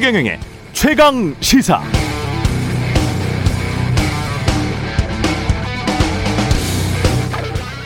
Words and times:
최경영의 0.00 0.40
최강 0.72 1.34
시사. 1.40 1.82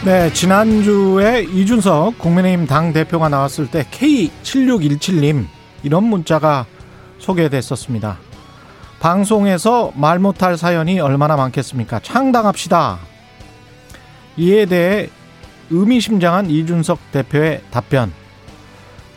네, 0.05 0.33
지난주에 0.33 1.43
이준석 1.43 2.19
국민의힘 2.19 2.69
당 2.69 2.93
대표가 2.93 3.29
나왔을 3.29 3.69
때 3.69 3.83
K7617님 3.91 5.47
이런 5.83 6.05
문자가 6.05 6.67
소개됐었습니다. 7.19 8.19
방송에서 9.01 9.91
말 9.97 10.21
못할 10.21 10.57
사연이 10.57 11.01
얼마나 11.01 11.35
많겠습니까? 11.35 11.99
창당합시다. 11.99 13.01
이에 14.37 14.67
대해 14.67 15.09
의미심장한 15.71 16.49
이준석 16.49 17.11
대표의 17.11 17.63
답변. 17.73 18.13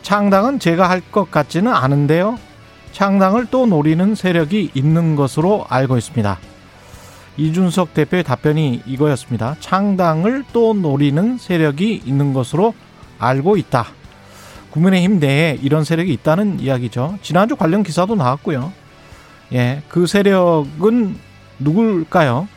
창당은 0.02 0.58
제가 0.58 0.90
할 0.90 1.00
것 1.12 1.30
같지는 1.30 1.72
않은데요. 1.72 2.38
창당을 2.92 3.46
또 3.50 3.66
노리는 3.66 4.14
세력이 4.14 4.70
있는 4.74 5.16
것으로 5.16 5.66
알고 5.68 5.96
있습니다. 5.98 6.38
이준석 7.36 7.94
대표의 7.94 8.24
답변이 8.24 8.82
이거였습니다. 8.84 9.56
창당을 9.60 10.44
또 10.52 10.74
노리는 10.74 11.38
세력이 11.38 12.02
있는 12.04 12.32
것으로 12.32 12.74
알고 13.18 13.56
있다. 13.56 13.86
국민의힘 14.70 15.20
내에 15.20 15.58
이런 15.62 15.84
세력이 15.84 16.12
있다는 16.12 16.60
이야기죠. 16.60 17.18
지난주 17.22 17.56
관련 17.56 17.82
기사도 17.82 18.16
나왔고요. 18.16 18.72
예, 19.52 19.82
그 19.88 20.06
세력은 20.06 21.16
누굴까요? 21.58 22.48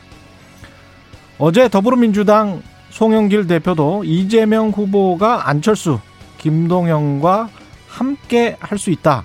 어제 1.38 1.68
더불어민주당 1.68 2.62
송영길 2.90 3.46
대표도 3.46 4.04
이재명 4.04 4.70
후보가 4.70 5.48
안철수, 5.48 5.98
김동영과 6.38 7.48
함께 7.88 8.56
할 8.60 8.78
수 8.78 8.90
있다. 8.90 9.22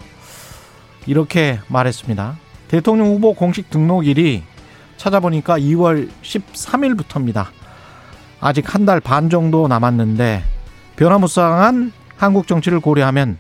이렇게 1.08 1.59
말했습니다. 1.67 2.38
대통령 2.67 3.08
후보 3.08 3.33
공식 3.33 3.69
등록일이 3.69 4.44
찾아보니까 4.97 5.58
2월 5.59 6.09
13일부터입니다. 6.22 7.47
아직 8.39 8.73
한 8.73 8.86
달 8.86 8.99
반 8.99 9.30
정도 9.30 9.67
남았는데 9.67 10.44
변화무쌍한 10.95 11.91
한국 12.17 12.47
정치를 12.47 12.80
고려하면 12.80 13.38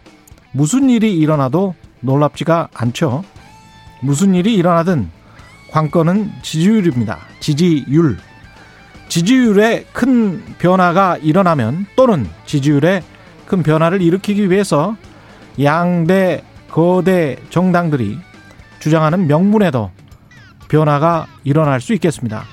무슨 0.51 0.89
일이 0.89 1.15
일어나도 1.17 1.75
놀랍지가 1.99 2.69
않죠. 2.73 3.23
무슨 4.01 4.33
일이 4.35 4.55
일어나든 4.55 5.09
관건은 5.71 6.31
지지율입니다. 6.43 7.19
지지율. 7.39 8.17
지지율에 9.09 9.85
큰 9.93 10.43
변화가 10.59 11.17
일어나면 11.17 11.85
또는 11.95 12.27
지지율에 12.45 13.03
큰 13.45 13.63
변화를 13.63 14.01
일으키기 14.01 14.49
위해서 14.49 14.95
양대 15.61 16.43
거대 16.69 17.37
정당들이 17.49 18.19
주장하는 18.79 19.27
명분에도 19.27 19.91
변화가 20.69 21.27
일어날 21.43 21.81
수 21.81 21.93
있겠습니다. 21.93 22.43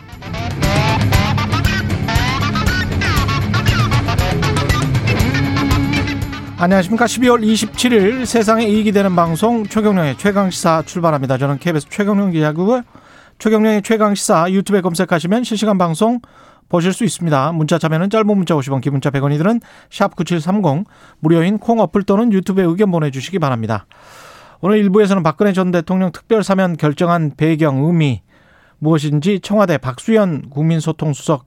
안녕하십니까. 6.56 7.04
12월 7.04 7.42
27일 7.42 8.24
세상에 8.24 8.64
이익이 8.64 8.92
되는 8.92 9.14
방송 9.14 9.66
최경령의 9.66 10.16
최강시사 10.16 10.84
출발합니다. 10.86 11.36
저는 11.36 11.58
KBS 11.58 11.88
최경령 11.90 12.30
기자고요. 12.30 12.82
최경령의 13.38 13.82
최강시사 13.82 14.50
유튜브에 14.50 14.80
검색하시면 14.80 15.44
실시간 15.44 15.76
방송 15.76 16.20
보실 16.68 16.92
수 16.92 17.04
있습니다. 17.04 17.52
문자 17.52 17.78
참여는 17.78 18.10
짧은 18.10 18.26
문자 18.26 18.54
50원, 18.54 18.80
기문자 18.80 19.10
100원이들은 19.10 19.60
샵9730 19.90 20.84
무료인 21.20 21.58
콩 21.58 21.80
어플 21.80 22.02
또는 22.04 22.32
유튜브에 22.32 22.64
의견 22.64 22.90
보내주시기 22.90 23.38
바랍니다. 23.38 23.86
오늘 24.60 24.78
일부에서는 24.78 25.22
박근혜 25.22 25.52
전 25.52 25.70
대통령 25.70 26.10
특별 26.10 26.42
사면 26.42 26.76
결정한 26.76 27.32
배경, 27.36 27.84
의미 27.84 28.22
무엇인지 28.78 29.40
청와대 29.40 29.78
박수현 29.78 30.50
국민소통수석 30.50 31.46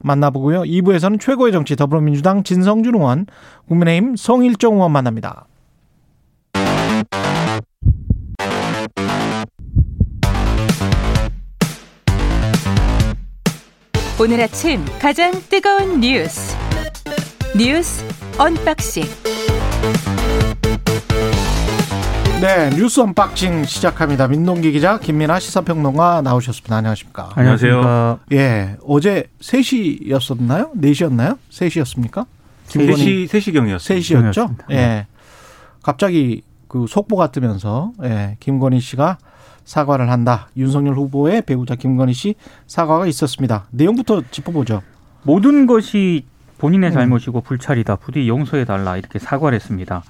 만나보고요. 0.00 0.62
2부에서는 0.62 1.20
최고의 1.20 1.52
정치 1.52 1.76
더불어민주당 1.76 2.42
진성준 2.42 2.94
의원, 2.94 3.26
국민의힘 3.68 4.16
성일정 4.16 4.74
의원 4.74 4.92
만납니다. 4.92 5.46
오늘 14.20 14.40
아침 14.40 14.84
가장 15.00 15.30
뜨거운 15.48 16.00
뉴스 16.00 16.56
뉴스 17.56 18.04
unboxing 18.36 19.04
네, 22.40 22.70
뉴스 22.70 23.00
unboxing 23.00 23.64
시작합니다. 23.64 24.28
민동기 24.28 24.70
기자, 24.72 24.98
김민아 24.98 25.40
시사평론가 25.40 26.22
나오셨습니다. 26.22 26.76
안녕하십니까? 26.76 27.30
안녕하세요. 27.34 28.20
예, 28.32 28.76
어제 28.86 29.24
3시였었나요? 29.40 30.72
4시였나요? 30.74 31.38
3시였습니까? 31.50 32.26
3시, 32.68 33.28
3시경이었어요. 33.28 33.98
3시였죠? 34.32 34.56
예. 34.70 35.06
갑자기 35.82 36.42
그 36.68 36.86
속보가 36.88 37.32
뜨면서, 37.32 37.92
예, 38.04 38.36
김건희 38.38 38.78
씨가 38.78 39.18
사과를 39.68 40.10
한다. 40.10 40.48
윤석열 40.56 40.94
후보의 40.94 41.42
배우자 41.42 41.74
김건희 41.74 42.14
씨 42.14 42.34
사과가 42.66 43.06
있었습니다. 43.06 43.66
내용부터 43.70 44.22
짚어보죠. 44.30 44.80
모든 45.24 45.66
것이 45.66 46.24
본인의 46.56 46.90
잘못이고 46.90 47.42
불찰이다. 47.42 47.96
부디 47.96 48.26
용서해달라. 48.28 48.96
이렇게 48.96 49.18
사과를 49.18 49.54
했습니다. 49.56 50.02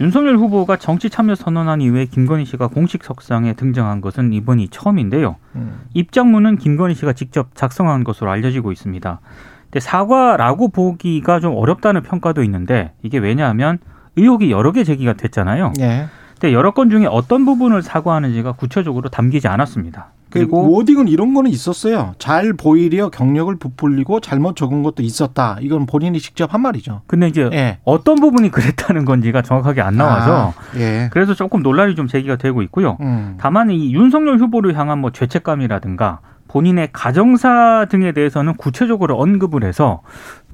윤석열 0.00 0.36
후보가 0.38 0.76
정치 0.76 1.08
참여 1.08 1.36
선언한 1.36 1.82
이후에 1.82 2.06
김건희 2.06 2.44
씨가 2.46 2.66
공식 2.66 3.04
석상에 3.04 3.52
등장한 3.52 4.00
것은 4.00 4.32
이번이 4.32 4.68
처음인데요. 4.68 5.36
음. 5.54 5.82
입장문은 5.94 6.58
김건희 6.58 6.94
씨가 6.96 7.12
직접 7.12 7.54
작성한 7.54 8.02
것으로 8.02 8.28
알려지고 8.28 8.72
있습니다. 8.72 9.20
근데 9.64 9.78
사과라고 9.78 10.68
보기가 10.68 11.38
좀 11.38 11.54
어렵다는 11.54 12.02
평가도 12.02 12.42
있는데 12.42 12.92
이게 13.04 13.18
왜냐하면 13.18 13.78
의혹이 14.16 14.50
여러 14.50 14.72
개 14.72 14.82
제기가 14.82 15.12
됐잖아요. 15.12 15.74
네. 15.78 16.08
근데 16.40 16.54
여러 16.54 16.70
건 16.70 16.88
중에 16.88 17.04
어떤 17.04 17.44
부분을 17.44 17.82
사과하는지가 17.82 18.52
구체적으로 18.52 19.10
담기지 19.10 19.46
않았습니다. 19.46 20.12
그리고 20.30 20.62
그 20.62 20.74
워딩은 20.74 21.08
이런 21.08 21.34
거는 21.34 21.50
있었어요. 21.50 22.14
잘 22.18 22.54
보이려 22.54 23.10
경력을 23.10 23.54
부풀리고 23.56 24.20
잘못 24.20 24.56
적은 24.56 24.82
것도 24.82 25.02
있었다. 25.02 25.58
이건 25.60 25.84
본인이 25.84 26.18
직접 26.18 26.54
한 26.54 26.62
말이죠. 26.62 27.02
근데 27.06 27.28
이제 27.28 27.50
예. 27.52 27.78
어떤 27.84 28.14
부분이 28.20 28.50
그랬다는 28.50 29.04
건지가 29.04 29.42
정확하게 29.42 29.82
안 29.82 29.96
나와서 29.96 30.54
아, 30.56 30.78
예. 30.78 31.10
그래서 31.12 31.34
조금 31.34 31.62
논란이 31.62 31.94
좀 31.94 32.06
제기가 32.06 32.36
되고 32.36 32.62
있고요. 32.62 32.96
음. 33.00 33.36
다만 33.38 33.70
이 33.70 33.92
윤석열 33.92 34.38
후보를 34.38 34.78
향한 34.78 34.98
뭐 35.00 35.10
죄책감이라든가 35.10 36.20
본인의 36.48 36.88
가정사 36.92 37.86
등에 37.90 38.12
대해서는 38.12 38.54
구체적으로 38.54 39.18
언급을 39.18 39.62
해서 39.64 40.00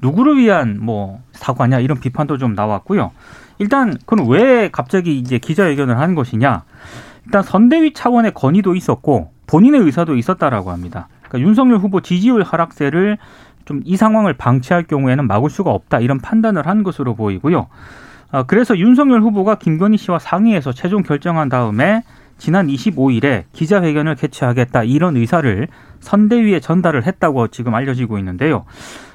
누구를 0.01 0.37
위한 0.37 0.79
뭐 0.81 1.21
사과냐 1.31 1.79
이런 1.79 1.99
비판도 1.99 2.37
좀 2.37 2.55
나왔고요. 2.55 3.11
일단 3.59 3.97
그건 4.05 4.27
왜 4.27 4.69
갑자기 4.71 5.17
이제 5.17 5.37
기자회견을 5.37 5.99
한 5.99 6.15
것이냐? 6.15 6.63
일단 7.25 7.43
선대위 7.43 7.93
차원의 7.93 8.33
건의도 8.33 8.75
있었고 8.75 9.31
본인의 9.47 9.81
의사도 9.81 10.15
있었다라고 10.15 10.71
합니다. 10.71 11.07
그러니까 11.27 11.47
윤석열 11.47 11.77
후보 11.79 12.01
지지율 12.01 12.43
하락세를 12.43 13.17
좀 13.67 13.81
이 13.85 13.97
상황을 13.97 14.33
방치할 14.33 14.83
경우에는 14.83 15.27
막을 15.27 15.49
수가 15.49 15.71
없다 15.71 15.99
이런 15.99 16.19
판단을 16.19 16.65
한 16.65 16.83
것으로 16.83 17.15
보이고요. 17.15 17.67
어, 18.31 18.43
그래서 18.43 18.77
윤석열 18.77 19.21
후보가 19.21 19.55
김건희 19.55 19.97
씨와 19.97 20.19
상의해서 20.19 20.71
최종 20.71 21.03
결정한 21.03 21.49
다음에 21.49 22.03
지난 22.37 22.67
25일에 22.67 23.43
기자회견을 23.53 24.15
개최하겠다 24.15 24.83
이런 24.83 25.17
의사를 25.17 25.67
선대위에 25.99 26.59
전달을 26.59 27.05
했다고 27.05 27.47
지금 27.49 27.73
알려지고 27.73 28.17
있는데요. 28.19 28.65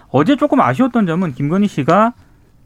어제 0.08 0.36
조금 0.36 0.60
아쉬웠던 0.60 1.06
점은 1.06 1.32
김건희 1.32 1.68
씨가 1.68 2.12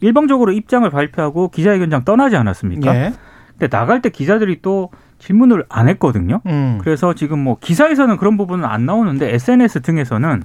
일방적으로 0.01 0.53
입장을 0.53 0.89
발표하고 0.91 1.49
기자회견장 1.49 2.05
떠나지 2.05 2.37
않았습니까? 2.37 2.95
예. 2.95 3.13
근데 3.53 3.69
나갈 3.69 4.03
때 4.03 4.11
기자들이 4.11 4.61
또 4.61 4.91
질문을 5.19 5.65
안 5.69 5.89
했거든요. 5.89 6.41
음. 6.47 6.79
그래서 6.83 7.15
지금 7.15 7.39
뭐 7.39 7.57
기사에서는 7.59 8.17
그런 8.19 8.37
부분은 8.37 8.65
안 8.65 8.85
나오는데 8.85 9.35
SNS 9.35 9.81
등에서는 9.81 10.43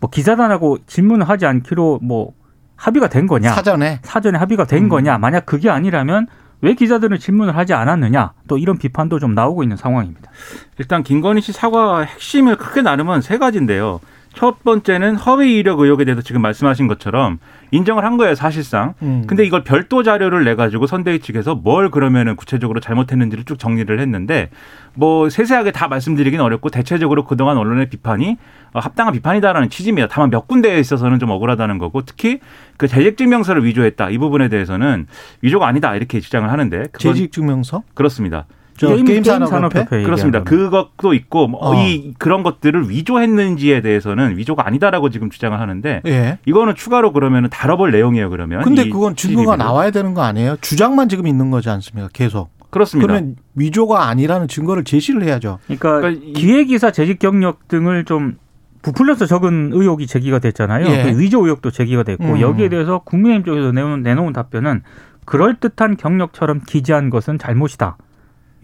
뭐 0.00 0.10
기자단하고 0.10 0.78
질문을 0.86 1.28
하지 1.28 1.46
않기로 1.46 2.00
뭐 2.02 2.32
합의가 2.76 3.08
된 3.08 3.26
거냐? 3.26 3.52
사전에 3.52 4.00
사전에 4.02 4.38
합의가 4.38 4.64
된 4.64 4.84
음. 4.84 4.88
거냐? 4.90 5.16
만약 5.18 5.46
그게 5.46 5.70
아니라면 5.70 6.26
왜 6.60 6.74
기자들은 6.74 7.18
질문을 7.18 7.56
하지 7.56 7.72
않았느냐? 7.72 8.32
또 8.48 8.58
이런 8.58 8.76
비판도 8.76 9.18
좀 9.18 9.34
나오고 9.34 9.62
있는 9.62 9.76
상황입니다. 9.76 10.30
일단 10.78 11.02
김건희 11.02 11.40
씨 11.40 11.52
사과 11.52 12.00
핵심을 12.00 12.56
크게 12.56 12.82
나누면 12.82 13.22
세 13.22 13.38
가지인데요. 13.38 14.00
첫 14.36 14.62
번째는 14.62 15.16
허위 15.16 15.56
이력 15.56 15.80
의혹에 15.80 16.04
대해서 16.04 16.20
지금 16.20 16.42
말씀하신 16.42 16.88
것처럼 16.88 17.38
인정을 17.70 18.04
한 18.04 18.18
거예요, 18.18 18.34
사실상. 18.34 18.92
음. 19.00 19.24
근데 19.26 19.46
이걸 19.46 19.64
별도 19.64 20.02
자료를 20.02 20.44
내 20.44 20.54
가지고 20.54 20.86
선대위 20.86 21.20
측에서 21.20 21.54
뭘 21.54 21.90
그러면은 21.90 22.36
구체적으로 22.36 22.78
잘못했는지를 22.80 23.44
쭉 23.44 23.58
정리를 23.58 23.98
했는데 23.98 24.50
뭐 24.92 25.30
세세하게 25.30 25.72
다 25.72 25.88
말씀드리긴 25.88 26.40
어렵고 26.40 26.68
대체적으로 26.68 27.24
그동안 27.24 27.56
언론의 27.56 27.88
비판이 27.88 28.36
어, 28.74 28.78
합당한 28.78 29.14
비판이다라는 29.14 29.70
취지입니다. 29.70 30.06
다만 30.10 30.28
몇 30.28 30.46
군데에 30.46 30.78
있어서는 30.80 31.18
좀 31.18 31.30
억울하다는 31.30 31.78
거고 31.78 32.02
특히 32.02 32.40
그 32.76 32.88
재직증명서를 32.88 33.64
위조했다 33.64 34.10
이 34.10 34.18
부분에 34.18 34.48
대해서는 34.50 35.06
위조가 35.40 35.66
아니다 35.66 35.96
이렇게 35.96 36.20
주장을 36.20 36.50
하는데 36.50 36.84
재직증명서? 36.98 37.84
그렇습니다. 37.94 38.44
저 38.76 38.88
게임, 38.88 39.04
게임 39.04 39.24
산업협회 39.24 40.02
그렇습니다. 40.02 40.42
그것도 40.42 41.14
있고 41.14 41.48
뭐 41.48 41.60
어. 41.62 41.74
이 41.74 42.14
그런 42.18 42.42
것들을 42.42 42.90
위조했는지에 42.90 43.80
대해서는 43.80 44.36
위조가 44.36 44.66
아니다라고 44.66 45.10
지금 45.10 45.30
주장을 45.30 45.58
하는데 45.58 46.02
예. 46.06 46.38
이거는 46.46 46.74
추가로 46.74 47.12
그러면 47.12 47.48
다뤄볼 47.50 47.90
내용이에요. 47.90 48.30
그러면 48.30 48.62
근데 48.62 48.88
그건 48.88 49.16
증거가 49.16 49.52
CCTV를. 49.52 49.58
나와야 49.58 49.90
되는 49.90 50.14
거 50.14 50.22
아니에요? 50.22 50.56
주장만 50.60 51.08
지금 51.08 51.26
있는 51.26 51.50
거지 51.50 51.70
않습니까? 51.70 52.08
계속. 52.12 52.50
그렇습니다. 52.70 53.06
그러면 53.06 53.36
위조가 53.54 54.08
아니라는 54.08 54.48
증거를 54.48 54.84
제시를 54.84 55.22
해야죠. 55.22 55.58
그러니까, 55.64 56.00
그러니까 56.00 56.38
기획이사 56.38 56.90
재직 56.90 57.18
경력 57.18 57.68
등을 57.68 58.04
좀 58.04 58.36
부풀려서 58.82 59.26
적은 59.26 59.70
의혹이 59.72 60.06
제기가 60.06 60.38
됐잖아요. 60.38 60.86
예. 60.86 61.04
그 61.04 61.18
위조 61.18 61.42
의혹도 61.44 61.70
제기가 61.70 62.02
됐고 62.02 62.24
음. 62.24 62.40
여기에 62.40 62.68
대해서 62.68 62.98
국민의힘 63.00 63.44
쪽에서 63.44 63.72
내놓은, 63.72 64.02
내놓은 64.02 64.32
답변은 64.32 64.82
그럴듯한 65.24 65.96
경력처럼 65.96 66.60
기재한 66.66 67.10
것은 67.10 67.38
잘못이다. 67.38 67.96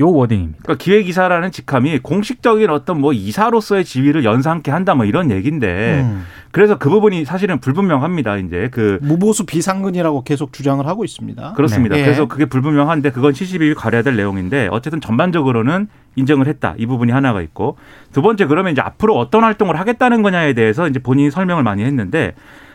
요 0.02 0.10
워딩입니다. 0.10 0.58
그러니까 0.62 0.82
기획이사라는 0.82 1.52
직함이 1.52 2.00
공식적인 2.00 2.68
어떤 2.70 3.00
뭐 3.00 3.12
이사로서의 3.12 3.84
지위를 3.84 4.24
연상케 4.24 4.70
한다 4.70 4.94
뭐 4.94 5.06
이런 5.06 5.30
얘기인데 5.30 6.02
음. 6.02 6.24
그래서 6.50 6.76
그 6.76 6.90
부분이 6.90 7.24
사실은 7.24 7.60
불분명합니다. 7.60 8.36
이제 8.36 8.68
그 8.70 8.98
무보수 9.00 9.46
비상근이라고 9.46 10.22
계속 10.24 10.52
주장을 10.52 10.86
하고 10.86 11.04
있습니다. 11.04 11.54
그렇습니다. 11.54 11.96
네. 11.96 12.02
그래서 12.02 12.26
그게 12.26 12.44
불분명한데 12.44 13.10
그건 13.10 13.32
72위 13.32 13.74
가려야 13.74 14.02
될 14.02 14.16
내용인데 14.16 14.68
어쨌든 14.70 15.00
전반적으로는 15.00 15.88
인정을 16.16 16.46
했다. 16.48 16.74
이 16.76 16.84
부분이 16.84 17.10
하나가 17.10 17.40
있고 17.40 17.78
두 18.12 18.20
번째 18.20 18.46
그러면 18.46 18.72
이제 18.72 18.82
앞으로 18.82 19.16
어떤 19.16 19.44
활동을 19.44 19.78
하겠다는 19.78 20.22
거냐에 20.22 20.52
대해서 20.52 20.88
이제 20.88 20.98
본인이 20.98 21.30
설명을 21.30 21.62
많이 21.62 21.84
했는데 21.84 22.34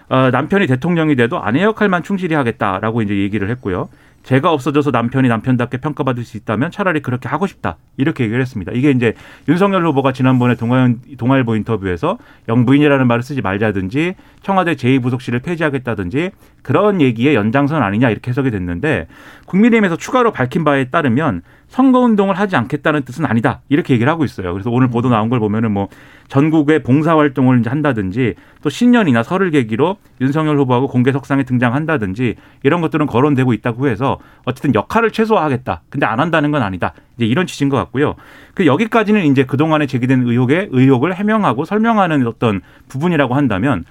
어, 0.10 0.30
남편이 0.32 0.68
대통령이 0.68 1.16
돼도 1.16 1.40
아내 1.44 1.62
역할만 1.64 2.02
충실히 2.02 2.36
하겠다라고 2.36 3.02
이제 3.02 3.16
얘기를 3.16 3.50
했고요. 3.50 3.90
제가 4.28 4.52
없어져서 4.52 4.92
남편이 4.92 5.30
남편답게 5.30 5.78
평가받을 5.78 6.26
수 6.26 6.36
있다면 6.36 6.70
차라리 6.70 7.00
그렇게 7.00 7.30
하고 7.30 7.48
싶다. 7.48 7.78
이렇게 7.96 8.26
얘기를 8.26 8.42
했습니다. 8.42 8.74
이게 8.76 8.92
이제 8.92 9.14
윤석열 9.48 9.86
후보가 9.86 10.12
지난번에 10.12 10.56
동아일보 10.56 11.56
인터뷰에서 11.56 12.18
영부인이라는 12.50 13.08
말을 13.08 13.24
쓰지 13.24 13.42
말자든지 13.42 14.16
청와대 14.42 14.74
제2부속실을 14.74 15.42
폐지하겠다든지 15.44 16.32
그런 16.62 17.00
얘기의 17.00 17.36
연장선 17.36 17.82
아니냐 17.82 18.10
이렇게 18.10 18.30
해석이 18.30 18.52
됐는데 18.52 19.08
국민의힘에서 19.46 19.96
추가로 19.96 20.34
밝힌 20.34 20.66
바에 20.66 20.90
따르면 20.90 21.42
선거운동을 21.68 22.36
하지 22.40 22.56
않겠다는 22.56 23.04
뜻은 23.04 23.25
아니다. 23.25 23.62
이렇게 23.69 23.94
얘기를 23.94 24.12
하고 24.12 24.24
있어요. 24.24 24.54
그래서 24.54 24.69
오늘 24.69 24.88
보도 24.88 25.10
나온 25.10 25.30
걸 25.30 25.40
보면은 25.40 25.72
뭐 25.72 25.90
전국의 26.28 26.84
봉사활동을 26.84 27.60
이제 27.60 27.69
한다든지 27.69 28.36
또 28.62 28.69
신년이나 28.69 29.24
설을 29.24 29.52
계기로 29.52 29.98
윤석열 30.22 30.58
후보하고 30.58 30.88
공개 30.88 31.12
석상에 31.12 31.44
등장한다든지 31.44 32.36
이런 32.64 32.81
것들은 32.81 33.06
거론되고 33.06 33.54
있다고 33.54 33.88
해서 33.88 34.18
어쨌든 34.46 34.75
역할을 34.75 35.12
최소화하겠다. 35.12 35.81
근데 35.90 36.06
안 36.06 36.19
한다는 36.19 36.52
건 36.52 36.64
아니다. 36.64 36.94
이제 37.18 37.25
이런 37.25 37.48
취지인 37.48 37.69
것 37.69 37.78
같고요. 37.78 38.16
그 38.54 38.66
여기까지는 38.66 39.25
이제 39.25 39.46
그동안에 39.46 39.88
제기된 39.88 40.28
의혹의 40.28 40.69
의혹을 40.72 41.16
해명하고 41.16 41.66
설명하는 41.66 42.25
어떤 42.28 42.62
부분이라고 42.88 43.36
한다면 43.36 43.84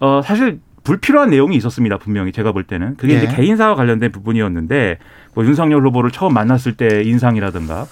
어 0.00 0.20
사실 0.22 0.60
불필요한 0.84 1.30
내용이 1.30 1.56
있었습니다. 1.56 1.98
분명히 1.98 2.32
제가 2.32 2.52
볼 2.52 2.64
때는 2.64 2.96
그게 2.96 3.18
네. 3.18 3.24
이제 3.24 3.34
개인사와 3.34 3.74
관련된 3.74 4.10
부분이었는데 4.10 4.98
뭐 5.34 5.44
윤석열 5.44 5.86
후보를 5.86 6.10
처음 6.10 6.34
만났을 6.34 6.76
때 6.76 7.02
인상이라든가 7.04 7.86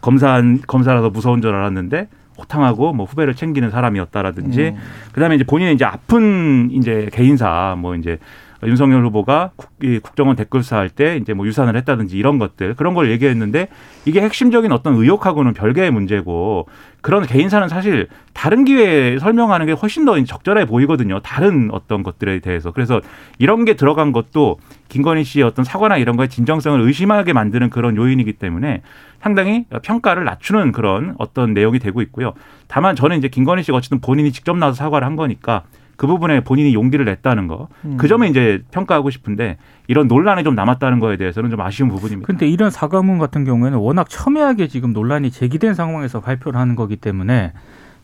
검사 0.00 0.42
검사라서 0.66 1.10
무서운 1.10 1.40
줄 1.40 1.54
알았는데 1.54 2.08
호탕하고 2.36 2.92
뭐 2.92 3.06
후배를 3.06 3.34
챙기는 3.34 3.70
사람이었다라든지 3.70 4.74
음. 4.74 4.76
그다음에 5.12 5.36
이제 5.36 5.44
본인의 5.44 5.74
이제 5.74 5.84
아픈 5.84 6.68
이제 6.72 7.08
개인사 7.12 7.76
뭐 7.78 7.94
이제 7.94 8.18
윤석열 8.66 9.04
후보가 9.04 9.50
국, 9.56 10.16
정원 10.16 10.36
댓글사 10.36 10.76
할 10.76 10.88
때 10.88 11.16
이제 11.16 11.34
뭐 11.34 11.46
유산을 11.46 11.76
했다든지 11.76 12.16
이런 12.16 12.38
것들 12.38 12.74
그런 12.74 12.94
걸 12.94 13.10
얘기했는데 13.10 13.68
이게 14.04 14.20
핵심적인 14.20 14.70
어떤 14.72 14.94
의혹하고는 14.94 15.54
별개의 15.54 15.90
문제고 15.90 16.66
그런 17.00 17.26
개인사는 17.26 17.68
사실 17.68 18.08
다른 18.32 18.64
기회에 18.64 19.18
설명하는 19.18 19.66
게 19.66 19.72
훨씬 19.72 20.04
더 20.04 20.22
적절해 20.22 20.66
보이거든요. 20.66 21.20
다른 21.20 21.68
어떤 21.72 22.02
것들에 22.02 22.38
대해서. 22.40 22.70
그래서 22.70 23.00
이런 23.38 23.64
게 23.64 23.74
들어간 23.74 24.12
것도 24.12 24.58
김건희 24.88 25.24
씨의 25.24 25.44
어떤 25.44 25.64
사과나 25.64 25.98
이런 25.98 26.16
거에 26.16 26.28
진정성을 26.28 26.80
의심하게 26.80 27.32
만드는 27.32 27.70
그런 27.70 27.96
요인이기 27.96 28.34
때문에 28.34 28.82
상당히 29.20 29.64
평가를 29.82 30.24
낮추는 30.24 30.72
그런 30.72 31.14
어떤 31.18 31.54
내용이 31.54 31.78
되고 31.78 32.00
있고요. 32.02 32.32
다만 32.68 32.96
저는 32.96 33.18
이제 33.18 33.28
김건희 33.28 33.62
씨가 33.62 33.76
어쨌든 33.78 34.00
본인이 34.00 34.32
직접 34.32 34.56
나와서 34.56 34.76
사과를 34.76 35.06
한 35.06 35.16
거니까 35.16 35.62
그 35.96 36.06
부분에 36.06 36.40
본인이 36.40 36.74
용기를 36.74 37.04
냈다는 37.04 37.46
거. 37.46 37.68
음. 37.84 37.96
그 37.96 38.08
점에 38.08 38.28
이제 38.28 38.62
평가하고 38.70 39.10
싶은데 39.10 39.56
이런 39.86 40.08
논란이 40.08 40.44
좀 40.44 40.54
남았다는 40.54 41.00
거에 41.00 41.16
대해서는 41.16 41.50
좀 41.50 41.60
아쉬운 41.60 41.88
부분입니다. 41.88 42.26
그런데 42.26 42.48
이런 42.48 42.70
사과문 42.70 43.18
같은 43.18 43.44
경우에는 43.44 43.78
워낙 43.78 44.08
첨예하게 44.08 44.68
지금 44.68 44.92
논란이 44.92 45.30
제기된 45.30 45.74
상황에서 45.74 46.20
발표를 46.20 46.58
하는 46.58 46.74
거기 46.74 46.96
때문에 46.96 47.52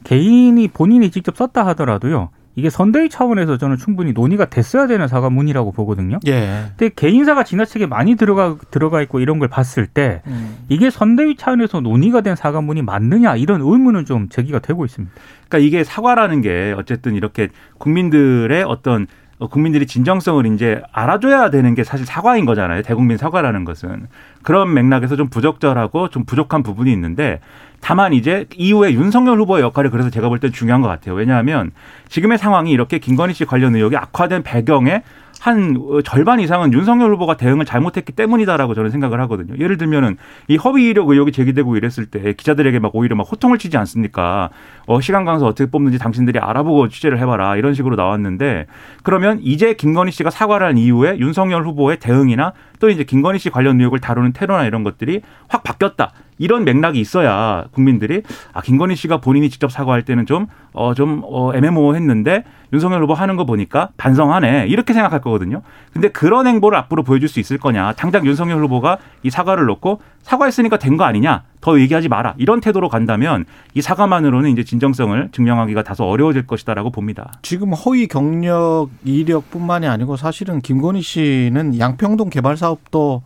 개인이 0.04 0.68
본인이 0.68 1.10
직접 1.10 1.36
썼다 1.36 1.66
하더라도요. 1.66 2.30
이게 2.56 2.68
선대위 2.68 3.08
차원에서 3.08 3.58
저는 3.58 3.76
충분히 3.76 4.12
논의가 4.12 4.46
됐어야 4.46 4.86
되는 4.86 5.06
사과문이라고 5.06 5.72
보거든요. 5.72 6.18
예. 6.26 6.64
근데 6.76 6.90
개인사가 6.94 7.44
지나치게 7.44 7.86
많이 7.86 8.16
들어가 8.16 8.56
들어가 8.70 9.00
있고 9.02 9.20
이런 9.20 9.38
걸 9.38 9.48
봤을 9.48 9.86
때 9.86 10.22
음. 10.26 10.58
이게 10.68 10.90
선대위 10.90 11.36
차원에서 11.36 11.80
논의가 11.80 12.22
된 12.22 12.34
사과문이 12.34 12.82
맞느냐 12.82 13.36
이런 13.36 13.60
의문은 13.60 14.04
좀 14.04 14.28
제기가 14.28 14.58
되고 14.58 14.84
있습니다. 14.84 15.14
그러니까 15.48 15.58
이게 15.66 15.84
사과라는 15.84 16.42
게 16.42 16.74
어쨌든 16.76 17.14
이렇게 17.14 17.48
국민들의 17.78 18.64
어떤 18.64 19.06
국민들이 19.48 19.86
진정성을 19.86 20.44
이제 20.54 20.82
알아줘야 20.92 21.50
되는 21.50 21.74
게 21.74 21.82
사실 21.82 22.04
사과인 22.04 22.44
거잖아요. 22.44 22.82
대국민 22.82 23.16
사과라는 23.16 23.64
것은. 23.64 24.06
그런 24.42 24.74
맥락에서 24.74 25.16
좀 25.16 25.28
부적절하고 25.28 26.10
좀 26.10 26.24
부족한 26.24 26.62
부분이 26.62 26.92
있는데 26.92 27.40
다만 27.80 28.12
이제 28.12 28.46
이후에 28.54 28.92
윤석열 28.92 29.38
후보의 29.40 29.62
역할이 29.62 29.88
그래서 29.88 30.10
제가 30.10 30.28
볼 30.28 30.38
때 30.40 30.50
중요한 30.50 30.82
것 30.82 30.88
같아요. 30.88 31.14
왜냐하면 31.14 31.70
지금의 32.08 32.38
상황이 32.38 32.70
이렇게 32.70 32.98
김건희 32.98 33.32
씨 33.34 33.44
관련 33.46 33.74
의혹이 33.74 33.96
악화된 33.96 34.42
배경에 34.42 35.02
한 35.40 35.74
절반 36.04 36.38
이상은 36.38 36.74
윤석열 36.74 37.14
후보가 37.14 37.38
대응을 37.38 37.64
잘못했기 37.64 38.12
때문이다라고 38.12 38.74
저는 38.74 38.90
생각을 38.90 39.20
하거든요. 39.22 39.54
예를 39.58 39.78
들면은 39.78 40.18
이 40.48 40.56
허위 40.56 40.88
이력 40.90 41.08
의혹이 41.08 41.32
제기되고 41.32 41.76
이랬을 41.76 42.06
때 42.10 42.34
기자들에게 42.34 42.78
막 42.78 42.94
오히려 42.94 43.16
막 43.16 43.26
호통을 43.30 43.56
치지 43.56 43.78
않습니까? 43.78 44.50
어, 44.86 45.00
시간 45.00 45.24
강사 45.24 45.46
어떻게 45.46 45.70
뽑는지 45.70 45.98
당신들이 45.98 46.38
알아보고 46.38 46.88
취재를 46.88 47.18
해봐라 47.20 47.56
이런 47.56 47.72
식으로 47.72 47.96
나왔는데 47.96 48.66
그러면 49.02 49.38
이제 49.40 49.72
김건희 49.72 50.12
씨가 50.12 50.28
사과를 50.28 50.66
한 50.66 50.76
이후에 50.76 51.16
윤석열 51.18 51.64
후보의 51.64 52.00
대응이나 52.00 52.52
또 52.80 52.90
이제 52.90 53.04
김건희 53.04 53.38
씨 53.38 53.50
관련 53.50 53.78
의혹을 53.78 54.00
다루는 54.00 54.32
테러나 54.32 54.64
이런 54.64 54.82
것들이 54.82 55.20
확 55.48 55.62
바뀌었다. 55.62 56.10
이런 56.38 56.64
맥락이 56.64 56.98
있어야 56.98 57.66
국민들이 57.70 58.22
아 58.54 58.62
김건희 58.62 58.96
씨가 58.96 59.18
본인이 59.18 59.48
직접 59.50 59.70
사과할 59.70 60.02
때는 60.04 60.26
좀 60.26 60.48
어 60.72 60.94
좀 60.94 61.22
어, 61.24 61.52
애매모호했는데 61.54 62.44
윤석열 62.72 63.02
후보 63.02 63.14
하는 63.14 63.34
거 63.36 63.44
보니까 63.44 63.88
반성하네 63.96 64.66
이렇게 64.68 64.92
생각할 64.92 65.20
거거든요. 65.20 65.62
근데 65.92 66.08
그런 66.08 66.46
행보를 66.46 66.78
앞으로 66.78 67.02
보여줄 67.02 67.28
수 67.28 67.40
있을 67.40 67.58
거냐? 67.58 67.92
당장 67.94 68.24
윤석열 68.24 68.62
후보가 68.62 68.98
이 69.24 69.30
사과를 69.30 69.66
놓고 69.66 70.00
사과했으니까 70.22 70.78
된 70.78 70.96
거 70.96 71.04
아니냐? 71.04 71.44
더 71.60 71.78
얘기하지 71.80 72.08
마라 72.08 72.34
이런 72.38 72.60
태도로 72.60 72.88
간다면 72.88 73.44
이 73.74 73.82
사과만으로는 73.82 74.50
이제 74.50 74.64
진정성을 74.64 75.30
증명하기가 75.32 75.82
다소 75.82 76.04
어려워질 76.04 76.46
것이다라고 76.46 76.90
봅니다. 76.90 77.32
지금 77.42 77.72
허위 77.72 78.06
경력 78.06 78.88
이력뿐만이 79.04 79.86
아니고 79.86 80.16
사실은 80.16 80.60
김건희 80.60 81.02
씨는 81.02 81.78
양평동 81.78 82.30
개발 82.30 82.56
사업도 82.56 83.22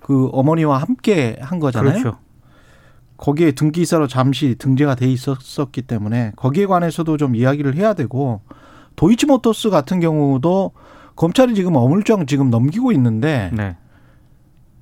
그 0.00 0.28
어머니와 0.32 0.78
함께 0.78 1.36
한 1.40 1.58
거잖아요. 1.58 1.92
그렇죠. 1.92 2.18
거기에 3.16 3.52
등기사로 3.52 4.06
잠시 4.06 4.54
등재가 4.58 4.96
돼 4.96 5.06
있었기 5.10 5.82
때문에 5.82 6.32
거기에 6.36 6.66
관해서도 6.66 7.16
좀 7.16 7.36
이야기를 7.36 7.74
해야 7.76 7.94
되고 7.94 8.40
도이치모터스 8.96 9.70
같은 9.70 10.00
경우도 10.00 10.72
검찰이 11.16 11.54
지금 11.54 11.76
어물쩡 11.76 12.26
지금 12.26 12.50
넘기고 12.50 12.92
있는데 12.92 13.50
네. 13.54 13.76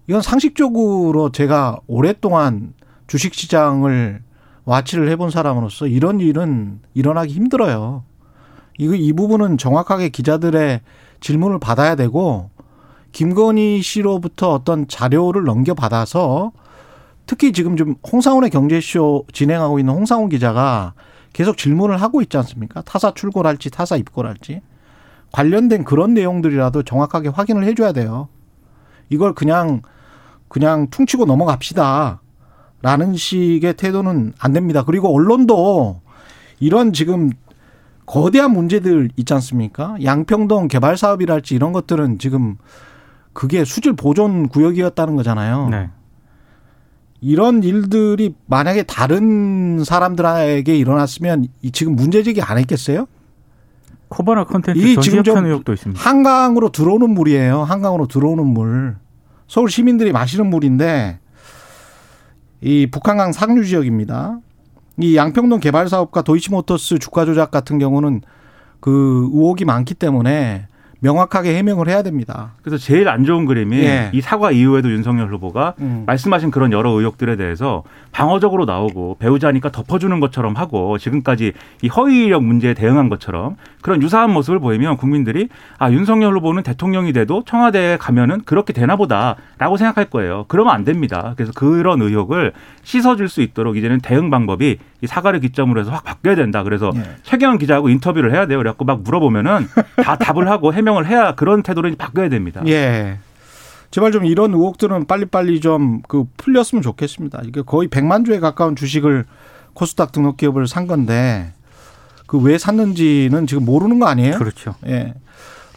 이건 0.09 0.21
상식적으로 0.21 1.31
제가 1.31 1.79
오랫동안 1.87 2.75
주식시장을 3.07 4.23
와치를 4.65 5.09
해본 5.11 5.31
사람으로서 5.31 5.87
이런 5.87 6.21
일은 6.21 6.81
일어나기 6.95 7.33
힘들어요. 7.35 8.05
이거 8.79 8.95
이 8.95 9.13
부분은 9.13 9.59
정확하게 9.59 10.09
기자들의 10.09 10.81
질문을 11.21 11.59
받아야 11.59 11.95
되고 11.95 12.51
김건희 13.13 13.83
씨로부터 13.83 14.51
어떤 14.53 14.89
자료를 14.89 15.45
넘겨받아서 15.45 16.53
특히 17.27 17.53
지금 17.53 17.77
좀 17.77 17.95
홍상훈의 18.11 18.51
경제쇼 18.51 19.27
진행하고 19.33 19.79
있는 19.79 19.95
홍상훈 19.95 20.29
기자가 20.29 20.95
계속 21.33 21.57
질문을 21.57 22.01
하고 22.01 22.21
있지 22.23 22.37
않습니까? 22.39 22.83
타사 22.83 23.13
출고할지 23.15 23.71
타사 23.71 23.97
입고할지 23.97 24.61
관련된 25.31 25.85
그런 25.85 26.15
내용들이라도 26.15 26.83
정확하게 26.83 27.29
확인을 27.29 27.65
해줘야 27.65 27.93
돼요. 27.93 28.29
이걸 29.09 29.35
그냥 29.35 29.83
그냥 30.53 30.89
퉁치고 30.91 31.25
넘어갑시다. 31.25 32.21
라는 32.83 33.17
식의 33.17 33.73
태도는 33.75 34.35
안 34.39 34.53
됩니다. 34.53 34.85
그리고 34.85 35.09
언론도 35.15 36.03
이런 36.61 36.93
지금 36.93 37.31
거대한 38.05 38.53
문제들 38.53 39.09
있지 39.17 39.33
않습니까? 39.33 39.97
양평동 40.05 40.69
개발 40.69 40.99
사업이랄지 40.99 41.55
이런 41.55 41.73
것들은 41.73 42.19
지금 42.19 42.59
그게 43.33 43.65
수질 43.65 43.95
보존 43.95 44.49
구역이었다는 44.49 45.17
거잖아요. 45.17 45.71
네. 45.71 45.89
이런 47.23 47.63
일들이 47.63 48.35
만약에 48.45 48.83
다른 48.83 49.83
사람들에게 49.83 50.77
일어났으면 50.77 51.47
지금 51.73 51.97
문제 51.97 52.23
제기 52.23 52.43
안 52.43 52.59
했겠어요? 52.59 53.07
코바나 54.09 54.45
컨텐츠 54.45 54.97
전지협찬 54.97 55.47
의혹도 55.47 55.73
있습니다. 55.73 55.99
한강으로 55.99 56.73
들어오는 56.73 57.09
물이에요. 57.09 57.63
한강으로 57.63 58.07
들어오는 58.07 58.45
물. 58.45 59.01
서울 59.53 59.69
시민들이 59.69 60.13
마시는 60.13 60.47
물인데 60.47 61.19
이 62.63 62.87
북한강 62.91 63.33
상류 63.33 63.67
지역입니다. 63.67 64.39
이 64.97 65.15
양평동 65.15 65.61
개발 65.61 65.91
사업과 65.91 66.23
도이치모터스 66.23 66.99
주가 66.99 67.27
조작 67.27 67.51
같은 67.51 67.79
경우는 67.79 68.23
그 68.81 69.29
의혹이 69.31 69.67
많기 69.67 69.93
때문에 69.93 70.69
명확하게 71.01 71.55
해명을 71.59 71.89
해야 71.89 72.03
됩니다. 72.03 72.55
그래서 72.63 72.79
제일 72.79 73.11
안 73.11 73.27
좋은 73.27 73.45
그림이 73.45 73.77
예. 73.81 74.11
이 74.15 74.23
사과 74.23 74.53
이후에도 74.53 74.91
윤석열 74.91 75.31
후보가 75.35 75.75
음. 75.81 76.05
말씀하신 76.07 76.51
그런 76.51 76.73
여러 76.73 76.91
의혹들에 76.91 77.37
대해서 77.37 77.83
방어적으로 78.11 78.65
나오고 78.65 79.17
배우자니까 79.19 79.71
덮어주는 79.71 80.19
것처럼 80.21 80.55
하고 80.55 80.97
지금까지 80.97 81.53
이 81.83 81.89
허위 81.89 82.25
이력 82.25 82.43
문제에 82.43 82.73
대응한 82.73 83.11
것처럼 83.11 83.57
그런 83.83 84.01
유사한 84.03 84.33
모습을 84.33 84.59
보이면 84.59 84.97
국민들이 84.97 85.49
아 85.79 85.91
윤석열 85.91 86.35
후보는 86.37 86.63
대통령이 86.63 87.13
돼도 87.13 87.45
청와대에 87.47 87.99
가면은 87.99 88.43
그렇게 88.45 88.73
되나 88.73 88.97
보다라고 88.97 89.77
생각할 89.77 90.07
거예요. 90.09 90.47
그러면 90.49 90.75
안 90.75 90.85
됩니다. 90.85 91.35
그래서 91.37 91.53
그런 91.55 92.01
의혹을 92.01 92.53
씻어줄 92.85 93.29
수 93.29 93.43
있도록 93.43 93.77
이제는 93.77 94.01
대응 94.01 94.31
방법이 94.31 94.79
이 95.03 95.07
사과를 95.07 95.41
기점으로 95.41 95.81
해서 95.81 95.91
확 95.91 96.05
바뀌어야 96.05 96.37
된다. 96.37 96.63
그래서 96.63 96.91
예. 96.95 97.03
최경영 97.25 97.59
기자하고 97.59 97.89
인터뷰를 97.89 98.33
해야 98.33 98.47
돼요. 98.47 98.59
그래갖고 98.59 98.85
막 98.85 99.03
물어보면은 99.03 99.67
다 100.03 100.17
답을 100.17 100.49
하고 100.49 100.73
해명을 100.73 101.07
해야 101.07 101.35
그런 101.35 101.63
태도를 101.63 101.97
바뀌어야 101.97 102.29
됩니다. 102.29 102.63
예. 102.69 103.19
제발 103.91 104.11
좀 104.11 104.25
이런 104.25 104.55
의혹들은 104.55 105.07
빨리빨리 105.07 105.61
좀 105.61 106.03
그 106.09 106.25
풀렸으면 106.37 106.83
좋겠습니다. 106.83 107.43
이게 107.45 107.63
거의 107.63 107.89
100만 107.89 108.25
주에 108.25 108.39
가까운 108.41 108.75
주식을 108.77 109.25
코스닥 109.75 110.13
등록 110.13 110.37
기업을 110.37 110.67
산 110.67 110.87
건데 110.87 111.53
그 112.33 112.39
왜 112.39 112.57
샀는지는 112.57 113.47
지금 113.47 113.67
모르는 113.67 113.99
거 113.99 114.07
아니에요? 114.07 114.39
그렇죠. 114.39 114.75
예. 114.87 115.13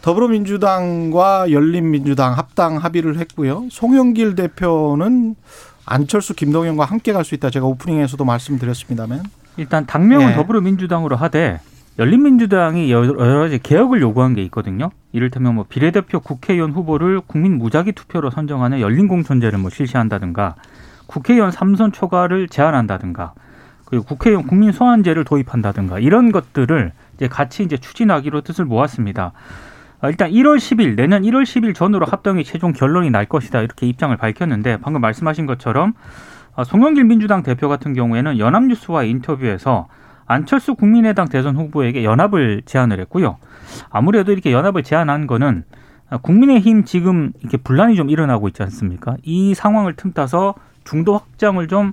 더불어민주당과 0.00 1.50
열린민주당 1.50 2.32
합당 2.32 2.78
합의를 2.78 3.18
했고요. 3.18 3.66
송영길 3.70 4.36
대표는 4.36 5.34
안철수 5.84 6.34
김동연과 6.34 6.86
함께 6.86 7.12
갈 7.12 7.24
수 7.24 7.34
있다. 7.34 7.50
제가 7.50 7.66
오프닝에서도 7.66 8.24
말씀드렸습니다만 8.24 9.24
일단 9.58 9.84
당명은 9.84 10.28
네. 10.28 10.34
더불어민주당으로 10.34 11.16
하되 11.16 11.60
열린민주당이 11.98 12.90
여러 12.90 13.40
가지 13.40 13.58
개혁을 13.58 14.00
요구한 14.00 14.34
게 14.34 14.42
있거든요. 14.44 14.90
이를테면 15.12 15.56
뭐 15.56 15.66
비례대표 15.68 16.20
국회의원 16.20 16.72
후보를 16.72 17.20
국민 17.26 17.58
무작위 17.58 17.92
투표로 17.92 18.30
선정하는 18.30 18.80
열린공천제를 18.80 19.58
뭐 19.58 19.68
실시한다든가 19.68 20.54
국회의원 21.06 21.50
삼선 21.50 21.92
초과를 21.92 22.48
제한한다든가 22.48 23.34
그리고 23.86 24.04
국회의원 24.04 24.46
국민 24.46 24.72
소환제를 24.72 25.24
도입한다든가 25.24 25.98
이런 25.98 26.32
것들을 26.32 26.92
이제 27.14 27.28
같이 27.28 27.62
이제 27.62 27.76
추진하기로 27.76 28.42
뜻을 28.42 28.64
모았습니다. 28.64 29.32
아, 30.00 30.08
일단 30.08 30.30
1월 30.30 30.56
10일 30.58 30.96
내년 30.96 31.22
1월 31.22 31.44
10일 31.44 31.74
전후로 31.74 32.04
합동의 32.04 32.44
최종 32.44 32.72
결론이 32.72 33.10
날 33.10 33.24
것이다 33.24 33.60
이렇게 33.62 33.86
입장을 33.86 34.14
밝혔는데 34.16 34.78
방금 34.78 35.00
말씀하신 35.00 35.46
것처럼 35.46 35.94
아, 36.54 36.64
송영길 36.64 37.04
민주당 37.04 37.42
대표 37.42 37.68
같은 37.68 37.94
경우에는 37.94 38.38
연합뉴스와 38.38 39.04
인터뷰에서 39.04 39.88
안철수 40.26 40.74
국민의당 40.74 41.28
대선 41.28 41.56
후보에게 41.56 42.02
연합을 42.04 42.62
제안을 42.66 42.98
했고요. 43.00 43.36
아무래도 43.90 44.32
이렇게 44.32 44.52
연합을 44.52 44.82
제안한 44.82 45.28
거는 45.28 45.64
국민의힘 46.22 46.84
지금 46.84 47.32
이렇게 47.40 47.56
분란이 47.56 47.94
좀 47.94 48.10
일어나고 48.10 48.48
있지 48.48 48.62
않습니까? 48.64 49.16
이 49.22 49.54
상황을 49.54 49.94
틈타서 49.94 50.54
중도 50.84 51.16
확장을 51.16 51.66
좀 51.68 51.92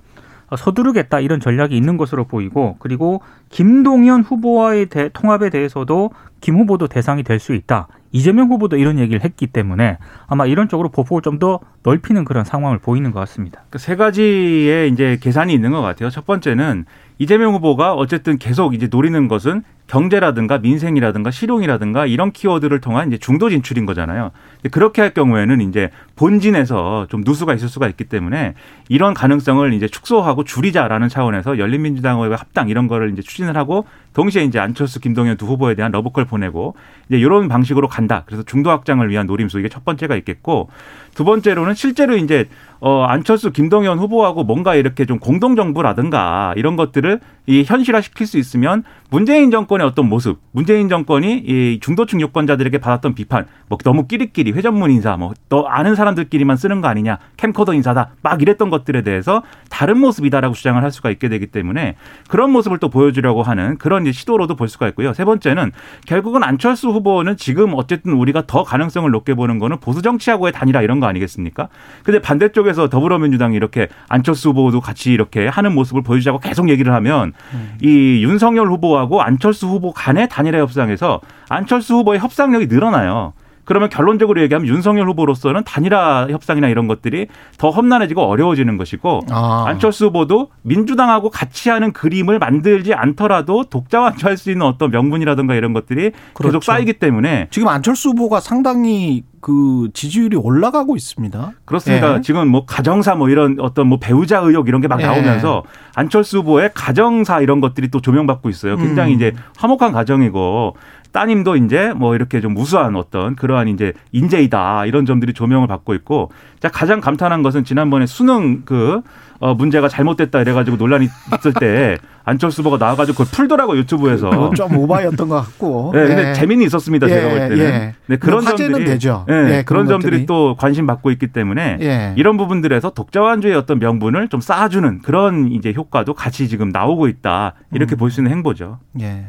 서두르겠다 0.57 1.19
이런 1.19 1.39
전략이 1.39 1.75
있는 1.75 1.97
것으로 1.97 2.25
보이고 2.25 2.77
그리고 2.79 3.21
김동연 3.53 4.23
후보와의 4.23 4.87
대, 4.87 5.09
통합에 5.13 5.51
대해서도 5.51 6.09
김 6.41 6.55
후보도 6.55 6.87
대상이 6.87 7.21
될 7.21 7.39
수 7.39 7.53
있다. 7.53 7.87
이재명 8.11 8.49
후보도 8.49 8.77
이런 8.77 8.99
얘기를 8.99 9.23
했기 9.23 9.47
때문에 9.47 9.97
아마 10.27 10.45
이런 10.45 10.67
쪽으로 10.69 10.89
보폭을 10.89 11.21
좀 11.21 11.39
더 11.39 11.59
넓히는 11.83 12.25
그런 12.25 12.45
상황을 12.45 12.77
보이는 12.79 13.11
것 13.11 13.19
같습니다. 13.21 13.63
그 13.69 13.77
세 13.77 13.95
가지의 13.95 14.89
이제 14.91 15.17
계산이 15.21 15.53
있는 15.53 15.71
것 15.71 15.81
같아요. 15.81 16.09
첫 16.09 16.25
번째는 16.25 16.85
이재명 17.19 17.53
후보가 17.53 17.93
어쨌든 17.93 18.37
계속 18.37 18.73
이제 18.73 18.87
노리는 18.89 19.27
것은 19.27 19.63
경제라든가 19.87 20.59
민생이라든가 20.59 21.29
실용이라든가 21.31 22.05
이런 22.05 22.31
키워드를 22.31 22.79
통한 22.79 23.09
이제 23.09 23.17
중도 23.17 23.49
진출인 23.49 23.85
거잖아요. 23.85 24.31
그렇게 24.71 25.01
할 25.01 25.13
경우에는 25.13 25.59
이제 25.61 25.89
본진에서 26.15 27.07
좀 27.09 27.21
누수가 27.25 27.53
있을 27.53 27.67
수가 27.67 27.87
있기 27.89 28.05
때문에 28.05 28.53
이런 28.87 29.13
가능성을 29.13 29.73
이제 29.73 29.87
축소하고 29.87 30.45
줄이자라는 30.45 31.09
차원에서 31.09 31.57
열린민주당과의 31.57 32.35
합당 32.37 32.69
이런 32.69 32.87
거를 32.87 33.11
이제 33.11 33.21
추진 33.21 33.42
을 33.47 33.57
하고 33.57 33.85
동시에 34.13 34.43
이제 34.43 34.59
안철수, 34.59 34.99
김동연 34.99 35.37
두 35.37 35.45
후보에 35.45 35.75
대한 35.75 35.91
러브콜 35.91 36.25
보내고 36.25 36.75
이제 37.07 37.17
이런 37.17 37.47
방식으로 37.47 37.87
간다. 37.87 38.23
그래서 38.25 38.43
중도 38.43 38.69
확장을 38.69 39.07
위한 39.09 39.25
노림수 39.25 39.59
이게 39.59 39.69
첫 39.69 39.83
번째가 39.85 40.15
있겠고 40.17 40.69
두 41.13 41.23
번째로는 41.23 41.73
실제로 41.75 42.15
이제 42.17 42.47
어 42.79 43.03
안철수, 43.03 43.51
김동연 43.51 43.97
후보하고 43.97 44.43
뭔가 44.43 44.75
이렇게 44.75 45.05
좀 45.05 45.17
공동 45.17 45.55
정부라든가 45.55 46.53
이런 46.57 46.75
것들을 46.75 47.21
이 47.45 47.63
현실화 47.65 48.01
시킬 48.01 48.27
수 48.27 48.37
있으면 48.37 48.83
문재인 49.09 49.51
정권의 49.51 49.85
어떤 49.87 50.09
모습, 50.09 50.39
문재인 50.51 50.89
정권이 50.89 51.43
이 51.45 51.79
중도층 51.81 52.19
유권자들에게 52.19 52.77
받았던 52.79 53.15
비판, 53.15 53.45
뭐 53.69 53.77
너무 53.83 54.07
끼리끼리 54.07 54.51
회전문 54.51 54.91
인사, 54.91 55.15
뭐또 55.15 55.69
아는 55.69 55.95
사람들끼리만 55.95 56.57
쓰는 56.57 56.81
거 56.81 56.87
아니냐, 56.89 57.19
캠코더 57.37 57.73
인사다, 57.73 58.15
막 58.21 58.41
이랬던 58.41 58.69
것들에 58.69 59.01
대해서 59.03 59.43
다른 59.69 59.99
모습이다라고 59.99 60.53
주장을 60.53 60.81
할 60.81 60.91
수가 60.91 61.09
있게 61.09 61.29
되기 61.29 61.47
때문에 61.47 61.95
그런 62.27 62.51
모습을 62.51 62.79
또 62.79 62.89
보여주려고 62.89 63.43
하는 63.43 63.77
그런 63.77 64.11
시도로도 64.11 64.55
볼 64.55 64.67
수가 64.67 64.87
있고요. 64.89 65.13
세 65.13 65.23
번째는 65.23 65.71
결국은 66.05 66.43
안철수 66.43 66.89
후보는 66.89 67.37
지금 67.37 67.73
어쨌든 67.75 68.13
우리가 68.13 68.43
더 68.45 68.63
가능성을 68.63 69.09
높게 69.11 69.35
보는 69.35 69.59
거는 69.59 69.79
보수 69.79 70.01
정치하고의 70.01 70.51
단일화 70.51 70.81
이런 70.81 70.99
거 71.03 71.07
아니겠습니까? 71.07 71.67
근데 72.03 72.19
반대쪽에서 72.19 72.89
더불어민주당이 72.89 73.55
이렇게 73.55 73.89
안철수 74.07 74.49
후보도 74.49 74.79
같이 74.79 75.11
이렇게 75.11 75.47
하는 75.47 75.75
모습을 75.75 76.01
보여주자고 76.01 76.39
계속 76.39 76.69
얘기를 76.69 76.93
하면 76.93 77.33
음. 77.53 77.75
이 77.81 78.23
윤석열 78.23 78.67
후보하고 78.69 79.21
안철수 79.21 79.67
후보 79.67 79.91
간의 79.91 80.29
단일화 80.29 80.59
협상에서 80.59 81.19
안철수 81.49 81.95
후보의 81.95 82.19
협상력이 82.19 82.67
늘어나요. 82.67 83.33
그러면 83.65 83.89
결론적으로 83.89 84.41
얘기하면 84.41 84.67
윤석열 84.67 85.07
후보로서는 85.09 85.63
단일화 85.63 86.27
협상이나 86.29 86.67
이런 86.67 86.87
것들이 86.87 87.27
더 87.57 87.69
험난해지고 87.69 88.21
어려워지는 88.21 88.77
것이고 88.77 89.21
아. 89.31 89.65
안철수 89.67 90.07
후보도 90.07 90.49
민주당하고 90.63 91.29
같이 91.29 91.69
하는 91.69 91.93
그림을 91.93 92.39
만들지 92.39 92.93
않더라도 92.93 93.63
독자 93.63 94.01
완주할 94.01 94.37
수 94.37 94.51
있는 94.51 94.65
어떤 94.65 94.91
명분이라든가 94.91 95.55
이런 95.55 95.73
것들이 95.73 96.11
그렇죠. 96.33 96.59
계속 96.59 96.63
쌓이기 96.63 96.93
때문에 96.93 97.47
지금 97.51 97.67
안철수 97.67 98.09
후보가 98.09 98.39
상당히 98.39 99.23
그 99.43 99.89
지지율이 99.93 100.37
올라가고 100.37 100.95
있습니다. 100.95 101.51
그렇습니다. 101.65 102.15
예. 102.15 102.21
지금 102.21 102.47
뭐 102.47 102.65
가정사 102.65 103.15
뭐 103.15 103.29
이런 103.29 103.57
어떤 103.59 103.87
뭐 103.87 103.99
배우자 103.99 104.39
의혹 104.39 104.69
이런 104.69 104.79
게막 104.79 105.01
예. 105.01 105.05
나오면서 105.05 105.63
안철수 105.95 106.39
후보의 106.39 106.71
가정사 106.73 107.41
이런 107.41 107.59
것들이 107.59 107.89
또 107.89 107.99
조명받고 107.99 108.49
있어요. 108.49 108.77
굉장히 108.77 109.13
음. 109.13 109.15
이제 109.17 109.33
화목한 109.57 109.91
가정이고 109.91 110.77
따님도 111.13 111.55
이제 111.55 111.93
뭐 111.95 112.15
이렇게 112.15 112.41
좀 112.41 112.53
무수한 112.53 112.95
어떤 112.97 113.35
그러한 113.35 113.69
이제 113.69 113.93
인재이다 114.11 114.85
이런 114.85 115.05
점들이 115.05 115.33
조명을 115.33 115.67
받고 115.67 115.93
있고 115.93 116.31
자 116.59 116.69
가장 116.69 116.99
감탄한 116.99 117.43
것은 117.43 117.63
지난번에 117.63 118.05
수능 118.05 118.63
그 118.65 119.01
어, 119.39 119.53
문제가 119.53 119.89
잘못됐다 119.89 120.41
이래가지고 120.41 120.77
논란이 120.77 121.09
있을 121.37 121.53
때 121.53 121.97
안철수 122.23 122.61
후보가 122.61 122.77
나와가지고 122.77 123.17
그걸 123.17 123.31
풀더라고 123.31 123.77
유튜브에서 123.77 124.51
좀 124.55 124.77
오바였던 124.77 125.27
것 125.27 125.35
같고. 125.35 125.91
네, 125.93 126.07
근데 126.07 126.29
예. 126.29 126.33
재미는 126.33 126.65
있었습니다 126.65 127.07
제가 127.07 127.27
볼 127.27 127.37
예, 127.37 127.49
때는. 127.49 127.57
예. 127.59 127.95
네, 128.05 128.15
그런 128.15 128.45
점들이 128.45 128.85
되죠. 128.85 129.25
네, 129.27 129.33
예, 129.33 129.41
그런, 129.41 129.65
그런 129.65 129.87
점들이 129.87 130.25
또 130.25 130.55
관심 130.57 130.87
받고 130.87 131.11
있기 131.11 131.27
때문에 131.27 131.77
예. 131.81 132.13
이런 132.15 132.37
부분들에서 132.37 132.91
독자완주의 132.91 133.53
어떤 133.55 133.79
명분을 133.79 134.29
좀 134.29 134.39
쌓아주는 134.39 135.01
그런 135.01 135.51
이제 135.51 135.73
효과도 135.75 136.13
같이 136.13 136.47
지금 136.47 136.69
나오고 136.69 137.09
있다 137.09 137.55
이렇게 137.73 137.95
음. 137.95 137.97
볼수 137.97 138.21
있는 138.21 138.31
행보죠. 138.31 138.79
예. 139.01 139.25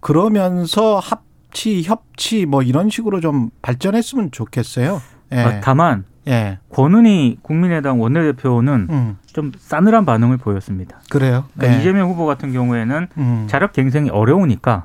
그러면서 0.00 0.98
합치, 0.98 1.82
협치 1.82 2.46
뭐 2.46 2.62
이런 2.62 2.90
식으로 2.90 3.20
좀 3.20 3.50
발전했으면 3.62 4.30
좋겠어요. 4.30 5.00
예. 5.32 5.38
아, 5.38 5.60
다만 5.60 6.04
예. 6.28 6.58
권은희 6.70 7.38
국민의당 7.42 8.00
원내대표는 8.00 8.86
음. 8.90 9.16
좀 9.26 9.52
싸늘한 9.56 10.04
반응을 10.04 10.38
보였습니다. 10.38 11.00
그래요? 11.10 11.44
그러니까 11.54 11.76
예. 11.76 11.80
이재명 11.80 12.10
후보 12.10 12.26
같은 12.26 12.52
경우에는 12.52 13.06
음. 13.16 13.46
자력 13.48 13.72
갱생이 13.72 14.10
어려우니까 14.10 14.84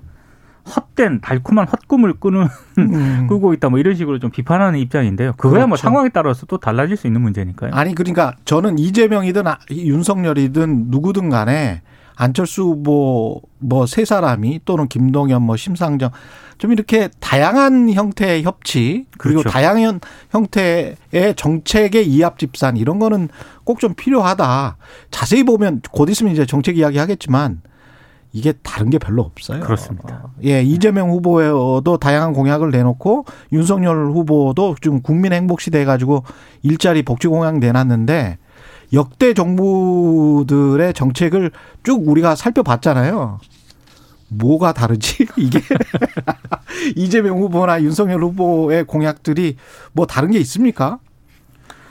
헛된 0.76 1.22
달콤한 1.22 1.68
헛꿈을 1.68 2.14
꾸는 2.14 2.48
음. 2.78 3.26
꾸고 3.28 3.54
있다 3.54 3.70
뭐 3.70 3.80
이런 3.80 3.96
식으로 3.96 4.20
좀 4.20 4.30
비판하는 4.30 4.78
입장인데요. 4.80 5.34
그거야 5.34 5.66
뭐 5.66 5.66
그렇죠. 5.66 5.68
뭐 5.70 5.78
상황에 5.78 6.10
따라서 6.10 6.46
또 6.46 6.58
달라질 6.58 6.98
수 6.98 7.08
있는 7.08 7.22
문제니까요. 7.22 7.72
아니 7.74 7.96
그러니까 7.96 8.36
저는 8.46 8.78
이재명이든 8.78 9.44
윤석열이든 9.72 10.86
누구든 10.90 11.30
간에 11.30 11.82
안철수 12.22 12.64
후보 12.64 13.42
뭐 13.60 13.86
세 13.86 14.06
사람이 14.06 14.62
또는 14.66 14.88
김동연 14.88 15.42
뭐 15.42 15.58
심상정 15.58 16.12
좀 16.60 16.72
이렇게 16.72 17.10
다양한 17.20 17.92
형태의 17.92 18.44
협치 18.44 19.06
그리고 19.18 19.40
그렇죠. 19.42 19.50
다양한 19.54 20.00
형태의 20.30 20.96
정책의 21.36 22.08
이합 22.08 22.38
집산 22.38 22.78
이런 22.78 23.00
거는 23.00 23.30
꼭 23.64 23.80
좀 23.80 23.96
필요하다. 23.96 24.78
자세히 25.10 25.44
보면 25.44 25.82
곧 25.92 26.10
있으면 26.10 26.34
이제 26.34 26.46
정책 26.46 26.78
이야기 26.78 27.00
하겠지만 27.00 27.62
이게 28.34 28.54
다른 28.64 28.90
게 28.92 29.00
별로 29.00 29.24
없어요. 29.24 29.60
그렇습니다. 29.62 30.30
예, 30.46 30.62
이재명 30.62 31.10
후보도 31.10 31.98
다양한 31.98 32.34
공약을 32.34 32.70
내놓고 32.70 33.26
윤석열 33.52 34.12
후보도 34.12 34.76
지금 34.82 35.02
국민 35.02 35.34
행복 35.34 35.60
시대 35.62 35.84
가지고 35.84 36.24
일자리 36.62 37.02
복지 37.04 37.28
공약 37.28 37.58
내놨는데 37.58 38.38
역대 38.94 39.34
정부들의 39.34 40.94
정책을 40.94 41.52
쭉 41.84 42.08
우리가 42.08 42.36
살펴봤잖아요. 42.36 43.40
뭐가 44.30 44.74
다르지? 44.74 45.28
이게 45.38 45.60
이재명 46.96 47.40
후보나 47.40 47.82
윤석열 47.82 48.24
후보의 48.24 48.86
공약들이 48.86 49.58
뭐 49.94 50.06
다른 50.06 50.32
게 50.32 50.40
있습니까? 50.40 51.00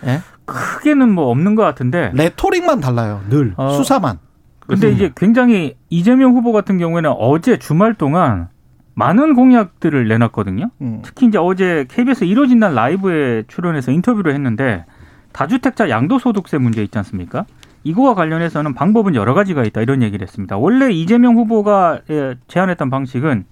예? 0.05 0.21
크게는 0.47 1.11
뭐 1.13 1.31
없는 1.31 1.55
것 1.55 1.63
같은데 1.63 2.11
레토릭만 2.15 2.81
달라요. 2.81 3.23
늘 3.29 3.55
어, 3.57 3.71
수사만. 3.71 4.19
근데 4.67 4.89
음. 4.89 4.95
이제 4.95 5.13
굉장히 5.17 5.77
이재명 5.91 6.35
후보 6.35 6.53
같은 6.53 6.79
경우에는 6.79 7.11
어제 7.19 7.59
주말 7.59 7.95
동안 7.95 8.49
많은 8.95 9.35
공약들을 9.35 10.09
내놨거든요. 10.09 10.71
음. 10.81 11.01
특히 11.03 11.27
이제 11.27 11.39
어제 11.39 11.87
KBS 11.89 12.25
이뤄진 12.25 12.59
날 12.59 12.75
라이브에 12.75 13.45
출연해서 13.49 13.93
인터뷰를 13.93 14.35
했는데 14.35 14.85
다주택자 15.33 15.89
양도소득세 15.89 16.59
문제 16.59 16.83
있지 16.83 16.97
않습니까? 16.99 17.45
이거와 17.85 18.15
관련해서는 18.15 18.75
방법은 18.75 19.15
여러 19.15 19.35
가지가 19.35 19.65
있다 19.65 19.81
이런 19.81 20.03
얘기를 20.03 20.27
했습니다. 20.27 20.59
원래 20.59 20.91
이재명 20.91 21.37
후보가 21.37 22.01
예, 22.11 22.35
제안했던 22.47 22.91
방식은 22.91 23.45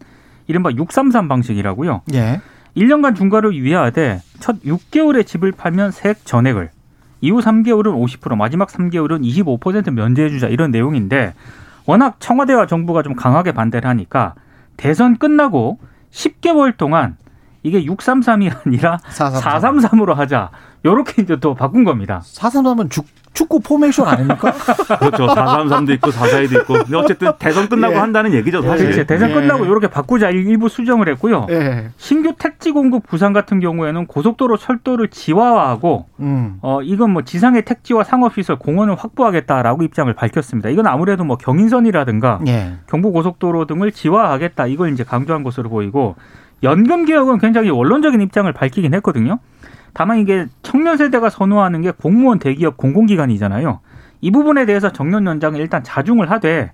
이른바 0.46 0.70
633 0.70 1.28
방식이라고요. 1.28 2.02
예. 2.14 2.40
1년간 2.76 3.16
중과를 3.16 3.54
유예하되 3.54 4.20
첫 4.40 4.62
6개월의 4.62 5.26
집을 5.26 5.52
팔면 5.52 5.90
세액 5.90 6.24
전액을 6.24 6.70
이후 7.20 7.40
3개월은 7.40 8.20
50% 8.20 8.36
마지막 8.36 8.68
3개월은 8.68 9.22
25% 9.60 9.90
면제해주자 9.92 10.48
이런 10.48 10.70
내용인데 10.70 11.34
워낙 11.86 12.16
청와대와 12.20 12.66
정부가 12.66 13.02
좀 13.02 13.14
강하게 13.14 13.52
반대를 13.52 13.88
하니까 13.88 14.34
대선 14.76 15.16
끝나고 15.16 15.78
10개월 16.12 16.76
동안 16.76 17.16
이게 17.68 17.84
633이 17.84 18.50
아니라 18.66 18.98
433. 19.08 19.40
433 19.60 20.00
으로 20.02 20.14
하자. 20.14 20.50
요렇게 20.84 21.22
이제 21.22 21.36
또 21.36 21.54
바꾼 21.54 21.84
겁니다. 21.84 22.22
433은 22.24 22.90
죽, 22.90 23.04
축구 23.34 23.60
포메이션 23.60 24.06
아닙니까? 24.06 24.52
그렇죠. 24.98 25.26
433도 25.26 25.90
있고 25.94 26.10
442도 26.10 26.60
있고. 26.60 26.74
근데 26.74 26.96
어쨌든 26.96 27.32
대선 27.38 27.68
끝나고 27.68 27.94
예. 27.94 27.98
한다는 27.98 28.32
얘기죠, 28.32 28.62
사실. 28.62 28.86
그렇지. 28.86 29.06
대선 29.06 29.30
예. 29.30 29.34
끝나고 29.34 29.64
이렇게 29.64 29.88
바꾸자 29.88 30.30
일부 30.30 30.68
수정을 30.68 31.08
했고요. 31.10 31.46
예. 31.50 31.90
신규 31.96 32.34
택지 32.38 32.70
공급 32.70 33.06
부분 33.06 33.32
같은 33.32 33.58
경우에는 33.58 34.06
고속도로 34.06 34.56
철도를 34.56 35.08
지하화하고 35.08 36.06
음. 36.20 36.58
어 36.62 36.80
이건 36.82 37.10
뭐 37.10 37.22
지상의 37.22 37.64
택지와 37.64 38.04
상업 38.04 38.34
시설 38.34 38.56
공원을 38.56 38.94
확보하겠다라고 38.96 39.82
입장을 39.82 40.12
밝혔습니다. 40.12 40.68
이건 40.68 40.86
아무래도 40.86 41.24
뭐 41.24 41.36
경인선이라든가 41.36 42.40
예. 42.46 42.74
경부 42.88 43.10
고속도로 43.12 43.66
등을 43.66 43.90
지하화하겠다 43.92 44.66
이걸 44.68 44.92
이제 44.92 45.02
강조한 45.02 45.42
것으로 45.42 45.68
보이고 45.70 46.14
연금 46.62 47.04
개혁은 47.04 47.38
굉장히 47.38 47.70
원론적인 47.70 48.20
입장을 48.20 48.50
밝히긴 48.52 48.94
했거든요. 48.94 49.38
다만 49.94 50.18
이게 50.18 50.46
청년 50.62 50.96
세대가 50.96 51.30
선호하는 51.30 51.82
게 51.82 51.90
공무원 51.90 52.38
대기업 52.38 52.76
공공기관이잖아요. 52.76 53.80
이 54.20 54.30
부분에 54.30 54.66
대해서 54.66 54.92
정년 54.92 55.26
연장을 55.26 55.58
일단 55.60 55.82
자중을 55.82 56.30
하되 56.30 56.72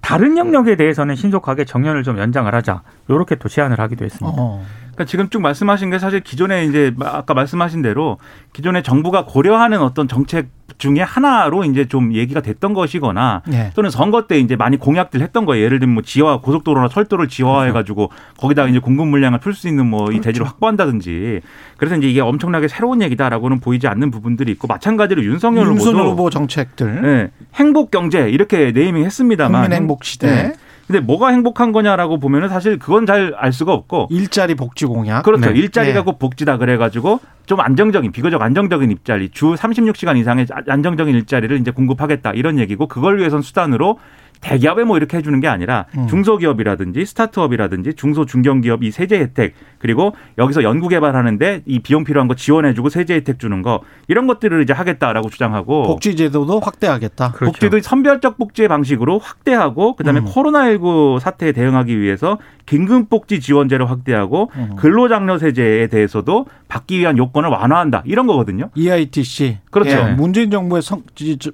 다른 0.00 0.36
영역에 0.36 0.76
대해서는 0.76 1.14
신속하게 1.16 1.64
정년을 1.64 2.02
좀 2.02 2.18
연장을 2.18 2.54
하자. 2.54 2.82
요렇게 3.10 3.36
또 3.36 3.48
제안을 3.48 3.80
하기도 3.80 4.04
했습니다. 4.04 4.36
어. 4.38 4.62
그러니까 4.80 5.04
지금 5.04 5.28
쭉 5.28 5.40
말씀하신 5.40 5.90
게 5.90 5.98
사실 5.98 6.20
기존에 6.20 6.64
이제 6.64 6.94
아까 7.00 7.34
말씀하신 7.34 7.82
대로 7.82 8.18
기존에 8.52 8.82
정부가 8.82 9.24
고려하는 9.24 9.80
어떤 9.80 10.08
정책 10.08 10.48
중에 10.78 11.00
하나로 11.00 11.64
이제 11.64 11.86
좀 11.86 12.12
얘기가 12.14 12.40
됐던 12.40 12.74
것이거나 12.74 13.42
네. 13.46 13.70
또는 13.74 13.90
선거 13.90 14.26
때 14.26 14.38
이제 14.38 14.56
많이 14.56 14.76
공약들 14.76 15.20
했던 15.20 15.44
거예요. 15.46 15.64
예를 15.64 15.78
들면 15.78 15.94
뭐 15.94 16.02
지화 16.02 16.40
고속도로나 16.40 16.88
철도를 16.88 17.28
지화해 17.28 17.72
가지고 17.72 18.08
그렇죠. 18.08 18.24
거기다가 18.36 18.68
이제 18.68 18.78
공급 18.78 19.08
물량을 19.08 19.38
풀 19.40 19.54
수 19.54 19.68
있는 19.68 19.86
뭐이 19.86 20.06
그렇죠. 20.06 20.22
대지를 20.22 20.46
확보한다든지 20.46 21.40
그래서 21.78 21.96
이제 21.96 22.08
이게 22.08 22.20
엄청나게 22.20 22.68
새로운 22.68 23.00
얘기다라고는 23.02 23.60
보이지 23.60 23.88
않는 23.88 24.10
부분들이 24.10 24.52
있고 24.52 24.68
마찬가지로 24.68 25.24
윤석열, 25.24 25.66
윤석열 25.66 26.08
후보 26.08 26.28
정책들 26.28 27.02
네. 27.02 27.30
행복 27.54 27.90
경제 27.90 28.28
이렇게 28.28 28.72
네이밍 28.72 29.04
했습니다만 29.04 29.62
국민 29.62 29.76
행복 29.76 30.04
시대 30.04 30.26
네. 30.26 30.52
근데 30.86 31.00
뭐가 31.00 31.28
행복한 31.28 31.72
거냐라고 31.72 32.18
보면은 32.18 32.48
사실 32.48 32.78
그건 32.78 33.06
잘 33.06 33.34
알 33.36 33.52
수가 33.52 33.72
없고 33.72 34.08
일자리 34.10 34.54
복지 34.54 34.86
공약 34.86 35.22
그렇죠. 35.22 35.50
네. 35.50 35.58
일자리가 35.58 36.00
네. 36.00 36.04
꼭 36.04 36.18
복지다 36.18 36.58
그래가지고 36.58 37.20
좀 37.46 37.60
안정적인 37.60 38.12
비교적 38.12 38.40
안정적인 38.42 38.90
일자리 38.90 39.30
주 39.30 39.54
36시간 39.54 40.16
이상의 40.16 40.46
안정적인 40.68 41.14
일자리를 41.14 41.58
이제 41.60 41.70
공급하겠다 41.70 42.32
이런 42.32 42.58
얘기고 42.58 42.86
그걸 42.88 43.18
위해선 43.18 43.42
수단으로 43.42 43.98
대기업에 44.40 44.84
뭐 44.84 44.96
이렇게 44.96 45.16
해주는 45.16 45.38
게 45.40 45.48
아니라 45.48 45.86
음. 45.96 46.06
중소기업이라든지 46.08 47.04
스타트업이라든지 47.04 47.94
중소 47.94 48.26
중견기업 48.26 48.82
이 48.82 48.90
세제 48.90 49.18
혜택 49.18 49.54
그리고 49.78 50.14
여기서 50.38 50.62
연구 50.62 50.88
개발하는데 50.88 51.62
이 51.66 51.78
비용 51.80 52.04
필요한 52.04 52.28
거 52.28 52.34
지원해주고 52.34 52.88
세제 52.88 53.14
혜택 53.14 53.38
주는 53.38 53.62
거 53.62 53.80
이런 54.08 54.26
것들을 54.26 54.62
이제 54.62 54.72
하겠다라고 54.72 55.30
주장하고 55.30 55.84
복지제도도 55.84 56.60
확대하겠다. 56.60 57.32
그렇죠. 57.32 57.52
복지도 57.52 57.80
선별적 57.80 58.38
복지의 58.38 58.68
방식으로 58.68 59.18
확대하고 59.18 59.96
그다음에 59.96 60.20
음. 60.20 60.26
코로나19 60.26 61.20
사태에 61.20 61.52
대응하기 61.52 62.00
위해서 62.00 62.38
긴급복지 62.66 63.40
지원제를 63.40 63.88
확대하고 63.88 64.50
음. 64.56 64.76
근로장려세제에 64.76 65.86
대해서도 65.86 66.46
받기 66.68 66.98
위한 66.98 67.16
요건을 67.16 67.48
완화한다 67.48 68.02
이런 68.04 68.26
거거든요. 68.26 68.70
EITC 68.74 69.58
그렇죠. 69.70 69.90
예. 69.96 70.12
문재인 70.12 70.50
정부의 70.50 70.82
성, 70.82 71.02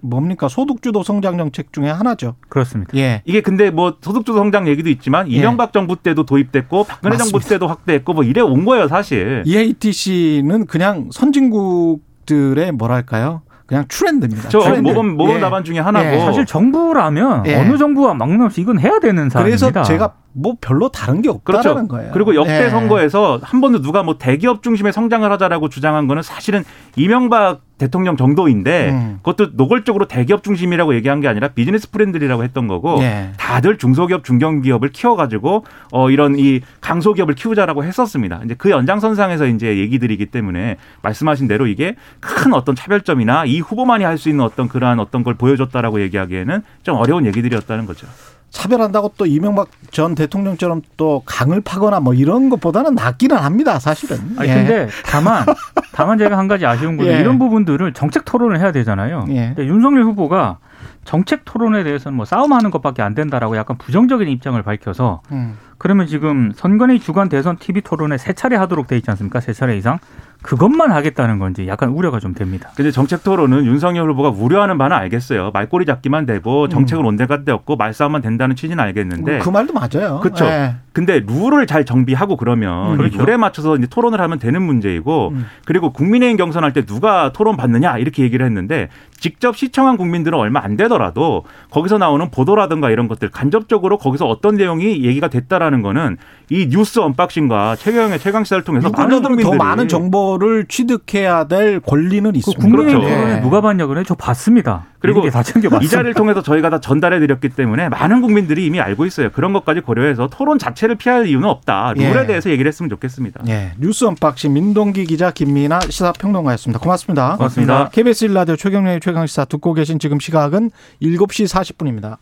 뭡니까 0.01 0.48
소득주도 0.48 1.03
성장 1.03 1.37
정책 1.38 1.72
중에 1.72 1.88
하나죠. 1.90 2.35
그렇습니다. 2.48 2.96
예. 2.96 3.22
이게 3.25 3.40
근데 3.40 3.70
뭐 3.70 3.96
소득주도 4.01 4.38
성장 4.38 4.66
얘기도 4.66 4.88
있지만 4.88 5.31
예. 5.31 5.37
이명박 5.37 5.72
정부 5.72 5.96
때도 5.96 6.25
도입됐고 6.25 6.85
박근혜 6.85 7.16
맞습니다. 7.16 7.38
정부 7.38 7.48
때도 7.48 7.66
확대했고 7.68 8.12
뭐 8.14 8.25
이래 8.25 8.40
온 8.40 8.64
거예요 8.64 8.88
사실. 8.88 9.42
EITC는 9.46 10.66
그냥 10.66 11.09
선진국들의 11.12 12.72
뭐랄까요? 12.72 13.42
그냥 13.72 13.87
트렌드입니다. 13.88 14.50
저 14.50 14.61
트렌드. 14.61 14.87
모범 14.87 15.16
모범 15.16 15.37
예. 15.37 15.40
답안 15.40 15.64
중에 15.64 15.78
하나고 15.78 16.06
예. 16.06 16.18
사실 16.18 16.44
정부라면 16.44 17.46
예. 17.46 17.54
어느 17.54 17.78
정부와 17.78 18.12
막론없이 18.12 18.61
이건 18.61 18.78
해야 18.78 19.00
되는 19.00 19.30
사안입니다. 19.30 19.42
그래서 19.70 19.82
제가 19.82 20.12
뭐 20.35 20.56
별로 20.61 20.90
다른 20.90 21.22
게 21.22 21.30
없다라는 21.30 21.62
그렇죠. 21.62 21.88
거예요. 21.88 22.11
그리고 22.12 22.35
역대 22.35 22.64
네. 22.64 22.68
선거에서 22.68 23.40
한 23.42 23.62
번도 23.62 23.80
누가 23.80 24.02
뭐 24.02 24.18
대기업 24.18 24.62
중심의 24.62 24.92
성장을 24.92 25.30
하자라고 25.32 25.70
주장한 25.70 26.06
거는 26.06 26.22
사실은 26.22 26.64
이명박 26.96 27.62
대통령 27.82 28.16
정도인데 28.16 28.90
음. 28.90 29.18
그것도 29.24 29.50
노골적으로 29.54 30.06
대기업 30.06 30.44
중심이라고 30.44 30.94
얘기한 30.94 31.20
게 31.20 31.26
아니라 31.26 31.48
business 31.48 31.90
friendly라고 31.90 32.44
했던 32.44 32.68
거고 32.68 33.00
네. 33.00 33.32
다들 33.36 33.76
중소기업 33.76 34.22
중견기업을 34.22 34.90
키워가지고 34.90 35.64
어 35.90 36.10
이런 36.10 36.38
이 36.38 36.60
강소기업을 36.80 37.34
키우자라고 37.34 37.82
했었습니다. 37.82 38.40
이제 38.44 38.54
그 38.56 38.70
연장선상에서 38.70 39.46
이제 39.48 39.78
얘기들이기 39.78 40.26
때문에 40.26 40.76
말씀하신 41.02 41.48
대로 41.48 41.66
이게 41.66 41.96
큰 42.20 42.54
어떤 42.54 42.76
차별점이나 42.76 43.46
이 43.46 43.58
후보만이 43.58 44.04
할 44.04 44.12
수 44.22 44.28
있는 44.28 44.44
어떤 44.44 44.68
그러한 44.68 45.00
어떤 45.00 45.24
걸 45.24 45.34
보여줬다라고 45.34 46.00
얘기하기에는 46.02 46.62
좀 46.84 46.96
어려운 46.96 47.26
얘기들이었다는 47.26 47.86
거죠. 47.86 48.06
차별한다고 48.52 49.14
또 49.16 49.26
이명박 49.26 49.68
전 49.90 50.14
대통령처럼 50.14 50.82
또 50.96 51.22
강을 51.24 51.62
파거나 51.62 52.00
뭐 52.00 52.14
이런 52.14 52.50
것보다는 52.50 52.94
낫기는 52.94 53.36
합니다, 53.36 53.78
사실은. 53.78 54.18
아니, 54.36 54.50
예. 54.50 54.54
근데 54.54 54.88
다만, 55.04 55.44
다만 55.92 56.18
제가 56.18 56.38
한 56.38 56.48
가지 56.48 56.64
아쉬운 56.66 56.96
건 56.96 57.06
예. 57.06 57.18
이런 57.18 57.38
부분들을 57.38 57.92
정책 57.94 58.24
토론을 58.24 58.60
해야 58.60 58.70
되잖아요. 58.70 59.24
예. 59.30 59.54
윤석열 59.58 60.04
후보가 60.04 60.58
정책 61.04 61.44
토론에 61.44 61.82
대해서는 61.82 62.14
뭐 62.14 62.24
싸움하는 62.24 62.70
것밖에 62.70 63.02
안 63.02 63.14
된다라고 63.14 63.56
약간 63.56 63.76
부정적인 63.78 64.28
입장을 64.28 64.62
밝혀서 64.62 65.22
음. 65.32 65.56
그러면 65.78 66.06
지금 66.06 66.52
선관위 66.54 67.00
주간 67.00 67.28
대선 67.28 67.56
TV 67.56 67.80
토론에 67.82 68.16
세 68.18 68.34
차례 68.34 68.54
하도록 68.56 68.86
돼 68.86 68.96
있지 68.96 69.10
않습니까? 69.10 69.40
세 69.40 69.52
차례 69.52 69.76
이상. 69.76 69.98
그것만 70.42 70.90
하겠다는 70.90 71.38
건지 71.38 71.66
약간 71.68 71.90
우려가 71.90 72.20
좀 72.20 72.35
됩니다. 72.35 72.70
근데 72.76 72.90
정책 72.90 73.22
토론은 73.22 73.64
윤석열 73.64 74.11
후보가 74.11 74.31
우려하는 74.31 74.76
바는 74.78 74.96
알겠어요. 74.96 75.50
말꼬리 75.52 75.87
잡기만 75.87 76.26
되고 76.26 76.68
정책을 76.68 77.05
음. 77.05 77.09
온데간데 77.09 77.52
없고 77.52 77.76
말싸움만 77.76 78.22
된다는 78.22 78.57
취지는 78.57 78.83
알겠는데 78.83 79.38
그 79.38 79.48
말도 79.48 79.72
맞아요. 79.72 80.20
그렇죠. 80.20 80.44
네. 80.44 80.76
근데 80.92 81.20
룰을 81.20 81.66
잘 81.66 81.85
정비하고 81.85 82.37
그러면 82.37 82.92
음, 82.92 82.96
그렇죠. 82.98 83.24
룰에 83.24 83.37
맞춰서 83.37 83.76
이제 83.76 83.87
토론을 83.87 84.20
하면 84.20 84.38
되는 84.38 84.61
문제이고 84.61 85.28
음. 85.28 85.46
그리고 85.64 85.92
국민의힘 85.92 86.37
경선할 86.37 86.72
때 86.72 86.85
누가 86.85 87.33
토론 87.33 87.57
받느냐 87.57 87.98
이렇게 87.98 88.22
얘기를 88.22 88.44
했는데 88.44 88.88
직접 89.22 89.56
시청한 89.56 89.96
국민들은 89.96 90.37
얼마 90.37 90.62
안 90.64 90.76
되더라도 90.76 91.44
거기서 91.70 91.96
나오는 91.96 92.28
보도라든가 92.28 92.90
이런 92.90 93.06
것들 93.06 93.30
간접적으로 93.30 93.96
거기서 93.96 94.26
어떤 94.26 94.56
내용이 94.56 95.04
얘기가 95.04 95.28
됐다라는 95.28 95.80
거는 95.80 96.16
이 96.50 96.68
뉴스 96.68 96.98
unboxing과 96.98 97.76
최경영의 97.76 98.18
최강 98.18 98.42
시사를 98.42 98.64
통해서 98.64 98.90
많은 98.90 99.22
국민들이 99.22 99.44
더 99.44 99.54
많은 99.54 99.87
정보를 99.87 100.66
취득해야 100.68 101.44
될 101.44 101.78
권리는 101.78 102.30
그 102.32 102.37
있습니다. 102.37 102.61
국민의 102.61 102.94
그렇죠. 102.94 103.08
토론에 103.08 103.40
누가 103.40 103.61
봤냐 103.61 103.87
그래? 103.87 104.02
저 104.04 104.16
봤습니다. 104.16 104.87
그리고 104.98 105.28
다 105.30 105.42
챙겨봤습니다. 105.42 105.85
이 105.85 105.88
자리를 105.88 106.14
통해서 106.14 106.42
저희가 106.42 106.70
다 106.70 106.80
전달해 106.80 107.18
드렸기 107.20 107.48
때문에 107.48 107.88
많은 107.88 108.22
국민들이 108.22 108.66
이미 108.66 108.80
알고 108.80 109.06
있어요. 109.06 109.30
그런 109.30 109.52
것까지 109.52 109.80
고려해서 109.80 110.28
토론 110.28 110.58
자체를 110.58 110.96
피할 110.96 111.26
이유는 111.26 111.48
없다. 111.48 111.94
룰에 111.96 112.22
예. 112.22 112.26
대해서 112.26 112.50
얘기를 112.50 112.68
했으면 112.68 112.88
좋겠습니다. 112.90 113.42
예. 113.48 113.72
뉴스 113.78 114.04
unboxing 114.04 114.52
민동기 114.52 115.04
기자 115.06 115.30
김민아 115.30 115.80
시사평론가였습니다. 115.88 116.78
고맙습니다. 116.80 117.37
고맙습니다. 117.37 117.88
KBS 117.90 118.26
일라디오 118.26 118.56
최경영의 118.56 119.12
최강시사 119.12 119.44
듣고 119.44 119.75
계신 119.75 119.98
지금 119.98 120.18
시각은 120.20 120.70
7시 121.03 121.46
40분입니다. 121.48 122.16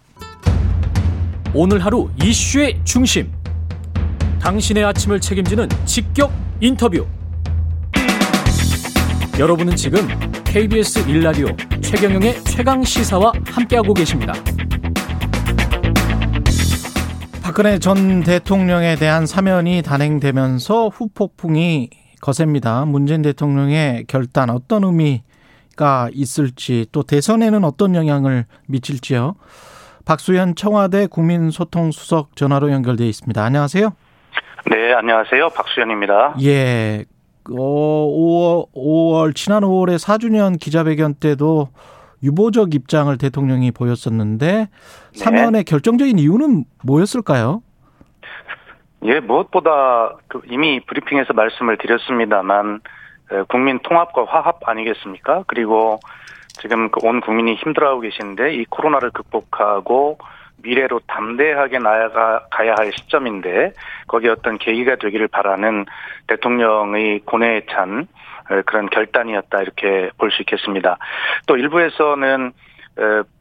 오늘 1.55 1.85
하루 1.85 2.09
이슈의 2.23 2.81
중심. 2.85 3.33
당신의 4.41 4.85
아침을 4.85 5.21
책임지는 5.21 5.69
직격 5.85 6.33
인터뷰. 6.61 7.07
여러분은 9.39 9.75
지금 9.75 10.07
KBS 10.45 11.09
일라디오 11.09 11.49
최경영의 11.81 12.45
최강 12.45 12.85
시사와 12.85 13.33
함께하고 13.47 13.95
계십니다. 13.95 14.35
박근혜 17.43 17.79
전 17.79 18.23
대통령에 18.23 18.97
대한 18.97 19.27
사면이 19.27 19.83
단행되면서 19.83 20.89
후폭풍이 20.89 21.91
거셉니다. 22.21 22.85
문재인 22.85 23.23
대통령의 23.23 24.05
결단 24.07 24.51
어떤 24.51 24.85
의미 24.85 25.23
가 25.81 26.11
있을지 26.13 26.85
또 26.93 27.03
대선에는 27.03 27.65
어떤 27.65 27.95
영향을 27.95 28.45
미칠지요. 28.69 29.35
박수현 30.05 30.55
청와대 30.55 31.07
국민소통수석 31.07 32.37
전화로 32.37 32.71
연결돼 32.71 33.09
있습니다. 33.09 33.43
안녕하세요. 33.43 33.89
네, 34.71 34.93
안녕하세요. 34.93 35.49
박수현입니다. 35.49 36.37
예. 36.43 37.07
어, 37.51 37.55
5월, 37.57 38.67
5월, 38.75 39.35
지난 39.35 39.63
5월에 39.63 39.97
4주년 39.97 40.61
기자회견 40.61 41.15
때도 41.15 41.71
유보적 42.23 42.75
입장을 42.75 43.17
대통령이 43.17 43.71
보였었는데 43.71 44.47
네. 44.47 44.69
사면의 45.15 45.65
결정적인 45.65 46.19
이유는 46.19 46.65
뭐였을까요? 46.85 47.63
예, 49.05 49.21
무엇보다 49.21 50.17
그 50.29 50.43
이미 50.51 50.81
브리핑에서 50.85 51.33
말씀을 51.33 51.79
드렸습니다만 51.79 52.81
국민 53.49 53.79
통합과 53.81 54.25
화합 54.25 54.67
아니겠습니까? 54.69 55.45
그리고 55.47 56.01
지금 56.61 56.91
그온 56.91 57.21
국민이 57.21 57.55
힘들어하고 57.55 58.01
계신데 58.01 58.55
이 58.55 58.65
코로나를 58.67 59.11
극복하고 59.11 60.19
미래로 60.63 61.01
담대하게 61.07 61.79
나아가야 61.79 62.75
할 62.77 62.93
시점인데 62.93 63.73
거기에 64.09 64.31
어떤 64.31 64.59
계기가 64.59 64.97
되기를 64.97 65.29
바라는 65.29 65.87
대통령의 66.27 67.21
고뇌에 67.21 67.63
찬 67.71 68.07
그런 68.67 68.91
결단이었다 68.91 69.63
이렇게 69.63 70.11
볼 70.19 70.31
수 70.31 70.43
있겠습니다. 70.43 70.99
또 71.47 71.57
일부에서는 71.57 72.53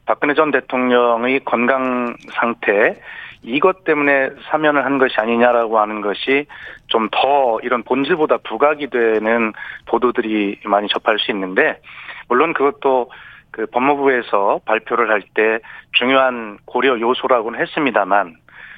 박근혜 0.05 0.33
전 0.33 0.51
대통령의 0.51 1.41
건강 1.41 2.15
상태 2.31 2.95
이것 3.41 3.83
때문에 3.85 4.31
사면을 4.49 4.85
한 4.85 4.97
것이 4.97 5.15
아니냐라고 5.17 5.79
하는 5.79 6.01
것이 6.01 6.45
좀 6.87 7.09
더 7.11 7.59
이런 7.63 7.83
본질보다 7.83 8.37
부각이 8.37 8.87
되는 8.87 9.53
보도들이 9.87 10.59
많이 10.65 10.87
접할 10.89 11.19
수 11.19 11.31
있는데 11.31 11.79
물론 12.27 12.53
그것도 12.53 13.11
그 13.51 13.65
법무부에서 13.67 14.61
발표를 14.65 15.09
할 15.09 15.21
때 15.33 15.59
중요한 15.93 16.57
고려 16.65 16.99
요소라고는 16.99 17.59
했습니다만 17.59 18.35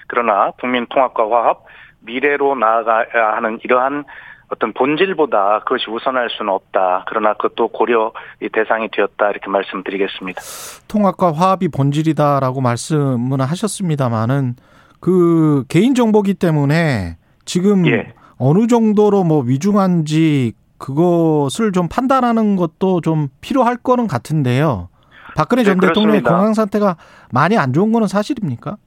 그러나 0.07 0.51
국민 0.59 0.85
통합과 0.87 1.29
화합 1.29 1.63
미래로 2.01 2.55
나아가야 2.55 3.35
하는 3.35 3.59
이러한 3.63 4.05
어떤 4.51 4.73
본질보다 4.73 5.59
그것이 5.59 5.89
우선할 5.89 6.29
수는 6.29 6.51
없다. 6.51 7.05
그러나 7.07 7.33
그것도 7.33 7.69
고려 7.69 8.11
대상이 8.51 8.89
되었다 8.91 9.29
이렇게 9.29 9.49
말씀드리겠습니다. 9.49 10.41
통합과 10.89 11.31
화합이 11.31 11.69
본질이다라고 11.69 12.59
말씀은 12.59 13.39
하셨습니다만은 13.39 14.55
그 14.99 15.63
개인 15.69 15.95
정보기 15.95 16.33
때문에 16.33 17.17
지금 17.45 17.87
예. 17.87 18.13
어느 18.37 18.67
정도로 18.67 19.23
뭐 19.23 19.41
위중한지 19.41 20.53
그것을 20.77 21.71
좀 21.71 21.87
판단하는 21.87 22.57
것도 22.57 23.01
좀 23.01 23.29
필요할 23.39 23.77
거는 23.77 24.07
같은데요. 24.07 24.89
박근혜 25.35 25.63
전 25.63 25.77
네, 25.79 25.87
대통령의 25.87 26.23
건강 26.23 26.53
상태가 26.53 26.97
많이 27.31 27.57
안 27.57 27.71
좋은 27.71 27.91
거는 27.91 28.07
사실입니까? 28.07 28.77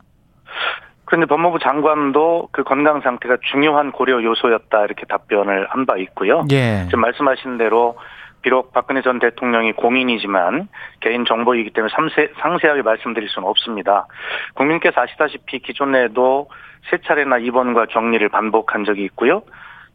그런데 1.06 1.26
법무부 1.26 1.58
장관도 1.58 2.48
그 2.52 2.62
건강 2.64 3.00
상태가 3.00 3.36
중요한 3.50 3.92
고려 3.92 4.22
요소였다 4.22 4.84
이렇게 4.84 5.04
답변을 5.06 5.66
한 5.70 5.84
바 5.86 5.96
있고요. 5.98 6.44
예. 6.50 6.84
지금 6.86 7.00
말씀하신 7.00 7.58
대로 7.58 7.98
비록 8.40 8.72
박근혜 8.72 9.02
전 9.02 9.18
대통령이 9.18 9.72
공인이지만 9.72 10.68
개인 11.00 11.24
정보이기 11.24 11.70
때문에 11.70 11.92
상세, 11.94 12.30
상세하게 12.40 12.82
말씀드릴 12.82 13.28
수는 13.28 13.48
없습니다. 13.48 14.06
국민께서 14.54 15.00
아시다시피 15.00 15.58
기존에도 15.60 16.48
세 16.90 16.98
차례나 16.98 17.38
입원과 17.38 17.86
격리를 17.86 18.26
반복한 18.30 18.84
적이 18.84 19.04
있고요. 19.04 19.42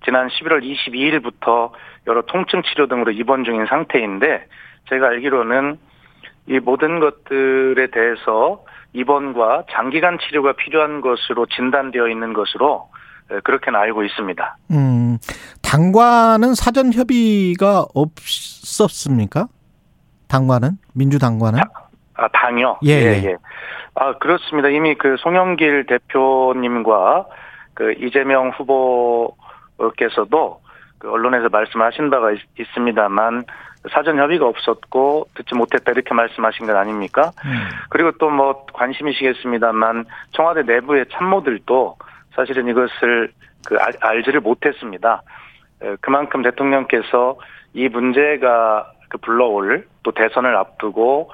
지난 0.06 0.28
11월 0.30 0.64
22일부터 0.64 1.72
여러 2.08 2.22
통증 2.24 2.62
치료 2.64 2.88
등으로 2.88 3.12
입원 3.12 3.44
중인 3.44 3.66
상태인데 3.68 4.46
제가 4.90 5.08
알기로는 5.08 5.78
이 6.48 6.60
모든 6.60 7.00
것들에 7.00 7.88
대해서 7.88 8.64
입원과 8.94 9.66
장기간 9.72 10.18
치료가 10.20 10.54
필요한 10.54 11.02
것으로 11.02 11.46
진단되어 11.46 12.08
있는 12.08 12.34
것으로 12.34 12.90
그렇게는 13.44 13.80
알고 13.80 14.04
있습니다. 14.04 14.58
음, 14.72 15.18
당과는 15.62 16.56
사전 16.56 16.92
협의가 16.92 17.86
없었습니까? 17.94 19.48
당과는 20.28 20.72
민주당과는? 20.94 21.60
아, 22.16 22.28
당요. 22.30 22.78
예, 22.84 22.92
예, 22.92 23.24
예. 23.26 23.36
아 23.96 24.18
그렇습니다. 24.18 24.70
이미 24.70 24.96
그 24.96 25.16
송영길 25.20 25.86
대표님과 25.86 27.26
그 27.74 27.94
이재명 27.94 28.50
후보께서도 28.52 30.62
그 30.98 31.12
언론에서 31.12 31.50
말씀하신 31.50 32.10
바가 32.10 32.32
있, 32.32 32.40
습니다만 32.74 33.44
사전 33.92 34.18
협의가 34.20 34.46
없었고 34.48 35.28
듣지 35.36 35.56
못했다 35.56 35.92
이렇게 35.92 36.14
말씀하신 36.14 36.68
것 36.68 36.76
아닙니까? 36.76 37.32
음. 37.46 37.70
그리고 37.90 38.12
또 38.14 38.30
뭐 38.30 38.66
관심이시겠습니다만 38.74 40.06
청와대 40.32 40.64
내부의 40.64 41.06
참모들도 41.12 41.98
사실은 42.36 42.68
이것을 42.68 43.32
그 43.66 43.78
알, 43.78 43.94
알지를 44.02 44.42
못했습니다. 44.42 45.22
그만큼 46.02 46.42
대통령께서 46.44 47.38
이 47.74 47.88
문제가 47.88 48.92
그 49.10 49.18
불러올 49.18 49.86
또 50.04 50.12
대선을 50.12 50.56
앞두고 50.56 51.32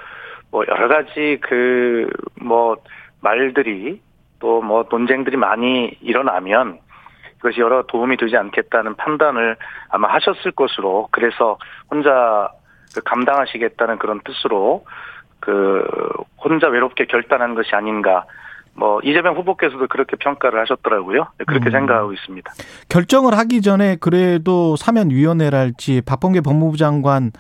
뭐 0.51 0.63
여러 0.67 0.87
가지 0.87 1.39
그 1.41 2.07
뭐 2.41 2.77
말들이 3.21 4.01
또 4.39 4.61
뭐 4.61 4.85
논쟁들이 4.89 5.35
많이 5.37 5.97
일어나면 6.01 6.77
그것이 7.37 7.59
여러 7.59 7.83
도움이 7.83 8.17
되지 8.17 8.35
않겠다는 8.37 8.95
판단을 8.95 9.57
아마 9.89 10.07
하셨을 10.13 10.51
것으로 10.51 11.07
그래서 11.11 11.57
혼자 11.91 12.49
그 12.93 13.01
감당하시겠다는 13.03 13.99
그런 13.99 14.21
뜻으로 14.23 14.85
그 15.39 15.85
혼자 16.37 16.67
외롭게 16.67 17.05
결단한 17.05 17.55
것이 17.55 17.75
아닌가. 17.75 18.25
뭐 18.73 18.99
이재명 19.03 19.35
후보께서도 19.35 19.87
그렇게 19.87 20.17
평가를 20.17 20.59
하셨더라고요. 20.61 21.27
네, 21.37 21.45
그렇게 21.45 21.69
음. 21.69 21.71
생각하고 21.71 22.11
있습니다. 22.13 22.51
결정을 22.89 23.37
하기 23.37 23.61
전에 23.61 23.95
그래도 24.01 24.75
사면위원회랄지 24.75 26.01
박범계 26.05 26.41
법무부 26.41 26.75
장관 26.77 27.31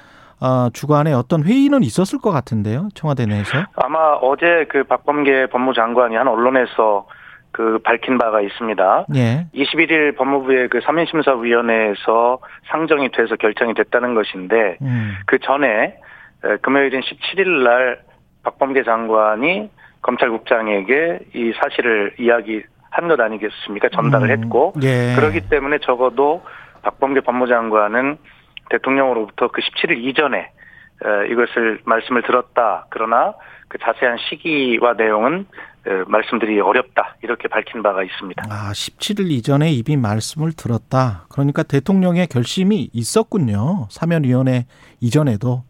어, 0.41 0.69
주관에 0.73 1.13
어떤 1.13 1.43
회의는 1.43 1.83
있었을 1.83 2.19
것 2.19 2.31
같은데요, 2.31 2.89
청와대 2.93 3.25
내에서? 3.25 3.57
아마 3.75 4.13
어제 4.21 4.65
그 4.69 4.83
박범계 4.83 5.47
법무장관이 5.47 6.15
한 6.15 6.27
언론에서 6.27 7.07
그 7.55 7.79
밝힌 7.85 8.17
바가 8.17 8.41
있습니다. 8.41 9.05
예. 9.15 9.45
21일 9.55 10.17
법무부의 10.17 10.67
그 10.67 10.79
3인 10.79 11.09
심사위원회에서 11.09 12.39
상정이 12.67 13.11
돼서 13.11 13.37
결정이 13.37 13.73
됐다는 13.75 14.13
것인데 14.13 14.77
음. 14.81 15.13
그 15.25 15.39
전에 15.39 15.95
금요일인 16.61 16.99
17일 16.99 17.63
날 17.63 18.01
박범계 18.43 18.83
장관이 18.83 19.69
검찰국장에게 20.01 21.19
이 21.33 21.53
사실을 21.63 22.15
이야기한 22.19 23.07
것 23.07 23.17
아니겠습니까? 23.21 23.87
전달을 23.87 24.31
음. 24.31 24.43
했고 24.43 24.73
예. 24.83 25.15
그렇기 25.15 25.47
때문에 25.49 25.77
적어도 25.77 26.43
박범계 26.81 27.21
법무장관은 27.21 28.17
대통령으로부터 28.69 29.47
그 29.47 29.61
17일 29.61 30.03
이전에 30.03 30.51
이것을 31.31 31.81
말씀을 31.85 32.21
들었다. 32.23 32.87
그러나 32.89 33.33
그 33.67 33.77
자세한 33.77 34.17
시기와 34.29 34.93
내용은 34.93 35.45
말씀드리기 36.07 36.59
어렵다 36.61 37.15
이렇게 37.21 37.47
밝힌 37.47 37.83
바가 37.83 38.03
있습니다. 38.03 38.43
아 38.49 38.71
17일 38.71 39.29
이전에 39.31 39.71
이미 39.71 39.97
말씀을 39.97 40.53
들었다. 40.53 41.25
그러니까 41.29 41.63
대통령의 41.63 42.27
결심이 42.27 42.89
있었군요. 42.93 43.87
사면위원회 43.91 44.65
이전에도 44.99 45.63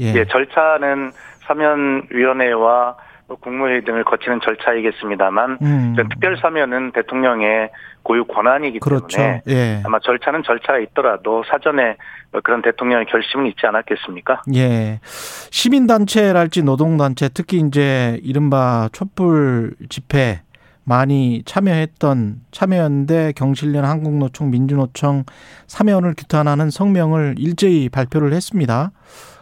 예. 0.00 0.12
예, 0.14 0.24
절차는 0.24 1.12
사면위원회와 1.46 2.96
국무회의 3.26 3.84
등을 3.84 4.04
거치는 4.04 4.40
절차이겠습니다만 4.44 5.58
음. 5.62 5.96
특별 6.10 6.36
사면은 6.36 6.92
대통령의 6.92 7.70
고유 8.02 8.24
권한이기 8.26 8.80
그렇죠. 8.80 9.16
때문에 9.16 9.42
예. 9.48 9.82
아마 9.84 9.98
절차는 9.98 10.42
절차가 10.44 10.78
있더라도 10.80 11.42
사전에 11.50 11.96
그런 12.42 12.60
대통령의 12.60 13.06
결심은 13.06 13.46
있지 13.46 13.66
않았겠습니까? 13.66 14.42
예. 14.54 15.00
시민단체랄지 15.02 16.62
노동단체 16.64 17.30
특히 17.32 17.58
이제 17.58 18.20
이른바 18.22 18.88
촛불 18.92 19.74
집회 19.88 20.42
많이 20.84 21.42
참여했던 21.46 22.42
참여연대, 22.50 23.32
경실련, 23.36 23.86
한국노총, 23.86 24.50
민주노총, 24.50 25.24
참여원을 25.66 26.14
규탄하는 26.16 26.68
성명을 26.68 27.36
일제히 27.38 27.88
발표를 27.88 28.34
했습니다. 28.34 28.90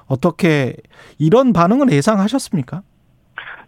어떻게 0.07 0.77
이런 1.19 1.53
반응을 1.53 1.91
예상하셨습니까? 1.91 2.83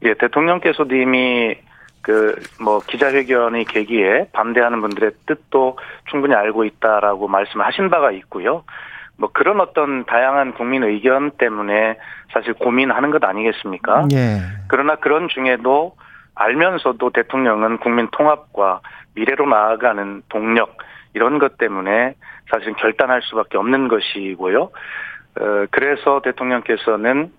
예, 0.04 0.14
대통령께서도 0.14 0.94
이미 0.94 1.56
그 2.02 2.34
뭐 2.60 2.80
기자회견의 2.80 3.64
계기에 3.66 4.28
반대하는 4.32 4.80
분들의 4.80 5.12
뜻도 5.26 5.78
충분히 6.10 6.34
알고 6.34 6.64
있다라고 6.64 7.28
말씀하신 7.28 7.90
바가 7.90 8.10
있고요. 8.12 8.64
뭐 9.16 9.30
그런 9.32 9.60
어떤 9.60 10.04
다양한 10.04 10.54
국민 10.54 10.82
의견 10.82 11.30
때문에 11.32 11.98
사실 12.32 12.54
고민하는 12.54 13.10
것 13.10 13.22
아니겠습니까? 13.22 14.08
예. 14.12 14.40
그러나 14.68 14.96
그런 14.96 15.28
중에도 15.28 15.94
알면서도 16.34 17.10
대통령은 17.10 17.78
국민 17.78 18.08
통합과 18.10 18.80
미래로 19.14 19.46
나아가는 19.46 20.22
동력 20.28 20.78
이런 21.12 21.38
것 21.38 21.58
때문에 21.58 22.14
사실 22.50 22.72
결단할 22.74 23.22
수밖에 23.22 23.56
없는 23.56 23.86
것이고요. 23.86 24.62
어, 24.62 25.66
그래서 25.70 26.20
대통령께서는 26.24 27.30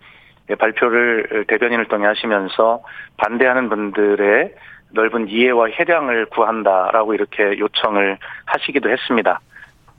발표를 0.54 1.46
대변인을 1.48 1.88
통해 1.88 2.06
하시면서 2.06 2.84
반대하는 3.18 3.70
분들의 3.70 4.54
넓은 4.92 5.28
이해와 5.28 5.68
해량을 5.68 6.28
구한다라고 6.28 7.14
이렇게 7.14 7.58
요청을 7.58 8.18
하시기도 8.46 8.90
했습니다. 8.90 9.40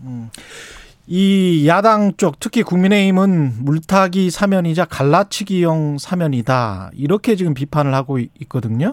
음. 0.04 0.30
이 1.08 1.68
야당 1.68 2.12
쪽 2.16 2.40
특히 2.40 2.62
국민의힘은 2.62 3.64
물타기 3.64 4.30
사면이자 4.30 4.86
갈라치기용 4.86 5.98
사면이다 5.98 6.90
이렇게 6.94 7.36
지금 7.36 7.54
비판을 7.54 7.94
하고 7.94 8.18
있거든요. 8.40 8.92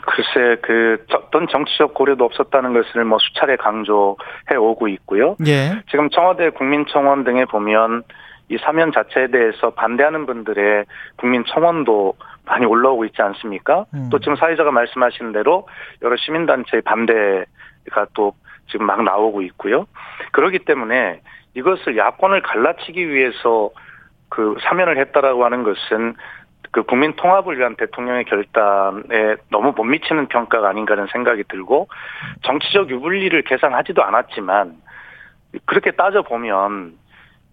글쎄 0.00 0.56
그 0.62 1.04
어떤 1.14 1.46
정치적 1.46 1.94
고려도 1.94 2.24
없었다는 2.24 2.72
것을 2.72 3.04
뭐 3.04 3.18
수차례 3.20 3.56
강조해 3.56 4.56
오고 4.58 4.88
있고요. 4.88 5.36
예. 5.46 5.82
지금 5.88 6.10
청와대 6.10 6.50
국민청원 6.50 7.22
등에 7.22 7.44
보면 7.44 8.02
이 8.50 8.58
사면 8.58 8.90
자체에 8.92 9.28
대해서 9.28 9.70
반대하는 9.70 10.26
분들의 10.26 10.84
국민 11.16 11.44
청원도 11.44 12.14
많이 12.44 12.66
올라오고 12.66 13.04
있지 13.04 13.22
않습니까? 13.22 13.86
음. 13.94 14.08
또 14.10 14.18
지금 14.18 14.34
사회자가 14.34 14.72
말씀하신 14.72 15.32
대로 15.32 15.68
여러 16.02 16.16
시민단체의 16.16 16.82
반대가 16.82 18.06
또 18.12 18.34
지금 18.68 18.86
막 18.86 19.04
나오고 19.04 19.42
있고요. 19.42 19.86
그렇기 20.32 20.60
때문에 20.60 21.20
이것을 21.54 21.96
야권을 21.96 22.42
갈라치기 22.42 23.08
위해서 23.08 23.70
그 24.28 24.56
사면을 24.62 24.98
했다라고 24.98 25.44
하는 25.44 25.62
것은 25.62 26.14
그 26.72 26.82
국민 26.82 27.14
통합을 27.14 27.56
위한 27.58 27.76
대통령의 27.76 28.24
결단에 28.24 29.36
너무 29.50 29.72
못 29.76 29.84
미치는 29.84 30.26
평가가 30.26 30.68
아닌가라는 30.68 31.08
생각이 31.12 31.44
들고 31.48 31.88
정치적 32.42 32.90
유불리를 32.90 33.42
계산하지도 33.42 34.02
않았지만 34.02 34.74
그렇게 35.66 35.92
따져 35.92 36.22
보면 36.22 36.98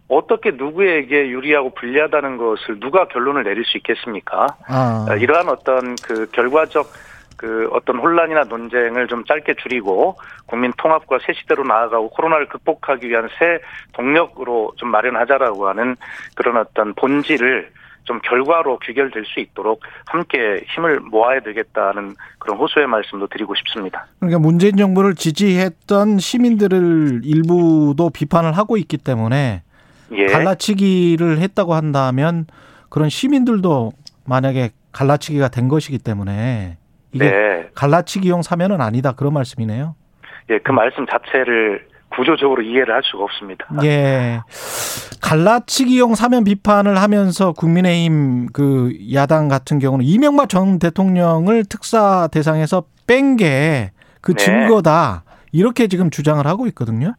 어떻게 0.07 0.51
누구에게 0.51 1.29
유리하고 1.29 1.71
불리하다는 1.71 2.37
것을 2.37 2.79
누가 2.79 3.07
결론을 3.07 3.43
내릴 3.43 3.65
수 3.65 3.77
있겠습니까? 3.77 4.47
아. 4.67 5.05
이러한 5.19 5.49
어떤 5.49 5.95
그 5.97 6.29
결과적 6.31 6.87
그 7.35 7.69
어떤 7.71 7.99
혼란이나 7.99 8.43
논쟁을 8.45 9.07
좀 9.07 9.23
짧게 9.23 9.55
줄이고 9.61 10.17
국민 10.47 10.73
통합과 10.77 11.19
새 11.25 11.33
시대로 11.33 11.63
나아가고 11.63 12.09
코로나를 12.09 12.47
극복하기 12.47 13.07
위한 13.07 13.29
새 13.37 13.59
동력으로 13.93 14.73
좀 14.77 14.89
마련하자라고 14.89 15.67
하는 15.67 15.95
그런 16.35 16.57
어떤 16.57 16.93
본질을 16.95 17.69
좀 18.05 18.19
결과로 18.23 18.79
귀결될 18.79 19.25
수 19.25 19.39
있도록 19.41 19.81
함께 20.05 20.63
힘을 20.73 21.01
모아야 21.01 21.41
되겠다는 21.41 22.15
그런 22.39 22.57
호소의 22.57 22.87
말씀도 22.87 23.27
드리고 23.27 23.53
싶습니다. 23.55 24.07
그러니까 24.19 24.39
문재인 24.39 24.77
정부를 24.77 25.13
지지했던 25.13 26.17
시민들을 26.17 27.21
일부도 27.23 28.09
비판을 28.09 28.53
하고 28.53 28.77
있기 28.77 28.97
때문에 28.97 29.61
예. 30.13 30.25
갈라치기를 30.27 31.39
했다고 31.39 31.73
한다면 31.73 32.45
그런 32.89 33.09
시민들도 33.09 33.91
만약에 34.25 34.71
갈라치기가 34.91 35.49
된 35.49 35.67
것이기 35.67 35.99
때문에 35.99 36.77
이게 37.11 37.29
네. 37.29 37.69
갈라치기용 37.75 38.41
사면은 38.41 38.81
아니다 38.81 39.13
그런 39.13 39.33
말씀이네요. 39.33 39.95
예, 40.49 40.59
그 40.59 40.71
말씀 40.71 41.05
자체를 41.05 41.85
구조적으로 42.09 42.61
이해를 42.61 42.93
할 42.93 43.01
수가 43.03 43.23
없습니다. 43.23 43.67
예. 43.83 44.41
갈라치기용 45.21 46.15
사면 46.15 46.43
비판을 46.43 46.97
하면서 46.97 47.51
국민의힘 47.51 48.47
그 48.53 48.97
야당 49.13 49.49
같은 49.49 49.77
경우는 49.77 50.05
이명박 50.05 50.47
전 50.49 50.79
대통령을 50.79 51.65
특사 51.65 52.27
대상에서 52.31 52.83
뺀 53.05 53.35
게그 53.35 54.33
네. 54.33 54.35
증거다. 54.35 55.23
이렇게 55.51 55.87
지금 55.87 56.09
주장을 56.09 56.45
하고 56.45 56.65
있거든요. 56.67 57.13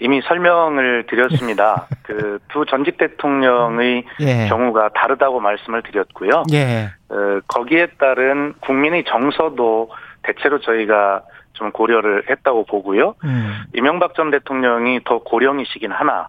이미 0.00 0.20
설명을 0.22 1.06
드렸습니다. 1.06 1.86
그 2.04 2.38
두 2.48 2.64
전직 2.64 2.96
대통령의 2.96 4.04
예. 4.20 4.46
경우가 4.48 4.90
다르다고 4.90 5.40
말씀을 5.40 5.82
드렸고요. 5.82 6.44
예. 6.52 6.90
어, 7.08 7.40
거기에 7.48 7.88
따른 7.98 8.54
국민의 8.60 9.04
정서도 9.04 9.90
대체로 10.22 10.60
저희가 10.60 11.22
좀 11.52 11.70
고려를 11.72 12.24
했다고 12.28 12.64
보고요. 12.66 13.14
음. 13.24 13.64
이명박 13.74 14.14
전 14.14 14.30
대통령이 14.30 15.00
더 15.04 15.18
고령이시긴 15.18 15.92
하나 15.92 16.28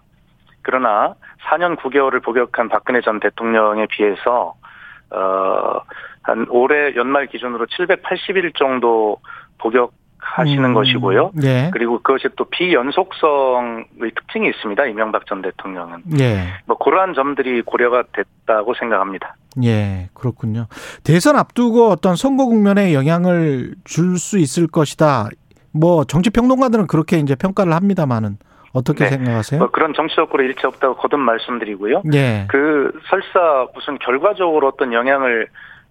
그러나 0.62 1.16
4년 1.50 1.78
9개월을 1.78 2.24
복역한 2.24 2.70
박근혜 2.70 3.02
전 3.02 3.20
대통령에 3.20 3.88
비해서 3.88 4.56
어 5.12 5.80
한 6.28 6.46
올해 6.50 6.94
연말 6.98 7.28
기준으로 7.28 7.66
780일 7.68 8.54
정도 8.54 9.18
복역 9.60 9.94
하시는 10.20 10.64
음, 10.64 10.74
것이고요. 10.74 11.32
예. 11.44 11.70
그리고 11.74 12.00
그것이 12.02 12.28
또 12.36 12.46
비연속성의 12.46 14.12
특징이 14.16 14.50
있습니다. 14.50 14.86
이명박 14.88 15.26
전 15.26 15.42
대통령은. 15.42 16.04
예. 16.20 16.48
뭐 16.66 16.78
그러한 16.78 17.14
점들이 17.14 17.62
고려가 17.62 18.04
됐다고 18.12 18.74
생각합니다. 18.76 19.36
예, 19.64 20.10
그렇군요. 20.14 20.68
대선 21.04 21.36
앞두고 21.38 21.90
어떤 21.90 22.16
선거 22.16 22.46
국면에 22.46 22.94
영향을 22.94 23.76
줄 23.84 24.18
수 24.18 24.38
있을 24.40 24.68
것이다. 24.68 25.30
뭐 25.72 26.04
정치 26.04 26.30
평론가들은 26.30 26.88
그렇게 26.88 27.18
이제 27.18 27.36
평가를 27.36 27.74
합니다만은 27.74 28.38
어떻게 28.74 29.06
네. 29.06 29.10
생각하세요? 29.12 29.60
뭐 29.60 29.70
그런 29.72 29.94
정치적으로 29.94 30.44
일체 30.44 30.68
없다고 30.68 30.96
거듭 30.98 31.20
말씀드리고요. 31.20 32.04
예. 32.14 32.46
그 32.50 32.92
설사 33.10 33.68
무슨 33.74 33.98
결과적으로 34.00 34.68
어떤 34.68 34.94
영향을 34.94 35.48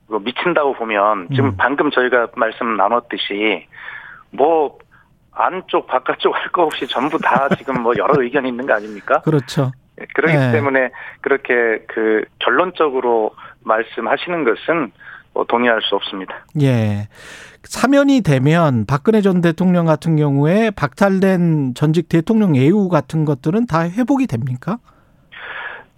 뭐 0.08 0.20
미친다고 0.20 0.74
보면 0.74 1.28
지금 1.30 1.46
음. 1.46 1.54
방금 1.56 1.90
저희가 1.90 2.28
말씀 2.36 2.76
나눴듯이 2.76 3.66
뭐 4.30 4.78
안쪽 5.32 5.86
바깥쪽 5.86 6.34
할 6.34 6.48
거 6.50 6.62
없이 6.64 6.86
전부 6.86 7.18
다 7.18 7.48
지금 7.58 7.82
뭐 7.82 7.92
여러 7.96 8.22
의견이 8.22 8.48
있는 8.48 8.66
거 8.66 8.74
아닙니까? 8.74 9.20
그렇죠. 9.22 9.72
예, 10.00 10.06
그렇기 10.14 10.36
네. 10.36 10.52
때문에 10.52 10.90
그렇게 11.20 11.84
그 11.88 12.24
결론적으로 12.38 13.34
말씀하시는 13.64 14.44
것은 14.44 14.92
뭐 15.34 15.44
동의할 15.44 15.82
수 15.82 15.94
없습니다. 15.96 16.44
예. 16.62 17.08
사면이 17.64 18.22
되면 18.22 18.86
박근혜 18.86 19.20
전 19.20 19.40
대통령 19.40 19.86
같은 19.86 20.16
경우에 20.16 20.70
박탈된 20.70 21.74
전직 21.74 22.08
대통령 22.08 22.56
예우 22.56 22.88
같은 22.88 23.24
것들은 23.24 23.66
다 23.66 23.82
회복이 23.88 24.26
됩니까? 24.28 24.78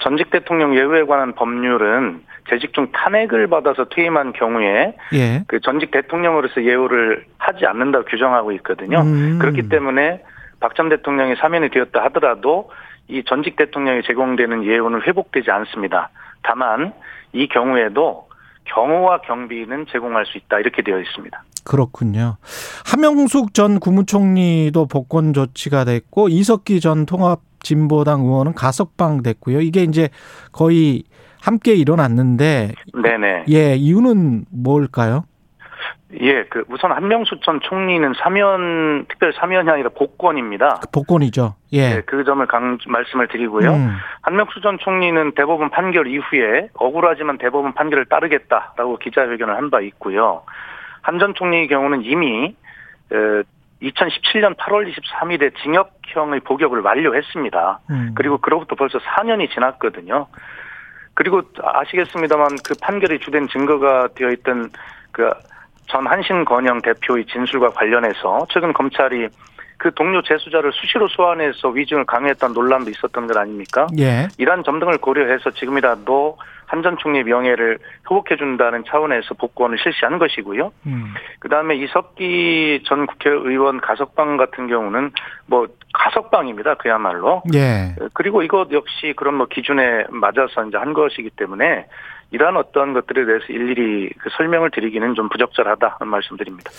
전직 0.02 0.30
대통령 0.30 0.74
예우에 0.74 1.04
관한 1.04 1.34
법률은 1.34 2.24
재직 2.48 2.72
중 2.72 2.90
탄핵을 2.92 3.46
받아서 3.48 3.86
퇴임한 3.94 4.32
경우에 4.32 4.94
예. 5.12 5.44
그 5.46 5.60
전직 5.60 5.90
대통령으로서 5.90 6.64
예우를 6.64 7.24
하지 7.38 7.66
않는다고 7.66 8.04
규정하고 8.06 8.52
있거든요. 8.52 9.00
음. 9.02 9.38
그렇기 9.38 9.68
때문에 9.68 10.22
박 10.60 10.74
전 10.74 10.88
대통령이 10.88 11.36
사면이 11.36 11.70
되었다 11.70 12.02
하더라도 12.04 12.70
이 13.08 13.22
전직 13.26 13.56
대통령이 13.56 14.02
제공되는 14.02 14.64
예우는 14.64 15.02
회복되지 15.02 15.50
않습니다. 15.50 16.10
다만 16.42 16.92
이 17.32 17.48
경우에도 17.48 18.28
경호와 18.64 19.22
경비는 19.22 19.86
제공할 19.90 20.26
수 20.26 20.36
있다 20.38 20.58
이렇게 20.58 20.82
되어 20.82 21.00
있습니다. 21.00 21.42
그렇군요. 21.64 22.36
하명숙 22.86 23.54
전 23.54 23.80
국무총리도 23.80 24.86
복권 24.86 25.32
조치가 25.32 25.84
됐고 25.84 26.28
이석기 26.28 26.80
전 26.80 27.06
통합 27.06 27.40
진보당 27.60 28.20
의원은 28.20 28.54
가석방 28.54 29.22
됐고요. 29.22 29.60
이게 29.60 29.82
이제 29.82 30.08
거의 30.52 31.04
함께 31.42 31.74
일어났는데 31.74 32.72
네네. 33.02 33.44
예, 33.50 33.74
이유는 33.74 34.44
뭘까요? 34.50 35.24
예, 36.20 36.44
그 36.44 36.64
우선 36.70 36.90
한명수 36.92 37.40
전 37.44 37.60
총리는 37.60 38.14
사면 38.22 39.04
특별 39.08 39.32
사면이 39.34 39.68
아니라 39.70 39.90
복권입니다. 39.90 40.80
그 40.80 40.90
복권이죠. 40.90 41.54
예. 41.72 41.96
네, 41.96 42.00
그 42.06 42.24
점을 42.24 42.44
강 42.46 42.78
말씀을 42.86 43.28
드리고요. 43.28 43.70
음. 43.74 43.90
한명수 44.22 44.62
전 44.62 44.78
총리는 44.78 45.32
대법원 45.32 45.68
판결 45.70 46.06
이후에 46.06 46.70
억울하지만 46.74 47.36
대법원 47.38 47.74
판결을 47.74 48.06
따르겠다라고 48.06 48.96
기자회견을 48.98 49.54
한 49.54 49.68
바 49.70 49.80
있고요. 49.82 50.42
한 51.02 51.18
전 51.18 51.34
총리의 51.34 51.68
경우는 51.68 52.02
이미 52.04 52.54
2017년 53.82 54.56
8월 54.56 54.90
23일에 54.92 55.52
징역형의 55.62 56.40
복역을 56.40 56.80
완료했습니다. 56.80 57.80
음. 57.90 58.12
그리고 58.14 58.38
그로부터 58.38 58.74
벌써 58.76 58.98
4년이 58.98 59.50
지났거든요. 59.52 60.26
그리고 61.18 61.42
아시겠습니다만 61.60 62.58
그 62.64 62.74
판결이 62.80 63.18
주된 63.18 63.48
증거가 63.48 64.06
되어 64.14 64.30
있던 64.30 64.70
그 65.10 65.28
전 65.88 66.06
한신 66.06 66.44
건영 66.44 66.80
대표의 66.80 67.24
진술과 67.26 67.70
관련해서 67.70 68.46
최근 68.50 68.72
검찰이 68.72 69.28
그 69.78 69.92
동료 69.94 70.20
재수자를 70.22 70.72
수시로 70.72 71.08
소환해서 71.08 71.68
위증을 71.68 72.04
강요했다는 72.04 72.52
논란도 72.54 72.90
있었던 72.90 73.26
것 73.26 73.36
아닙니까? 73.36 73.86
예. 73.98 74.28
이러한 74.36 74.64
점 74.64 74.80
등을 74.80 74.98
고려해서 74.98 75.50
지금이라도 75.50 76.36
한 76.66 76.82
전 76.82 76.98
총리 76.98 77.22
명예를 77.24 77.78
회복해 78.04 78.36
준다는 78.36 78.84
차원에서 78.86 79.34
복권을 79.34 79.78
실시한 79.78 80.18
것이고요. 80.18 80.70
음. 80.86 81.14
그 81.38 81.48
다음에 81.48 81.74
이석기 81.76 82.82
전 82.84 83.06
국회의원 83.06 83.80
가석방 83.80 84.36
같은 84.36 84.66
경우는 84.68 85.12
뭐 85.46 85.66
가석방입니다. 85.94 86.74
그야말로. 86.74 87.42
예. 87.54 87.94
그리고 88.12 88.42
이것 88.42 88.70
역시 88.72 89.14
그런 89.16 89.34
뭐 89.34 89.46
기준에 89.46 90.04
맞아서 90.10 90.64
이제 90.66 90.76
한 90.76 90.92
것이기 90.92 91.30
때문에 91.30 91.86
이러한 92.30 92.56
어떤 92.56 92.92
것들에 92.92 93.24
대해서 93.24 93.44
일일이 93.48 94.10
그 94.18 94.28
설명을 94.36 94.70
드리기는 94.70 95.14
좀 95.14 95.28
부적절하다는 95.28 96.08
말씀드립니다. 96.08 96.70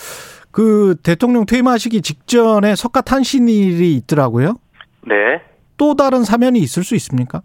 그 0.51 0.95
대통령 1.03 1.45
퇴임하시기 1.45 2.01
직전에 2.01 2.75
석가탄신 2.75 3.47
일이 3.49 3.95
있더라고요. 3.95 4.55
네. 5.01 5.41
또 5.77 5.95
다른 5.95 6.23
사면이 6.23 6.59
있을 6.59 6.83
수 6.83 6.95
있습니까? 6.95 7.41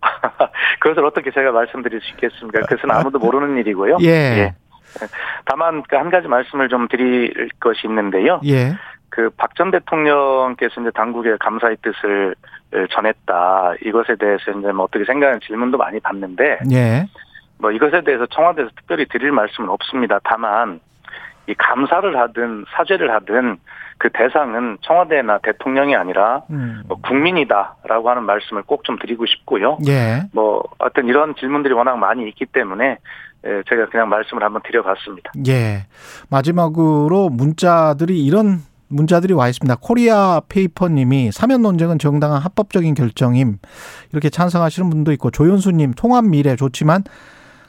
그것을 0.80 1.04
어떻게 1.04 1.30
제가 1.30 1.52
말씀드릴 1.52 2.00
수 2.00 2.10
있겠습니까? 2.12 2.60
그것은 2.62 2.90
아무도 2.90 3.18
모르는 3.18 3.56
일이고요. 3.58 3.98
예. 4.02 4.08
예. 4.08 4.54
다만 5.44 5.82
그한 5.82 6.10
가지 6.10 6.28
말씀을 6.28 6.68
좀 6.68 6.88
드릴 6.88 7.50
것이 7.60 7.86
있는데요. 7.86 8.40
예. 8.46 8.74
그 9.18 9.30
박 9.36 9.54
전 9.56 9.72
대통령께서 9.72 10.80
이제 10.80 10.92
당국에 10.94 11.36
감사의 11.40 11.78
뜻을 11.82 12.36
전했다. 12.90 13.74
이것에 13.84 14.14
대해서 14.14 14.52
이제 14.52 14.70
뭐 14.70 14.84
어떻게 14.84 15.04
생각하는 15.04 15.40
질문도 15.40 15.76
많이 15.76 15.98
받는데. 15.98 16.60
예. 16.70 17.04
뭐 17.58 17.72
이것에 17.72 18.02
대해서 18.02 18.26
청와대에서 18.26 18.70
특별히 18.76 19.06
드릴 19.08 19.32
말씀은 19.32 19.68
없습니다. 19.70 20.20
다만 20.22 20.78
이 21.48 21.54
감사를 21.54 22.16
하든 22.16 22.66
사죄를 22.76 23.12
하든 23.14 23.56
그 23.98 24.08
대상은 24.10 24.78
청와대나 24.82 25.38
대통령이 25.38 25.96
아니라 25.96 26.42
음. 26.50 26.84
뭐 26.86 26.98
국민이다라고 27.00 28.10
하는 28.10 28.22
말씀을 28.22 28.62
꼭 28.62 28.84
좀 28.84 28.96
드리고 29.00 29.26
싶고요. 29.26 29.78
예. 29.88 30.22
뭐 30.32 30.62
어떤 30.78 31.08
이런 31.08 31.34
질문들이 31.34 31.74
워낙 31.74 31.96
많이 31.96 32.28
있기 32.28 32.46
때문에 32.46 32.98
예, 33.46 33.62
제가 33.68 33.86
그냥 33.86 34.08
말씀을 34.10 34.44
한번 34.44 34.62
드려봤습니다. 34.62 35.32
예. 35.48 35.86
마지막으로 36.30 37.30
문자들이 37.30 38.24
이런 38.24 38.58
문자들이 38.88 39.32
와 39.34 39.48
있습니다. 39.48 39.76
코리아 39.80 40.40
페이퍼님이 40.48 41.30
사면 41.32 41.62
논쟁은 41.62 41.98
정당한 41.98 42.40
합법적인 42.40 42.94
결정임 42.94 43.58
이렇게 44.12 44.30
찬성하시는 44.30 44.90
분도 44.90 45.12
있고 45.12 45.30
조현수님 45.30 45.92
통합 45.94 46.24
미래 46.24 46.56
좋지만 46.56 47.04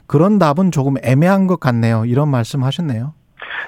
그런 0.06 0.38
답은 0.38 0.72
조금 0.72 0.96
애매한 1.02 1.46
것 1.46 1.60
같네요. 1.60 2.04
이런 2.04 2.28
말씀 2.28 2.64
하셨네요. 2.64 3.14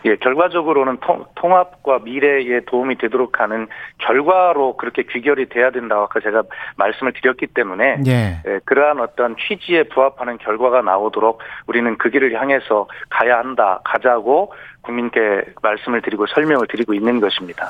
예, 0.05 0.17
결과적으로는 0.17 0.99
통, 1.35 1.55
합과 1.55 2.01
미래에 2.01 2.61
도움이 2.67 2.99
되도록 2.99 3.41
하는 3.41 3.69
결과로 3.99 4.77
그렇게 4.77 5.03
귀결이 5.03 5.49
돼야 5.49 5.71
된다고 5.71 6.03
아까 6.03 6.21
제가 6.21 6.43
말씀을 6.77 7.13
드렸기 7.13 7.49
때문에 7.49 7.99
예. 8.07 8.43
예, 8.47 8.61
그러한 8.65 9.01
어떤 9.01 9.37
취지에 9.37 9.85
부합하는 9.85 10.39
결과가 10.39 10.83
나오도록 10.83 11.41
우리는 11.67 11.97
그 11.99 12.11
길을 12.11 12.35
향해서 12.35 12.87
가야 13.11 13.39
한다, 13.39 13.81
가자고 13.85 14.53
국민께 14.83 15.43
말씀을 15.63 16.03
드리고 16.03 16.27
설명을 16.27 16.67
드리고 16.69 16.95
있는 16.95 17.21
것입니다. 17.21 17.69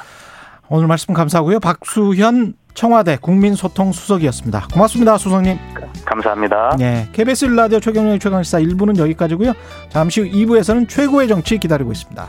오늘 0.68 0.86
말씀 0.86 1.12
감사하고요. 1.12 1.60
박수현 1.60 2.54
청와대 2.74 3.16
국민소통수석이었습니다. 3.20 4.68
고맙습니다, 4.72 5.18
수석님. 5.18 5.58
감사합니다. 6.04 6.76
네, 6.78 7.08
KBS 7.12 7.46
라디오 7.46 7.80
최경영의 7.80 8.18
최강시사 8.18 8.60
1부는 8.60 8.98
여기까지고요. 8.98 9.52
잠시 9.88 10.20
후 10.20 10.26
2부에서는 10.26 10.88
최고의 10.88 11.28
정치 11.28 11.58
기다리고 11.58 11.92
있습니다. 11.92 12.28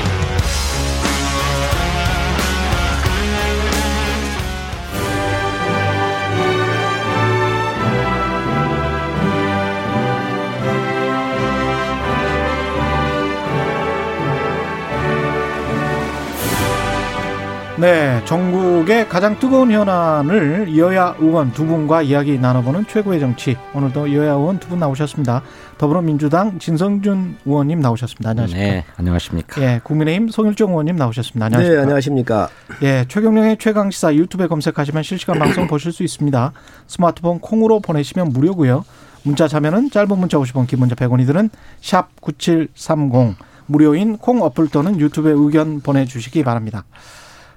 네, 17.81 18.23
전국의 18.25 19.09
가장 19.09 19.39
뜨거운 19.39 19.71
현안을 19.71 20.77
여야 20.77 21.15
의원 21.17 21.51
두 21.51 21.65
분과 21.65 22.03
이야기 22.03 22.37
나눠보는 22.37 22.85
최고의 22.85 23.19
정치. 23.19 23.57
오늘도 23.73 24.13
여야 24.13 24.33
의원 24.33 24.59
두 24.59 24.69
분 24.69 24.77
나오셨습니다. 24.77 25.41
더불어민주당 25.79 26.59
진성준 26.59 27.37
의원님 27.43 27.79
나오셨습니다. 27.79 28.29
안녕하십니까? 28.29 28.71
네, 28.71 28.85
안녕하십니까? 28.97 29.61
예, 29.63 29.81
국민의힘 29.83 30.29
송일종 30.29 30.69
의원님 30.69 30.95
나오셨습니다. 30.95 31.47
안녕하십니까? 31.47 31.75
네, 31.75 31.81
안녕하십니까? 31.81 32.49
예, 32.83 33.05
최경령의 33.07 33.57
최강 33.57 33.89
시사 33.89 34.13
유튜브에 34.13 34.45
검색하시면 34.45 35.01
실시간 35.01 35.39
방송 35.39 35.65
보실 35.65 35.91
수 35.91 36.03
있습니다. 36.03 36.51
스마트폰 36.85 37.39
콩으로 37.39 37.79
보내시면 37.79 38.29
무료고요. 38.29 38.85
문자 39.23 39.47
참여는 39.47 39.89
짧은 39.89 40.19
문자 40.19 40.37
50원, 40.37 40.67
긴 40.67 40.77
문자 40.79 40.93
100원이들은 40.93 41.49
샵9730 41.81 43.33
무료인 43.65 44.17
콩 44.17 44.43
어플 44.43 44.67
또는 44.69 44.99
유튜브에 44.99 45.31
의견 45.35 45.81
보내 45.81 46.05
주시기 46.05 46.43
바랍니다. 46.43 46.83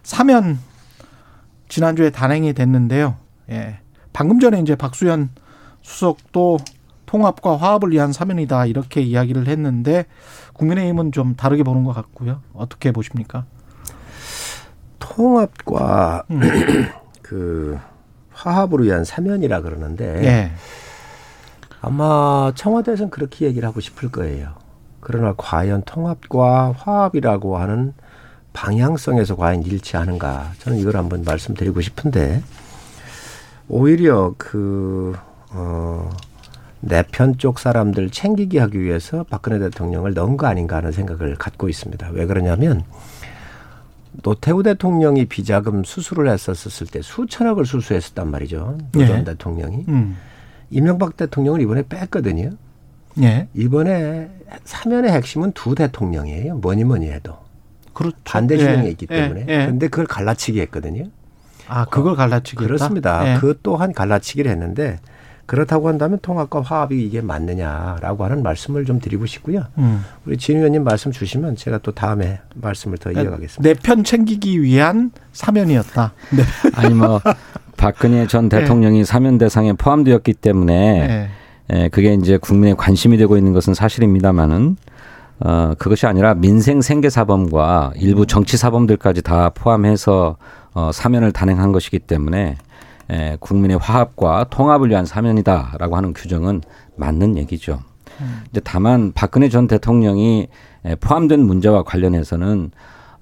사면 0.05 0.59
지난주에 1.69 2.11
단행이 2.11 2.53
됐는데요. 2.53 3.17
예. 3.51 3.81
방금 4.13 4.39
전에 4.39 4.61
이제 4.61 4.77
박수현 4.77 5.31
수석도 5.83 6.59
통합과 7.07 7.57
화합을 7.57 7.91
위한 7.91 8.13
사면이다 8.13 8.67
이렇게 8.67 9.01
이야기를 9.01 9.49
했는데 9.49 10.07
국민의힘은 10.53 11.11
좀 11.11 11.35
다르게 11.35 11.63
보는 11.65 11.85
것 11.85 11.93
같고요. 11.93 12.43
어떻게 12.53 12.93
보십니까? 12.93 13.47
통합과 14.99 16.25
음. 16.31 16.41
그 17.23 17.79
화합을 18.31 18.85
위한 18.85 19.05
사면이라 19.05 19.63
그러는데 19.63 20.25
예. 20.25 20.53
아마 21.81 22.53
청와대에서는 22.55 23.11
그렇게 23.11 23.47
얘기를 23.47 23.67
하고 23.67 23.81
싶을 23.81 24.11
거예요. 24.11 24.55
그러나 25.01 25.35
과연 25.37 25.83
통합과 25.85 26.73
화합이라고 26.73 27.59
하는 27.59 27.95
방향성에서 28.55 29.37
과연 29.37 29.63
일치하는가 29.63 30.53
저는 30.61 30.79
이걸 30.79 30.97
한번 30.97 31.23
말씀드리고 31.25 31.83
싶은데 31.83 32.43
오히려 33.69 34.35
그 34.39 35.15
어. 35.51 36.11
내편 36.87 37.39
쪽 37.39 37.59
사람들 37.59 38.11
챙기기 38.11 38.59
하기 38.59 38.79
위해서 38.79 39.25
박근혜 39.31 39.59
대통령을 39.59 40.13
넣은 40.13 40.37
거 40.37 40.47
아닌가 40.47 40.77
하는 40.77 40.93
생각을 40.93 41.35
갖고 41.37 41.69
있습니다. 41.69 42.11
왜 42.13 42.27
그러냐면 42.27 42.85
노태우 44.23 44.63
대통령이 44.63 45.25
비자금 45.25 45.83
수수를 45.85 46.31
했었을 46.31 46.87
때 46.87 47.01
수천억을 47.03 47.65
수수했었단 47.65 48.31
말이죠. 48.31 48.79
노전 48.93 49.21
예. 49.21 49.25
대통령이. 49.25 49.85
음. 49.89 50.17
이명박 50.71 51.17
대통령을 51.17 51.63
이번에 51.63 51.83
뺐거든요. 51.89 52.51
예. 53.23 53.49
이번에 53.55 54.31
사면의 54.65 55.11
핵심은 55.13 55.53
두 55.53 55.75
대통령이에요. 55.75 56.57
뭐니 56.57 56.85
뭐니 56.85 57.11
해도. 57.11 57.44
그렇죠. 57.95 58.17
반대 58.25 58.59
진영에 58.59 58.87
예. 58.87 58.91
있기 58.91 59.07
때문에. 59.07 59.47
예. 59.49 59.63
예. 59.63 59.67
근데 59.67 59.89
그걸 59.89 60.07
갈라치기 60.07 60.61
했거든요. 60.61 61.05
아, 61.67 61.87
그걸 61.87 62.15
갈라치기 62.17 62.57
그렇습니다. 62.57 63.35
예. 63.35 63.39
그 63.39 63.59
또한 63.63 63.93
갈라치기를 63.93 64.51
했는데 64.51 64.99
그렇다고 65.47 65.89
한다면 65.89 66.19
통합과 66.23 66.63
화합이 66.63 67.05
이게 67.05 67.21
맞느냐라고 67.21 68.25
하는 68.25 68.43
말씀을 68.43 68.85
좀 68.87 68.99
드리고 68.99 69.27
싶고요. 69.27 69.65
음. 69.79 70.03
우리 70.25 70.37
진 70.39 70.57
의원님 70.57 70.85
말씀 70.85 71.13
주시면 71.13 71.57
제가 71.57 71.79
또 71.79 71.93
다음에 71.93 72.41
말씀을 72.55 72.99
더 72.99 73.11
이어가겠습니다. 73.13 73.63
내 73.63 73.75
편 73.75 74.05
챙기기 74.05 74.63
위한 74.63 75.11
사면이었다. 75.33 76.13
네. 76.37 76.43
아니 76.75 76.95
뭐 76.95 77.21
박근혜 77.77 78.27
전 78.27 78.49
네. 78.49 78.61
대통령이 78.61 78.99
네. 79.01 79.05
사면 79.05 79.37
대상에 79.37 79.75
포함되었기 79.75 80.33
때문에 80.35 81.07
네. 81.07 81.29
예, 81.73 81.89
그게 81.89 82.15
이제 82.15 82.37
국민의 82.39 82.77
관심이 82.77 83.17
되고 83.17 83.37
있는 83.37 83.53
것은 83.53 83.75
사실입니다만은 83.75 84.77
어, 85.41 85.75
그것이 85.79 86.07
아니라 86.07 86.35
민생 86.35 86.81
생계 86.81 87.11
사범과 87.11 87.93
일부 87.97 88.27
정치 88.27 88.57
사범들까지 88.57 89.23
다 89.23 89.51
포함해서 89.51 90.37
어, 90.75 90.91
사면을 90.93 91.33
단행한 91.33 91.73
것이기 91.73 92.01
때문에 92.01 92.57
에, 93.11 93.37
국민의 93.41 93.79
화합과 93.79 94.47
통합을 94.51 94.91
위한 94.91 95.05
사면이다라고 95.05 95.97
하는 95.97 96.15
규정은 96.15 96.63
맞는 96.97 97.37
얘기죠. 97.37 97.81
음. 98.21 98.45
이제 98.51 98.61
다만 98.65 99.13
박근혜 99.13 99.49
전 99.49 99.67
대통령이 99.67 100.49
포함된 101.01 101.41
문제와 101.41 101.83
관련해서는 101.83 102.71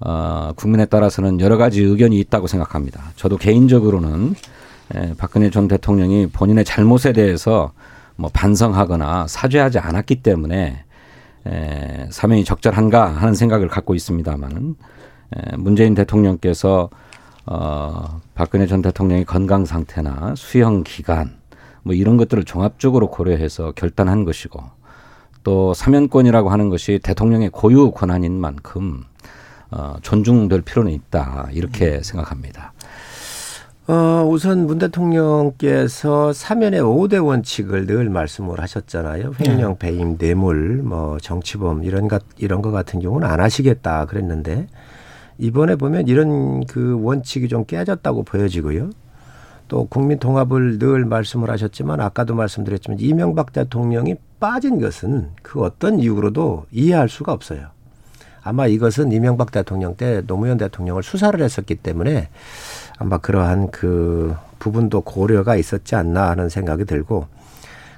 어, 0.01 0.53
국민에 0.57 0.85
따라서는 0.87 1.41
여러 1.41 1.57
가지 1.57 1.81
의견이 1.83 2.19
있다고 2.21 2.47
생각합니다. 2.47 3.03
저도 3.17 3.37
개인적으로는 3.37 4.35
에, 4.95 5.15
박근혜 5.17 5.51
전 5.51 5.69
대통령이 5.69 6.29
본인의 6.29 6.65
잘못에 6.65 7.13
대해서 7.13 7.73
뭐 8.17 8.31
반성하거나 8.33 9.27
사죄하지 9.29 9.79
않았기 9.79 10.23
때문에 10.23 10.85
에, 11.47 12.09
사면이 12.11 12.45
적절한가 12.45 13.07
하는 13.07 13.35
생각을 13.35 13.69
갖고 13.69 13.95
있습니다만은 13.95 14.77
에, 15.37 15.57
문재인 15.57 15.95
대통령께서 15.95 16.91
어, 17.47 18.21
박근혜 18.35 18.67
전 18.67 18.83
대통령의 18.83 19.25
건강 19.25 19.65
상태나 19.65 20.35
수형 20.37 20.85
기간 20.85 21.37
뭐 21.83 21.95
이런 21.95 22.17
것들을 22.17 22.45
종합적으로 22.45 23.11
고려해서 23.11 23.73
결단한 23.73 24.25
것이고 24.25 24.63
또 25.43 25.75
사면권이라고 25.75 26.51
하는 26.51 26.69
것이 26.69 27.01
대통령의 27.03 27.51
고유 27.51 27.91
권한인 27.91 28.41
만큼 28.41 29.05
어, 29.71 29.97
존중될 30.03 30.63
필요는 30.63 30.93
있다 30.93 31.49
이렇게 31.53 31.97
음. 31.97 32.03
생각합니다. 32.03 32.73
어, 33.89 34.25
우선 34.31 34.67
문 34.67 34.79
대통령께서 34.79 36.33
사면의 36.33 36.81
5대 36.81 37.25
원칙을 37.25 37.87
늘 37.87 38.09
말씀을 38.11 38.61
하셨잖아요. 38.61 39.33
횡령, 39.41 39.73
네. 39.73 39.79
배임, 39.79 40.17
뇌물, 40.19 40.83
뭐 40.85 41.19
정치범 41.19 41.83
이런 41.83 42.07
것 42.07 42.23
이런 42.39 42.63
것 42.63 42.71
같은 42.71 43.01
경우는 43.01 43.27
안 43.27 43.41
하시겠다 43.41 44.07
그랬는데 44.07 44.69
이번에 45.39 45.75
보면 45.75 46.07
이런 46.07 46.65
그 46.67 46.97
원칙이 47.03 47.49
좀 47.49 47.65
깨졌다고 47.65 48.23
보여지고요. 48.23 48.91
또 49.67 49.87
국민 49.87 50.21
통합을 50.21 50.79
늘 50.79 51.05
말씀을 51.05 51.51
하셨지만 51.51 52.01
아까도 52.01 52.37
말씀드렸지만 52.37 53.01
이명박 53.01 53.53
대통령이 53.53 54.15
빠진 54.39 54.81
것은 54.81 55.31
그 55.43 55.61
어떤 55.61 55.99
이유로도 55.99 56.67
이해할 56.71 57.09
수가 57.09 57.33
없어요. 57.33 57.69
아마 58.45 58.67
이것은 58.67 59.13
이명박 59.13 59.51
대통령 59.51 59.97
때 59.97 60.23
노무현 60.27 60.59
대통령을 60.59 61.03
수사를 61.03 61.41
했었기 61.41 61.77
때문에 61.77 62.29
아마 63.03 63.19
그러한 63.19 63.71
그 63.71 64.35
부분도 64.59 65.01
고려가 65.01 65.57
있었지 65.57 65.97
않나 65.97 66.31
하는 66.31 66.49
생각이 66.49 66.85
들고 66.85 67.27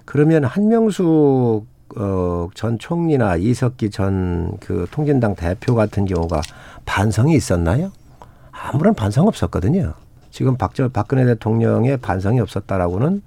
그러면 0.06 0.44
한명숙 0.44 1.66
어, 1.96 2.48
전 2.54 2.78
총리나 2.78 3.36
이석기 3.36 3.90
전 3.90 4.56
그 4.60 4.86
통진당 4.90 5.34
대표 5.34 5.74
같은 5.74 6.06
경우가 6.06 6.40
반성이 6.86 7.34
있었나요? 7.34 7.92
아무런 8.50 8.94
반성 8.94 9.28
없었거든요. 9.28 9.92
지금 10.30 10.56
박저 10.56 10.88
박근혜 10.88 11.24
대통령의 11.26 11.98
반성이 11.98 12.40
없었다라고는 12.40 13.22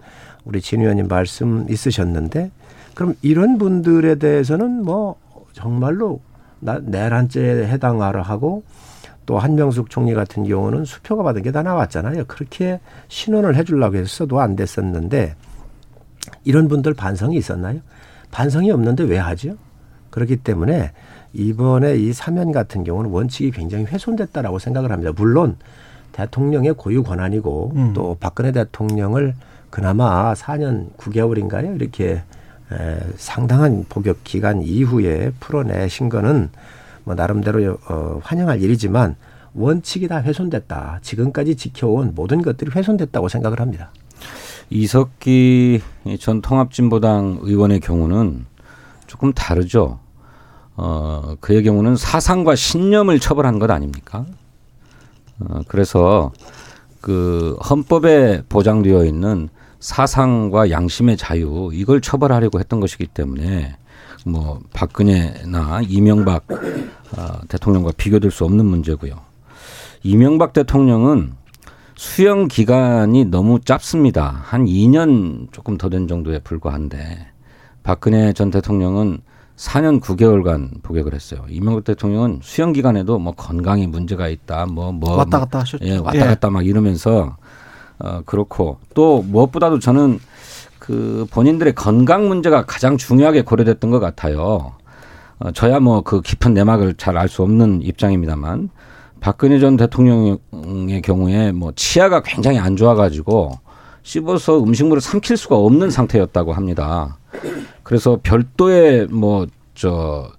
우리 0.46 0.62
진 0.62 0.82
의원님 0.82 1.08
말씀 1.08 1.68
있으셨는데 1.70 2.52
그럼 2.96 3.14
이런 3.22 3.58
분들에 3.60 4.16
대해서는 4.16 4.84
뭐 4.84 5.16
정말로 5.54 6.22
나 6.60 6.80
내란죄에 6.82 7.68
해당하라 7.68 8.24
하고 8.24 8.64
또 9.28 9.38
한명숙 9.38 9.92
총리 9.92 10.14
같은 10.16 10.44
경우는 10.46 10.86
수표가 10.86 11.22
받은 11.22 11.44
게 11.44 11.52
다 11.52 11.62
나왔잖아요. 11.62 12.26
그렇게 12.26 12.80
신원을 13.10 13.56
해주려고 13.56 13.98
했어도 13.98 14.40
안 14.40 14.56
됐었는데 14.56 15.36
이런 16.44 16.68
분들 16.68 16.94
반성이 16.96 17.38
있었나요? 17.38 17.82
반성이 18.32 18.72
없는데 18.72 19.04
왜 19.04 19.18
하죠? 19.18 19.56
그렇기 20.10 20.38
때문에 20.38 20.92
이번에 21.34 21.96
이 21.98 22.14
사면 22.14 22.52
같은 22.52 22.84
경우는 22.84 23.12
원칙이 23.12 23.52
굉장히 23.52 23.86
훼손됐다라고 23.86 24.60
생각을 24.60 24.92
합니다. 24.92 25.12
물론 25.16 25.58
대통령의 26.14 26.74
고유 26.74 27.04
권한이고 27.04 27.74
음. 27.76 27.94
또 27.94 28.18
박근혜 28.20 28.52
대통령을 28.52 29.36
그나마 29.70 30.34
4년 30.34 30.92
9개월인가요? 30.98 31.76
이렇게 31.80 32.24
에, 32.72 33.00
상당한 33.18 33.86
복역 33.88 34.24
기간 34.24 34.62
이후에 34.62 35.32
풀어내신 35.40 36.10
거는 36.10 36.50
뭐 37.08 37.16
나름대로 37.16 37.78
어, 37.88 38.20
환영할 38.22 38.62
일이지만 38.62 39.16
원칙이 39.54 40.10
다 40.10 40.18
훼손됐다. 40.18 41.00
지금까지 41.02 41.56
지켜온 41.56 42.12
모든 42.14 42.42
것들이 42.42 42.70
훼손됐다고 42.70 43.30
생각을 43.30 43.62
합니다. 43.62 43.92
이석기 44.70 45.82
전 46.20 46.42
통합진보당 46.42 47.40
의원의 47.44 47.80
경우는 47.80 48.46
조금 49.08 49.32
다르죠. 49.32 50.00
어, 50.76 51.36
그의 51.40 51.64
경우는 51.64 51.96
사상과 51.96 52.56
신념을 52.56 53.22
처벌한 53.22 53.58
것 53.58 53.72
아닙니까? 53.72 54.26
어, 55.40 55.62
그래서 55.70 56.34
그 57.00 57.58
헌법에 57.70 58.44
보장되어 58.50 59.06
있는 59.06 59.48
사상과 59.80 60.72
양심의 60.72 61.16
자유 61.16 61.70
이걸 61.72 62.02
처벌하려고 62.02 62.60
했던 62.60 62.82
것이기 62.82 63.08
때문에 63.08 63.78
뭐 64.28 64.60
박근혜나 64.74 65.82
이명박 65.88 66.46
어, 66.52 67.40
대통령과 67.48 67.92
비교될 67.98 68.32
수 68.32 68.44
없는 68.46 68.66
문제고요. 68.66 69.16
이명박 70.04 70.54
대통령은 70.54 71.34
수용 71.96 72.48
기간이 72.48 73.26
너무 73.26 73.60
짧습니다. 73.60 74.42
한 74.44 74.66
2년 74.66 75.52
조금 75.52 75.78
더 75.78 75.90
된 75.90 76.08
정도에 76.08 76.40
불과한데 76.40 77.28
박근혜 77.84 78.34
전 78.34 78.52
대통령은 78.52 79.20
4년 79.56 80.00
9개월간 80.02 80.84
복역을 80.84 81.16
했어요. 81.16 81.44
이명박 81.50 81.84
대통령은 81.86 82.42
수용 82.44 82.74
기간에도 82.74 83.18
뭐 83.18 83.34
건강에 83.34 83.88
문제가 83.88 84.28
있다, 84.28 84.68
뭐뭐 84.68 84.92
뭐, 84.92 85.16
왔다 85.16 85.40
갔다 85.40 85.60
하셨죠. 85.60 85.84
예, 85.86 85.98
왔다 85.98 86.26
갔다 86.28 86.50
막 86.52 86.66
이러면서 86.68 87.38
어 87.98 88.22
그렇고 88.28 88.78
또 88.94 89.24
무엇보다도 89.24 89.80
저는 89.80 90.20
그 90.88 91.28
본인들의 91.32 91.76
건강 91.76 92.30
문제가 92.30 92.66
가장 92.66 92.96
중요하게 92.98 93.42
고려됐던 93.42 93.92
것 93.92 94.00
같아요. 94.00 94.72
어 95.40 95.52
저야 95.52 95.80
뭐 95.82 96.02
그 96.02 96.22
깊은 96.22 96.54
내막을 96.54 96.94
잘 96.96 97.18
알 97.18 97.28
수 97.28 97.44
없는 97.44 97.82
입장입니다만 97.84 98.70
박근혜 99.20 99.60
전 99.60 99.76
대통령의 99.76 101.02
경우에 101.04 101.52
뭐 101.52 101.74
치아가 101.76 102.22
굉장히 102.24 102.58
안 102.60 102.78
좋아가지고 102.78 103.52
씹어서 104.04 104.64
음식물을 104.64 105.02
삼킬 105.02 105.36
수가 105.36 105.58
없는 105.58 105.92
상태였다고 105.92 106.54
합니다. 106.54 107.18
그래서 107.84 108.20
별도의 108.24 109.08
뭐 109.08 109.46
저 109.76 110.32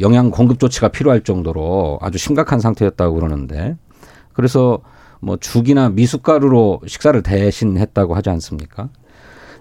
영양 0.00 0.30
공급 0.32 0.58
조치가 0.58 0.88
필요할 0.88 1.20
정도로 1.22 1.98
아주 2.02 2.18
심각한 2.18 2.58
상태였다고 2.58 3.14
그러는데 3.14 3.76
그래서 4.32 4.80
뭐 5.20 5.36
죽이나 5.36 5.88
미숫가루로 5.90 6.80
식사를 6.88 7.22
대신했다고 7.22 8.16
하지 8.16 8.30
않습니까? 8.30 8.88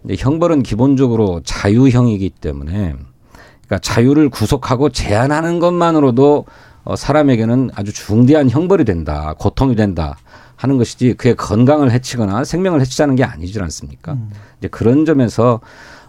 근데 0.01 0.15
형벌은 0.17 0.63
기본적으로 0.63 1.41
자유형이기 1.43 2.29
때문에 2.29 2.95
그러니까 3.65 3.79
자유를 3.81 4.29
구속하고 4.29 4.89
제한하는 4.89 5.59
것만으로도 5.59 6.45
어, 6.83 6.95
사람에게는 6.95 7.71
아주 7.75 7.93
중대한 7.93 8.49
형벌이 8.49 8.85
된다, 8.85 9.35
고통이 9.37 9.75
된다 9.75 10.17
하는 10.55 10.77
것이지 10.77 11.13
그의 11.13 11.35
건강을 11.35 11.91
해치거나 11.91 12.43
생명을 12.43 12.81
해치자는 12.81 13.15
게 13.15 13.23
아니지 13.23 13.59
않습니까? 13.59 14.13
음. 14.13 14.31
이제 14.59 14.67
그런 14.67 15.05
점에서 15.05 15.59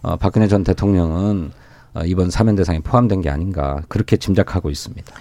어, 0.03 0.16
박근혜 0.16 0.49
전 0.49 0.64
대통령은 0.64 1.53
어, 1.95 2.03
이번 2.05 2.30
사면 2.30 2.57
대상에 2.57 2.80
포함된 2.80 3.20
게 3.20 3.28
아닌가 3.28 3.82
그렇게 3.88 4.16
짐작하고 4.16 4.70
있습니다. 4.70 5.12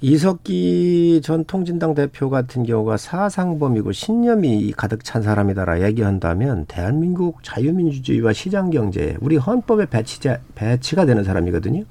이석기 0.00 1.22
전 1.24 1.44
통진당 1.44 1.94
대표 1.94 2.30
같은 2.30 2.62
경우가 2.62 2.96
사상범이고 2.96 3.90
신념이 3.90 4.72
가득 4.76 5.02
찬 5.02 5.22
사람이다라 5.22 5.82
얘기한다면 5.82 6.66
대한민국 6.66 7.42
자유민주주의와 7.42 8.32
시장경제 8.32 9.16
우리 9.20 9.36
헌법에 9.36 9.86
배치자, 9.86 10.38
배치가 10.54 11.04
되는 11.04 11.24
사람이거든요. 11.24 11.82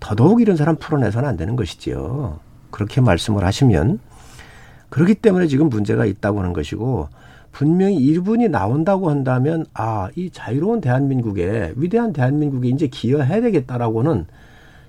더더욱 0.00 0.40
이런 0.40 0.56
사람 0.56 0.74
풀어내서는 0.76 1.28
안 1.28 1.36
되는 1.36 1.54
것이지요. 1.54 2.40
그렇게 2.72 3.00
말씀을 3.00 3.44
하시면 3.44 4.00
그렇기 4.88 5.14
때문에 5.14 5.46
지금 5.46 5.68
문제가 5.68 6.06
있다고 6.06 6.40
하는 6.40 6.52
것이고 6.52 7.08
분명히 7.52 7.96
일분이 7.98 8.48
나온다고 8.48 9.10
한다면 9.10 9.64
아, 9.74 10.08
이 10.16 10.30
자유로운 10.30 10.80
대한민국에 10.80 11.72
위대한 11.76 12.12
대한민국에 12.12 12.68
이제 12.68 12.88
기여해야 12.88 13.40
되겠다라고는 13.42 14.26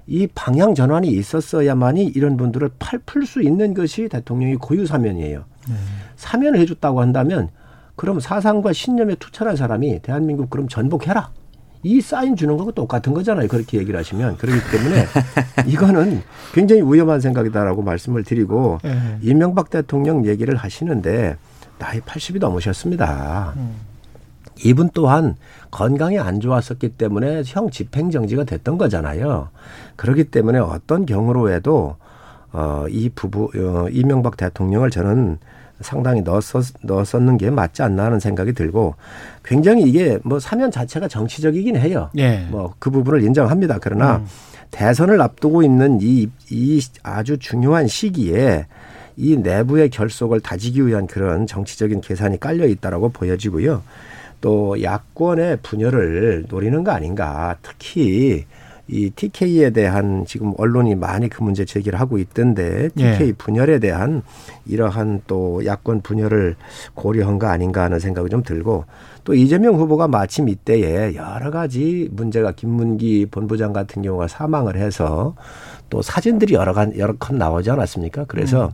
이 0.09 0.27
방향 0.33 0.73
전환이 0.73 1.07
있었어야만이 1.09 2.03
이런 2.03 2.35
분들을 2.35 2.71
팔풀 2.79 3.27
수 3.27 3.43
있는 3.43 3.75
것이 3.75 4.09
대통령이 4.09 4.55
고유 4.55 4.87
사면이에요. 4.87 5.45
네. 5.67 5.75
사면을 6.15 6.59
해줬다고 6.59 6.99
한다면 6.99 7.49
그럼 7.95 8.19
사상과 8.19 8.73
신념에 8.73 9.15
투철한 9.15 9.55
사람이 9.55 10.01
대한민국 10.01 10.49
그럼 10.49 10.67
전복해라. 10.67 11.29
이 11.83 12.01
사인 12.01 12.35
주는 12.35 12.55
거하고 12.55 12.71
똑같은 12.71 13.13
거잖아요. 13.13 13.47
그렇게 13.47 13.77
얘기를 13.77 13.97
하시면. 13.99 14.37
그렇기 14.37 14.59
때문에 14.71 15.05
이거는 15.67 16.23
굉장히 16.53 16.81
위험한 16.81 17.21
생각이다라고 17.21 17.83
말씀을 17.83 18.23
드리고 18.23 18.79
네. 18.83 19.17
이명박 19.21 19.69
대통령 19.69 20.25
얘기를 20.25 20.55
하시는데 20.55 21.37
나이 21.77 21.99
80이 22.01 22.39
넘으셨습니다. 22.39 23.53
음. 23.55 23.88
이분 24.63 24.89
또한 24.93 25.35
건강이 25.71 26.19
안 26.19 26.39
좋았었기 26.39 26.89
때문에 26.89 27.43
형 27.45 27.69
집행정지가 27.69 28.43
됐던 28.43 28.77
거잖아요. 28.77 29.49
그렇기 29.95 30.25
때문에 30.25 30.59
어떤 30.59 31.05
경우로 31.05 31.51
해도 31.51 31.95
어, 32.51 32.85
이 32.89 33.09
부부, 33.09 33.51
어, 33.55 33.87
이명박 33.91 34.37
대통령을 34.37 34.89
저는 34.89 35.37
상당히 35.81 36.21
넣었었, 36.21 36.73
넣었었는 36.81 37.37
게 37.37 37.49
맞지 37.49 37.83
않나 37.83 38.05
하는 38.05 38.19
생각이 38.19 38.53
들고 38.53 38.95
굉장히 39.43 39.83
이게 39.83 40.19
뭐 40.23 40.39
사면 40.39 40.71
자체가 40.71 41.07
정치적이긴 41.07 41.77
해요. 41.77 42.09
예. 42.17 42.47
뭐그 42.49 42.89
부분을 42.89 43.23
인정합니다. 43.23 43.79
그러나 43.81 44.17
음. 44.17 44.25
대선을 44.71 45.21
앞두고 45.21 45.63
있는 45.63 45.99
이, 46.01 46.29
이 46.51 46.81
아주 47.03 47.37
중요한 47.37 47.87
시기에 47.87 48.67
이 49.15 49.35
내부의 49.35 49.89
결속을 49.89 50.41
다지기 50.41 50.85
위한 50.85 51.07
그런 51.07 51.47
정치적인 51.47 52.01
계산이 52.01 52.39
깔려 52.39 52.65
있다라고 52.67 53.09
보여지고요. 53.09 53.81
또 54.41 54.81
야권의 54.81 55.59
분열을 55.63 56.45
노리는 56.49 56.83
거 56.83 56.91
아닌가. 56.91 57.57
특히 57.61 58.45
이 58.91 59.11
TK에 59.11 59.69
대한 59.69 60.25
지금 60.25 60.53
언론이 60.57 60.95
많이 60.95 61.29
그 61.29 61.43
문제 61.43 61.63
제기를 61.63 61.99
하고 61.99 62.17
있던데 62.17 62.89
TK 62.95 63.27
예. 63.27 63.33
분열에 63.33 63.77
대한 63.77 64.23
이러한 64.65 65.21
또 65.27 65.63
야권 65.63 66.01
분열을 66.01 66.55
고려한 66.95 67.37
거 67.37 67.47
아닌가 67.47 67.83
하는 67.83 67.99
생각이 67.99 68.29
좀 68.29 68.41
들고 68.41 68.85
또 69.23 69.35
이재명 69.35 69.75
후보가 69.75 70.07
마침 70.07 70.49
이때에 70.49 71.13
여러 71.13 71.51
가지 71.51 72.09
문제가 72.11 72.51
김문기 72.51 73.27
본부장 73.29 73.73
같은 73.73 74.01
경우가 74.01 74.27
사망을 74.27 74.75
해서 74.75 75.35
또 75.91 76.01
사진들이 76.01 76.55
여러 76.55 76.73
간 76.73 76.97
여러 76.97 77.13
컷 77.17 77.35
나오지 77.35 77.69
않았습니까? 77.69 78.25
그래서 78.27 78.65
음. 78.65 78.71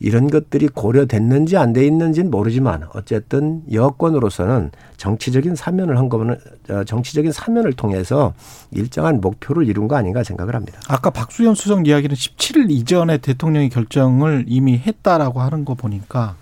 이런 0.00 0.28
것들이 0.28 0.68
고려됐는지 0.68 1.56
안 1.56 1.72
돼 1.72 1.84
있는지는 1.86 2.30
모르지만 2.30 2.84
어쨌든 2.94 3.62
여권으로서는 3.70 4.70
정치적인 4.96 5.54
사면을 5.54 5.98
한 5.98 6.08
거는 6.08 6.36
어, 6.70 6.84
정치적인 6.84 7.32
사면을 7.32 7.72
통해서 7.72 8.32
일정한 8.70 9.20
목표를 9.20 9.68
이룬 9.68 9.86
거 9.88 9.96
아닌가 9.96 10.22
생각을 10.22 10.54
합니다. 10.54 10.80
아까 10.88 11.10
박수현 11.10 11.54
수석 11.54 11.86
이야기는 11.86 12.14
17일 12.14 12.70
이전에 12.70 13.18
대통령이 13.18 13.68
결정을 13.68 14.44
이미 14.48 14.78
했다라고 14.78 15.40
하는 15.40 15.64
거 15.64 15.74
보니까 15.74 16.36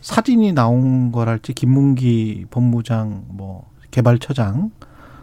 사진이 0.00 0.52
나온 0.52 1.10
거랄지 1.10 1.52
김문기 1.52 2.46
법무장 2.50 3.24
뭐 3.28 3.68
개발처장 3.90 4.70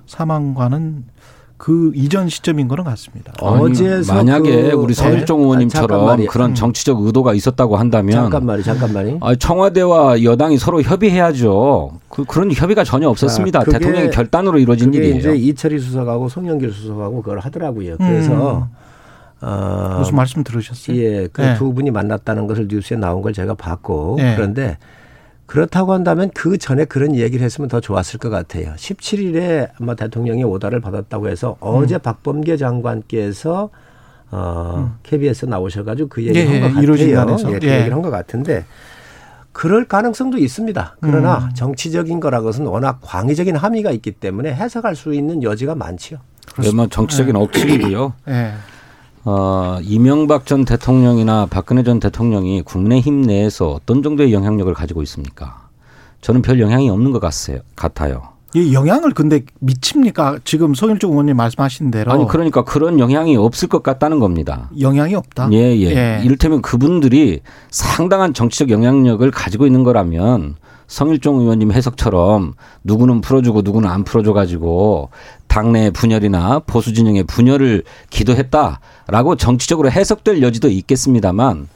사망과는 0.06 1.06
그 1.64 1.94
이전 1.96 2.28
시점인 2.28 2.68
거는 2.68 2.84
같습니다. 2.84 3.32
어제 3.40 4.02
만약에 4.06 4.72
그 4.72 4.76
우리 4.76 4.94
서일종 4.94 5.38
네? 5.38 5.44
의원님처럼 5.46 6.10
아, 6.10 6.18
그런 6.30 6.50
음. 6.50 6.56
정치적 6.56 7.00
의도가 7.00 7.34
있었다고 7.34 7.78
한다면 7.78 8.12
잠깐만요, 8.12 8.64
잠깐만요. 8.64 9.20
아, 9.22 9.34
청와대와 9.34 10.24
여당이 10.24 10.58
서로 10.58 10.82
협의해야죠. 10.82 12.02
그, 12.10 12.26
그런 12.26 12.52
협의가 12.52 12.84
전혀 12.84 13.08
없었습니다. 13.08 13.62
아, 13.62 13.64
대통령 13.64 14.10
결단으로 14.10 14.60
이루어진 14.60 14.94
일이에요. 14.94 15.16
이제 15.16 15.36
이철희 15.38 15.80
수석하고 15.80 16.28
송영길 16.28 16.70
수석하고 16.70 17.22
그걸 17.22 17.40
하더라고요. 17.40 17.96
그래서 17.96 18.58
음. 18.58 19.48
어, 19.48 19.96
무슨 20.00 20.18
말씀 20.18 20.44
들으셨어요? 20.44 20.98
예, 20.98 21.28
그두 21.32 21.68
네. 21.68 21.74
분이 21.76 21.92
만났다는 21.92 22.46
것을 22.46 22.68
뉴스에 22.70 22.98
나온 22.98 23.22
걸 23.22 23.32
제가 23.32 23.54
봤고 23.54 24.16
네. 24.18 24.36
그런데 24.36 24.78
그렇다고 25.54 25.94
한다면 25.94 26.32
그 26.34 26.58
전에 26.58 26.84
그런 26.84 27.16
얘기를 27.16 27.46
했으면 27.46 27.68
더 27.68 27.80
좋았을 27.80 28.18
것 28.18 28.32
같아요. 28.32 28.74
17일에 28.76 29.70
아마 29.80 29.94
대통령이 29.94 30.44
오다를 30.44 30.80
받았다고 30.80 31.30
해서 31.30 31.58
음. 31.62 31.68
어제 31.68 32.00
박범계 32.00 32.58
장관께서 32.58 33.70
어, 34.32 34.74
음. 34.78 34.98
KBS 35.04 35.46
나오셔가지고 35.46 36.10
그 36.10 36.24
얘기를 36.24 36.42
예, 36.42 36.56
한것 36.56 36.74
같아요. 36.74 37.54
예, 37.54 37.60
그 37.60 37.68
예. 37.68 37.74
얘기를 37.76 37.94
한 37.94 38.02
것 38.02 38.10
같은데 38.10 38.66
그럴 39.52 39.86
가능성도 39.86 40.40
있습니다. 40.40 40.98
그러나 41.02 41.38
음. 41.38 41.54
정치적인 41.54 42.20
거라고는 42.20 42.66
워낙 42.66 42.98
광의적인 43.04 43.56
함의가 43.56 43.92
있기 43.92 44.14
때문에 44.14 44.52
해석할 44.56 44.96
수 44.96 45.14
있는 45.14 45.44
여지가 45.44 45.76
많지요. 45.76 46.18
그러면 46.56 46.90
정치적인 46.90 47.36
억측이고요. 47.36 48.14
예. 48.30 48.54
어, 49.26 49.80
이명박 49.82 50.46
전 50.46 50.66
대통령이나 50.66 51.48
박근혜 51.50 51.84
전 51.84 52.00
대통령이 52.00 52.62
국민의힘 52.64 53.22
내에서 53.22 53.72
어떤 53.72 54.04
정도의 54.04 54.34
영향력을 54.34 54.74
가지고 54.74 55.02
있습니까? 55.04 55.68
저는 56.22 56.42
별 56.42 56.60
영향이 56.60 56.90
없는 56.90 57.12
것 57.12 57.20
같아요. 57.20 57.60
같아요. 57.76 58.34
이 58.56 58.74
영향을 58.74 59.14
근데 59.14 59.42
미칩니까? 59.60 60.40
지금 60.44 60.76
송일종 60.76 61.12
의원님 61.12 61.36
말씀하신 61.38 61.90
대로. 61.90 62.12
아니 62.12 62.28
그러니까 62.28 62.64
그런 62.64 63.00
영향이 63.00 63.36
없을 63.36 63.68
것 63.68 63.82
같다는 63.82 64.20
겁니다. 64.20 64.70
영향이 64.80 65.16
없다. 65.16 65.50
예, 65.54 65.76
예. 65.76 65.86
예. 65.86 66.22
이를테면 66.24 66.62
그분들이 66.62 67.40
상당한 67.72 68.34
정치적 68.34 68.70
영향력을 68.70 69.30
가지고 69.32 69.66
있는 69.66 69.84
거라면 69.84 70.56
성일종 70.94 71.40
의원님 71.40 71.72
해석처럼 71.72 72.54
누구는 72.84 73.22
풀어주고 73.22 73.64
누구는 73.64 73.90
안 73.90 74.04
풀어줘 74.04 74.32
가지고 74.32 75.10
당내 75.48 75.90
분열이나 75.90 76.60
보수 76.68 76.94
진영의 76.94 77.24
분열을 77.24 77.82
기도했다라고 78.12 79.36
정치적으로 79.38 79.90
해석될 79.90 80.44
여지도 80.44 80.70
있겠습니다만 80.70 81.68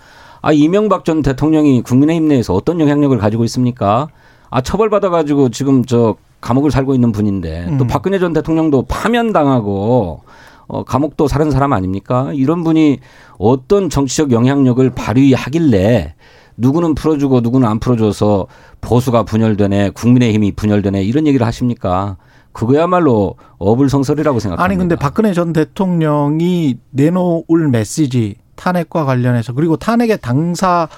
아 0.43 0.51
이명박 0.51 1.03
전 1.03 1.24
대통령이 1.24 1.82
국민의힘 1.82 2.28
내에서 2.28 2.53
어떤 2.53 2.80
영향력을 2.80 3.18
가지고 3.18 3.43
있습니까? 3.45 4.07
아 4.51 4.61
처벌받아 4.61 5.09
가지고 5.09 5.49
지금 5.49 5.84
저 5.84 6.15
감옥을 6.39 6.70
살고 6.70 6.93
있는 6.93 7.11
분인데 7.11 7.70
음. 7.70 7.78
또 7.80 7.88
박근혜 7.88 8.20
전 8.20 8.34
대통령도 8.34 8.84
파면 8.84 9.34
당하고 9.34 10.22
어 10.68 10.84
감옥도 10.84 11.28
사는 11.28 11.49
사람 11.49 11.74
아닙니까? 11.74 12.30
이런 12.36 12.63
분이 12.63 12.99
어떤 13.39 13.89
정치적 13.89 14.32
영향력을 14.32 14.88
발휘하길래 14.91 16.13
누구는 16.58 16.95
풀어주고 16.95 17.41
누구는 17.41 17.68
안 17.68 17.80
풀어줘서 17.80 18.47
보수가 18.82 19.24
분열되네, 19.24 19.91
국민의힘이 19.91 20.53
분열되네 20.53 21.03
이런 21.03 21.28
얘기를 21.28 21.45
하십니까? 21.45 22.18
그거야말로 22.51 23.36
어불성설이라고 23.60 24.39
생각합니다. 24.39 24.64
아니 24.64 24.76
근데 24.78 24.95
박근혜 24.95 25.34
전 25.34 25.53
대통령이 25.53 26.80
내놓을 26.91 27.70
메시지 27.72 28.36
탄핵과 28.55 29.05
관련해서 29.05 29.53
그리고 29.53 29.78
탄핵의 29.78 30.18
당사자라고 30.20 30.89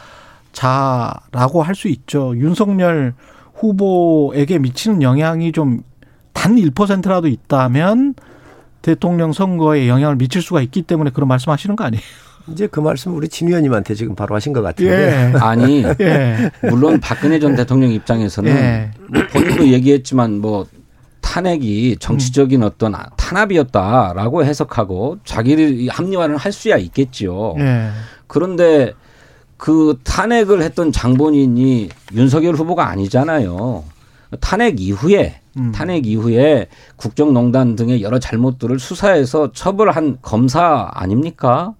할 1.61 1.75
수 1.75 1.89
있죠. 1.89 2.33
윤석열 2.37 3.13
후보에게 3.53 4.57
미치는 4.59 5.01
영향이 5.01 5.51
좀 5.51 5.83
단 6.39 6.55
1%라도 6.55 7.27
있다면 7.27 8.15
대통령 8.81 9.33
선거에 9.33 9.89
영향을 9.89 10.15
미칠 10.15 10.41
수가 10.41 10.61
있기 10.61 10.83
때문에 10.83 11.09
그런 11.09 11.27
말씀하시는 11.27 11.75
거 11.75 11.83
아니에요? 11.83 12.01
이제 12.51 12.67
그 12.67 12.79
말씀 12.79 13.15
우리 13.15 13.27
진 13.27 13.47
의원님한테 13.47 13.95
지금 13.95 14.15
바로 14.15 14.35
하신 14.35 14.53
것 14.53 14.61
같은데. 14.61 15.31
예. 15.33 15.37
아니, 15.39 15.83
예. 15.99 16.51
물론 16.69 16.99
박근혜 16.99 17.39
전 17.39 17.55
대통령 17.55 17.91
입장에서는 17.91 18.51
예. 18.51 18.91
뭐 19.07 19.21
본인도 19.31 19.67
얘기했지만 19.67 20.39
뭐 20.39 20.65
탄핵이 21.21 21.97
정치적인 21.99 22.63
어떤 22.63 22.95
탄압이었다라고 23.17 24.43
해석하고 24.45 25.19
자기를 25.25 25.89
합리화를 25.89 26.37
할 26.37 26.51
수야 26.51 26.77
있겠지요. 26.77 27.55
예. 27.59 27.89
그런데 28.27 28.93
그 29.57 29.99
탄핵을 30.03 30.61
했던 30.61 30.91
장본인이 30.91 31.89
윤석열 32.13 32.55
후보가 32.55 32.87
아니잖아요. 32.87 33.83
탄핵 34.39 34.79
이후에 34.79 35.41
음. 35.57 35.71
탄핵 35.71 36.05
이후에 36.05 36.67
국정농단 36.95 37.75
등의 37.75 38.01
여러 38.01 38.19
잘못들을 38.19 38.79
수사해서 38.79 39.51
처벌한 39.51 40.19
검사 40.21 40.89
아닙니까? 40.93 41.73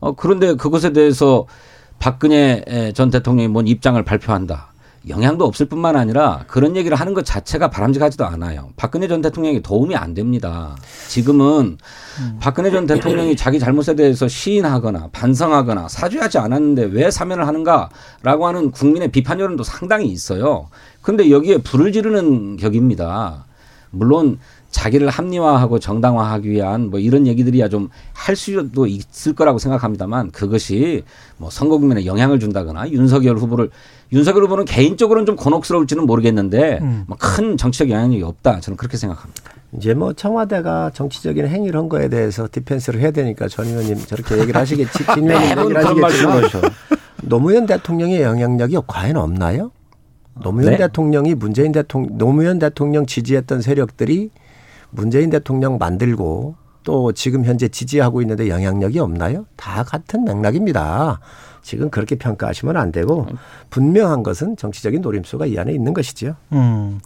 어, 0.00 0.12
그런데 0.14 0.54
그것에 0.54 0.92
대해서 0.92 1.46
박근혜 1.98 2.92
전 2.94 3.10
대통령이 3.10 3.48
뭔 3.48 3.68
입장을 3.68 4.02
발표한다. 4.02 4.70
영향도 5.08 5.46
없을 5.46 5.66
뿐만 5.66 5.96
아니라 5.96 6.44
그런 6.46 6.76
얘기를 6.76 6.94
하는 6.94 7.14
것 7.14 7.24
자체가 7.24 7.70
바람직하지도 7.70 8.26
않아요. 8.26 8.70
박근혜 8.76 9.08
전 9.08 9.22
대통령이 9.22 9.62
도움이 9.62 9.96
안 9.96 10.12
됩니다. 10.12 10.76
지금은 11.08 11.78
음. 12.20 12.38
박근혜 12.38 12.70
전 12.70 12.86
대통령이 12.86 13.34
자기 13.34 13.58
잘못에 13.58 13.94
대해서 13.96 14.28
시인하거나 14.28 15.08
반성하거나 15.12 15.88
사죄하지 15.88 16.38
않았는데 16.38 16.84
왜 16.92 17.10
사면을 17.10 17.46
하는가라고 17.46 18.46
하는 18.46 18.70
국민의 18.70 19.10
비판 19.10 19.40
여론도 19.40 19.62
상당히 19.62 20.08
있어요. 20.08 20.68
그런데 21.00 21.30
여기에 21.30 21.58
불을 21.58 21.92
지르는 21.92 22.58
격입니다. 22.58 23.46
물론 23.90 24.38
자기를 24.70 25.08
합리화하고 25.08 25.78
정당화하기 25.78 26.50
위한 26.50 26.90
뭐 26.90 27.00
이런 27.00 27.26
얘기들이야 27.26 27.68
좀 27.68 27.90
할 28.20 28.36
수도 28.36 28.86
있을 28.86 29.32
거라고 29.32 29.58
생각합니다만 29.58 30.30
그것이 30.30 31.04
뭐 31.38 31.48
선거 31.48 31.78
국면에 31.78 32.04
영향을 32.04 32.38
준다거나 32.38 32.90
윤석열 32.90 33.38
후보를 33.38 33.70
윤석열 34.12 34.44
후보는 34.44 34.66
개인적으로는 34.66 35.24
좀 35.24 35.36
곤혹스러울지는 35.36 36.04
모르겠는데 36.04 36.80
음. 36.82 37.04
뭐큰 37.06 37.56
정치적 37.56 37.88
영향력이 37.88 38.22
없다 38.22 38.60
저는 38.60 38.76
그렇게 38.76 38.98
생각합니다. 38.98 39.42
이제 39.72 39.94
뭐 39.94 40.12
청와대가 40.12 40.90
정치적인 40.92 41.46
행위를 41.46 41.80
한 41.80 41.88
거에 41.88 42.10
대해서 42.10 42.46
디펜스를 42.50 43.00
해야 43.00 43.10
되니까 43.10 43.48
전 43.48 43.66
의원님 43.66 44.04
저렇게 44.04 44.38
얘기를 44.38 44.60
하시겠지, 44.60 45.06
김 45.14 45.30
의원님 45.30 45.60
얘기를 45.60 45.84
하시겠지만 45.84 46.42
노무현 47.22 47.64
대통령의 47.64 48.20
영향력이 48.20 48.76
과연 48.86 49.16
없나요? 49.16 49.70
노무현 50.42 50.72
네? 50.72 50.76
대통령이 50.76 51.34
문재인 51.34 51.72
대통령 51.72 52.18
노무현 52.18 52.58
대통령 52.58 53.06
지지했던 53.06 53.62
세력들이 53.62 54.30
문재인 54.90 55.30
대통령 55.30 55.78
만들고 55.78 56.54
또 56.82 57.12
지금 57.12 57.44
현재 57.44 57.68
지지하고 57.68 58.22
있는데 58.22 58.48
영향력이 58.48 58.98
없나요? 58.98 59.46
다 59.56 59.82
같은 59.82 60.24
맥락입니다. 60.24 61.20
지금 61.62 61.90
그렇게 61.90 62.16
평가하시면 62.16 62.76
안 62.76 62.90
되고 62.90 63.26
분명한 63.68 64.22
것은 64.22 64.56
정치적인 64.56 65.02
노림수가 65.02 65.46
이 65.46 65.58
안에 65.58 65.72
있는 65.72 65.92
것이지요. 65.92 66.36
음. 66.52 67.00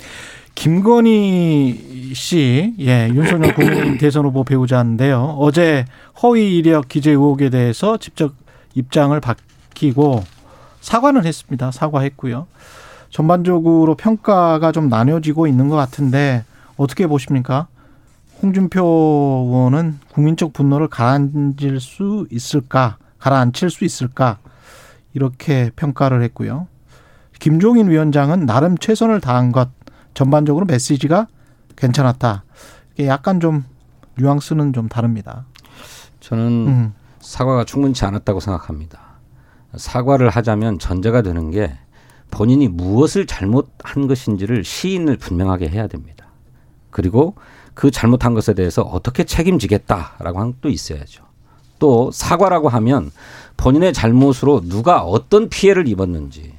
김건희 0.55 2.13
씨, 2.15 2.75
예, 2.79 3.11
윤석열 3.13 3.53
국민 3.57 3.99
대선 3.99 4.25
후보 4.25 4.45
배우자인데요. 4.45 5.37
어제 5.39 5.85
허위 6.23 6.57
이력 6.57 6.89
기재 6.89 7.11
의혹에 7.11 7.51
대해서 7.51 7.97
직접 7.97 8.33
입장을 8.75 9.19
밝히고 9.21 10.23
사과는 10.81 11.25
했습니다. 11.25 11.73
사과했고요. 11.73 12.47
전반적으로 13.11 13.97
평가가 13.97 14.71
좀 14.73 14.89
나뉘어지고 14.89 15.47
있는 15.47 15.69
것 15.69 15.77
같은데 15.77 16.45
어떻게 16.77 17.07
보십니까? 17.07 17.69
홍준표 18.45 18.85
의원은 18.85 20.01
국민적 20.13 20.53
분노를 20.53 20.89
가라앉힐 20.89 21.81
수 21.81 22.27
있을까? 22.31 22.99
가라앉힐 23.19 23.71
수 23.71 23.87
있을까? 23.87 24.37
이렇게 25.15 25.71
평가를 25.75 26.23
했고요. 26.25 26.69
김종인 27.41 27.89
위원장은 27.89 28.45
나름 28.45 28.77
최선을 28.77 29.23
다한 29.23 29.51
것 29.51 29.71
전반적으로 30.13 30.67
메시지가 30.67 31.27
괜찮았다. 31.77 32.45
이게 32.93 33.07
약간 33.07 33.41
좀 33.41 33.65
뉘앙스는 34.19 34.75
좀 34.75 34.89
다릅니다. 34.91 35.47
저는 36.21 36.45
음. 36.69 36.95
사과가 37.21 37.65
충분치 37.65 38.05
않았다고 38.05 38.41
생각합니다. 38.41 39.01
사과를 39.75 40.29
하자면 40.29 40.79
전제가 40.79 41.23
되는 41.23 41.51
게 41.51 41.79
본인이 42.31 42.69
무엇을 42.69 43.27
잘못한 43.27 44.07
것인지를 44.07 44.65
시인을 44.65 45.17
분명하게 45.17 45.71
해야 45.71 45.87
됩니다. 45.87 46.27
그리고 46.91 47.37
그 47.75 47.91
잘못한 47.91 48.35
것에 48.35 48.55
대해서 48.55 48.83
어떻게 48.83 49.25
책임지겠다라고 49.25 50.41
한 50.41 50.53
것도 50.53 50.71
있어야죠. 50.71 51.25
또 51.79 52.11
사과라고 52.13 52.69
하면 52.69 53.11
본인의 53.57 53.93
잘못으로 53.93 54.63
누가 54.63 55.03
어떤 55.03 55.49
피해를 55.49 55.89
입었는지 55.89 56.55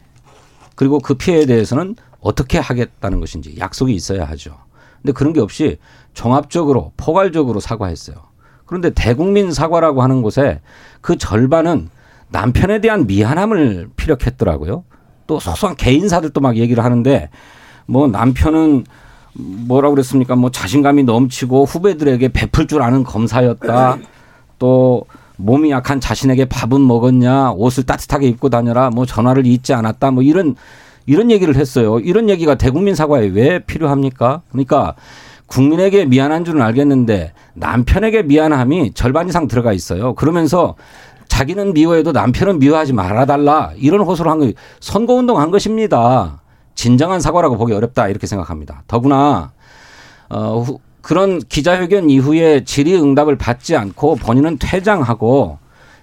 그리고 0.76 1.00
그 1.00 1.16
피해에 1.16 1.46
대해서는 1.46 1.96
어떻게 2.20 2.58
하겠다는 2.60 3.20
것인지 3.20 3.56
약속이 3.58 3.94
있어야 3.94 4.26
하죠. 4.26 4.58
근데 5.02 5.14
그런 5.14 5.34
게 5.34 5.40
없이 5.40 5.78
종합적으로 6.14 6.92
포괄적으로 6.98 7.60
사과했어요. 7.60 8.18
그런데 8.66 8.90
대국민 8.90 9.52
사과라고 9.52 10.02
하는 10.02 10.22
곳에 10.22 10.62
그 11.02 11.18
절반은 11.18 11.90
남편에 12.30 12.82
대한 12.82 13.06
미안함을 13.06 13.90
피력했더라고요. 13.96 14.84
또 15.28 15.40
소소한 15.40 15.76
개인사들도 15.76 16.40
막 16.42 16.58
얘기를 16.58 16.84
하는데 16.84 17.30
뭐 17.86 18.08
남편은 18.08 18.86
뭐라고 19.38 19.96
그랬습니까? 19.96 20.36
뭐 20.36 20.52
자신감이 20.52 21.04
넘치고 21.04 21.66
후배들에게 21.66 22.30
베풀 22.30 22.68
줄 22.68 22.82
아는 22.82 23.04
검사였다. 23.04 23.98
또 24.60 25.06
몸이 25.38 25.72
약한 25.72 26.00
자신에게 26.00 26.46
밥은 26.46 26.86
먹었냐, 26.86 27.52
옷을 27.52 27.84
따뜻하게 27.84 28.28
입고 28.28 28.50
다녀라, 28.50 28.90
뭐 28.90 29.06
전화를 29.06 29.46
잊지 29.46 29.74
않았다, 29.74 30.12
뭐 30.12 30.24
이런 30.24 30.56
이런 31.06 31.30
얘기를 31.30 31.56
했어요. 31.56 32.00
이런 32.00 32.30
얘기가 32.30 32.56
대국민 32.56 32.96
사과에 32.96 33.28
왜 33.28 33.60
필요합니까? 33.60 34.42
그러니까 34.50 34.96
국민에게 35.48 36.06
미안한 36.06 36.46
줄은 36.46 36.62
알겠는데 36.62 37.34
남편에게 37.54 38.24
미안함이 38.24 38.94
절반 38.94 39.30
이상 39.30 39.48
들어가 39.48 39.74
있어요. 39.74 40.16
그러면서 40.16 40.76
자기는 41.28 41.74
미워해도 41.74 42.12
남편은 42.12 42.60
미워하지 42.60 42.94
말아달라 42.94 43.72
이런 43.76 44.02
호소를 44.02 44.32
한 44.32 44.40
거, 44.40 44.52
선거운동 44.80 45.40
한 45.40 45.52
것입니다. 45.52 46.42
진정한 46.76 47.20
사과라고 47.22 47.58
보기 47.58 47.74
어렵다 47.74 48.08
이렇게 48.10 48.28
생각합니다. 48.28 48.84
더구나 48.88 49.52
어, 50.30 50.60
후, 50.60 50.80
그런 51.02 51.40
기자회견 51.40 52.10
이후에 52.10 52.64
질의응답을 52.64 53.38
받지 53.38 53.76
않고 53.76 54.16
본인은 54.16 54.58
퇴장하고 54.60 55.60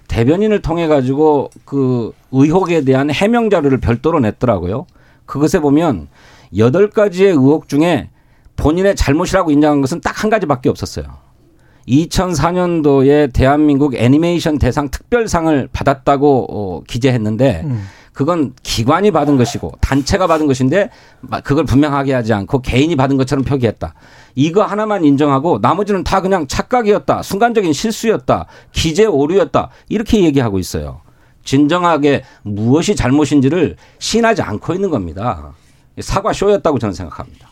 대변인을 0.07 0.61
통해 0.61 0.87
가지고 0.87 1.49
그 1.65 2.13
의혹에 2.31 2.81
대한 2.81 3.09
해명 3.11 3.49
자료를 3.49 3.79
별도로 3.79 4.19
냈더라고요. 4.19 4.85
그것에 5.25 5.59
보면 5.59 6.07
여덟 6.57 6.89
가지의 6.89 7.31
의혹 7.31 7.67
중에 7.67 8.09
본인의 8.55 8.95
잘못이라고 8.95 9.51
인정한 9.51 9.81
것은 9.81 10.01
딱 10.01 10.23
한 10.23 10.29
가지밖에 10.29 10.69
없었어요. 10.69 11.05
2004년도에 11.87 13.33
대한민국 13.33 13.95
애니메이션 13.95 14.57
대상 14.57 14.89
특별상을 14.89 15.69
받았다고 15.73 16.47
어, 16.49 16.81
기재했는데 16.87 17.61
음. 17.65 17.83
그건 18.13 18.53
기관이 18.63 19.11
받은 19.11 19.37
것이고 19.37 19.73
단체가 19.81 20.27
받은 20.27 20.47
것인데 20.47 20.89
그걸 21.43 21.65
분명하게 21.65 22.13
하지 22.13 22.33
않고 22.33 22.61
개인이 22.61 22.95
받은 22.95 23.17
것처럼 23.17 23.43
표기했다. 23.43 23.93
이거 24.35 24.63
하나만 24.63 25.03
인정하고 25.03 25.59
나머지는 25.61 26.03
다 26.03 26.21
그냥 26.21 26.47
착각이었다. 26.47 27.23
순간적인 27.23 27.73
실수였다. 27.73 28.45
기재 28.71 29.05
오류였다. 29.05 29.69
이렇게 29.89 30.23
얘기하고 30.23 30.59
있어요. 30.59 31.01
진정하게 31.43 32.23
무엇이 32.43 32.95
잘못인지를 32.95 33.75
시인하지 33.99 34.41
않고 34.43 34.73
있는 34.73 34.89
겁니다. 34.89 35.53
사과 35.99 36.33
쇼였다고 36.33 36.79
저는 36.79 36.93
생각합니다. 36.93 37.49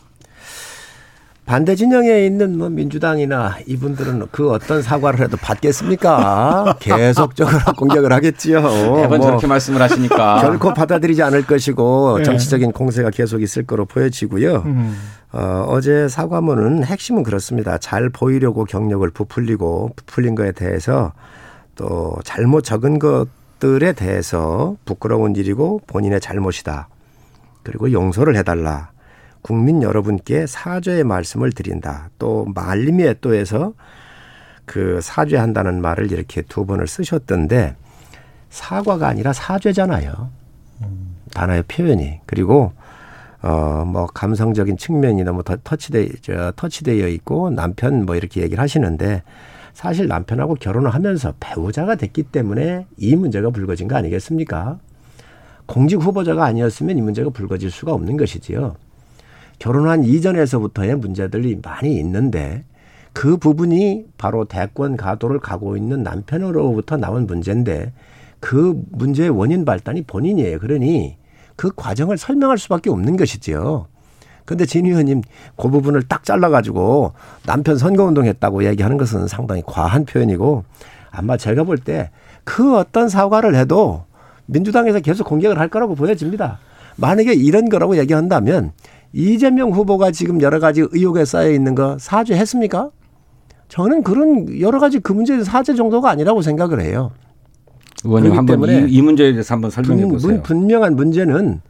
반대 1.44 1.74
진영에 1.74 2.24
있는 2.24 2.56
뭐 2.56 2.68
민주당이나 2.70 3.56
이분들은 3.66 4.28
그 4.30 4.50
어떤 4.52 4.80
사과를 4.80 5.20
해도 5.20 5.36
받겠습니까? 5.36 6.76
계속적으로 6.80 7.58
공격을 7.76 8.12
하겠지요. 8.12 8.62
매번 8.62 9.08
뭐 9.08 9.20
저렇게 9.20 9.46
말씀을 9.48 9.82
하시니까 9.82 10.40
결코 10.42 10.72
받아들이지 10.72 11.22
않을 11.22 11.44
것이고 11.44 12.18
네. 12.18 12.24
정치적인 12.24 12.72
공세가 12.72 13.10
계속 13.10 13.42
있을 13.42 13.66
거로 13.66 13.86
보여지고요. 13.86 14.62
음. 14.64 14.96
어, 15.32 15.64
어제 15.68 16.08
사과문은 16.08 16.84
핵심은 16.84 17.24
그렇습니다. 17.24 17.76
잘 17.78 18.08
보이려고 18.08 18.64
경력을 18.64 19.08
부풀리고 19.10 19.94
부풀린 19.96 20.36
거에 20.36 20.52
대해서 20.52 21.12
또 21.74 22.16
잘못 22.22 22.62
적은 22.62 23.00
것들에 23.00 23.94
대해서 23.94 24.76
부끄러운 24.84 25.34
일이고 25.34 25.80
본인의 25.88 26.20
잘못이다. 26.20 26.88
그리고 27.64 27.90
용서를 27.90 28.36
해달라. 28.36 28.92
국민 29.42 29.82
여러분께 29.82 30.46
사죄의 30.46 31.04
말씀을 31.04 31.52
드린다. 31.52 32.10
또 32.18 32.46
말림이 32.54 33.04
애도에서 33.04 33.74
그 34.64 35.00
사죄한다는 35.02 35.82
말을 35.82 36.12
이렇게 36.12 36.42
두 36.42 36.64
번을 36.64 36.86
쓰셨던데 36.86 37.76
사과가 38.50 39.08
아니라 39.08 39.32
사죄잖아요. 39.32 40.30
단어의 41.34 41.64
표현이. 41.64 42.20
그리고 42.26 42.72
어, 43.42 43.84
뭐, 43.84 44.06
감성적인 44.06 44.76
측면이 44.76 45.24
너무 45.24 45.42
터치돼, 45.42 46.10
저, 46.20 46.52
터치되어 46.54 47.08
있고 47.08 47.50
남편 47.50 48.06
뭐 48.06 48.14
이렇게 48.14 48.40
얘기를 48.40 48.62
하시는데 48.62 49.24
사실 49.74 50.06
남편하고 50.06 50.54
결혼을 50.54 50.90
하면서 50.90 51.34
배우자가 51.40 51.96
됐기 51.96 52.24
때문에 52.24 52.86
이 52.96 53.16
문제가 53.16 53.50
불거진 53.50 53.88
거 53.88 53.96
아니겠습니까? 53.96 54.78
공직 55.66 55.96
후보자가 55.96 56.44
아니었으면 56.44 56.96
이 56.98 57.02
문제가 57.02 57.30
불거질 57.30 57.70
수가 57.72 57.92
없는 57.92 58.16
것이지요. 58.16 58.76
결혼한 59.62 60.02
이전에서부터의 60.02 60.96
문제들이 60.96 61.60
많이 61.62 61.96
있는데 61.98 62.64
그 63.12 63.36
부분이 63.36 64.06
바로 64.18 64.44
대권 64.44 64.96
가도를 64.96 65.38
가고 65.38 65.76
있는 65.76 66.02
남편으로부터 66.02 66.96
나온 66.96 67.28
문제인데 67.28 67.92
그 68.40 68.74
문제의 68.90 69.28
원인 69.30 69.64
발단이 69.64 70.02
본인이에요. 70.02 70.58
그러니 70.58 71.16
그 71.54 71.70
과정을 71.76 72.18
설명할 72.18 72.58
수밖에 72.58 72.90
없는 72.90 73.16
것이지요. 73.16 73.86
근데 74.44 74.66
진 74.66 74.84
의원님 74.86 75.22
그 75.56 75.68
부분을 75.68 76.02
딱 76.08 76.24
잘라가지고 76.24 77.12
남편 77.46 77.78
선거운동 77.78 78.24
했다고 78.24 78.64
얘기하는 78.64 78.96
것은 78.96 79.28
상당히 79.28 79.62
과한 79.64 80.06
표현이고 80.06 80.64
아마 81.12 81.36
제가 81.36 81.62
볼 81.62 81.78
때 81.78 82.10
그 82.44 82.76
어떤 82.76 83.08
사과를 83.08 83.54
해도 83.54 84.06
민주당에서 84.46 84.98
계속 84.98 85.28
공격을 85.28 85.60
할 85.60 85.68
거라고 85.68 85.94
보여집니다. 85.94 86.58
만약에 86.96 87.32
이런 87.34 87.68
거라고 87.68 87.96
얘기한다면 87.96 88.72
이재명 89.12 89.70
후보가 89.70 90.10
지금 90.10 90.40
여러 90.40 90.58
가지 90.58 90.86
의혹에 90.90 91.24
쌓여 91.24 91.50
있는 91.50 91.74
거 91.74 91.96
사죄했습니까? 91.98 92.90
저는 93.68 94.02
그런 94.02 94.60
여러 94.60 94.78
가지 94.78 94.98
그 94.98 95.12
문제 95.12 95.42
사죄 95.44 95.74
정도가 95.74 96.10
아니라고 96.10 96.42
생각을 96.42 96.80
해요. 96.80 97.10
의원님 98.04 98.32
한번 98.32 98.68
이, 98.68 98.92
이, 98.92 99.02
문제에 99.02 99.32
대해서 99.32 99.54
한번 99.54 99.70
설명해 99.70 100.06
보세요. 100.06 100.42
분, 100.42 100.66
명한 100.66 100.96
문제는 100.96 101.60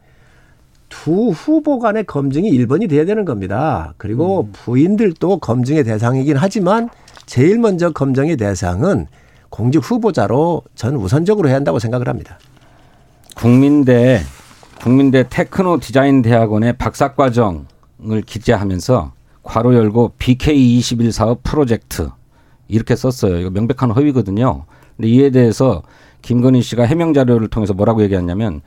두 0.89 1.29
후보 1.29 1.79
간의 1.79 2.05
검증이 2.05 2.51
1번이 2.51 2.89
돼야 2.89 3.05
되는 3.05 3.25
겁니다. 3.25 3.93
그리고 3.97 4.41
음. 4.41 4.51
부인들도 4.53 5.37
검증의 5.37 5.83
대상이긴 5.83 6.37
하지만 6.37 6.89
제일 7.25 7.59
먼저 7.59 7.91
검증의 7.91 8.37
대상은 8.37 9.07
공직 9.49 9.79
후보자로 9.79 10.63
저는 10.75 10.99
우선적으로 10.99 11.47
해야 11.47 11.55
한다고 11.55 11.79
생각을 11.79 12.07
합니다. 12.07 12.37
국민 13.35 13.85
대 13.85 14.19
국민대 14.83 15.29
테크노 15.29 15.79
디자인 15.79 16.21
대학원의 16.21 16.73
박사과정을 16.77 18.21
기재하면서 18.25 19.13
괄호 19.41 19.75
열고 19.75 20.15
BK21 20.19 21.09
사업 21.13 21.41
프로젝트 21.41 22.09
이렇게 22.67 22.97
썼어요. 22.97 23.37
이거 23.37 23.49
명백한 23.49 23.91
허위거든요. 23.91 24.65
근데 24.97 25.07
이에 25.07 25.29
대해서 25.29 25.83
김건희 26.21 26.61
씨가 26.61 26.83
해명 26.83 27.13
자료를 27.13 27.47
통해서 27.47 27.73
뭐라고 27.73 28.03
얘기했냐면 28.03 28.59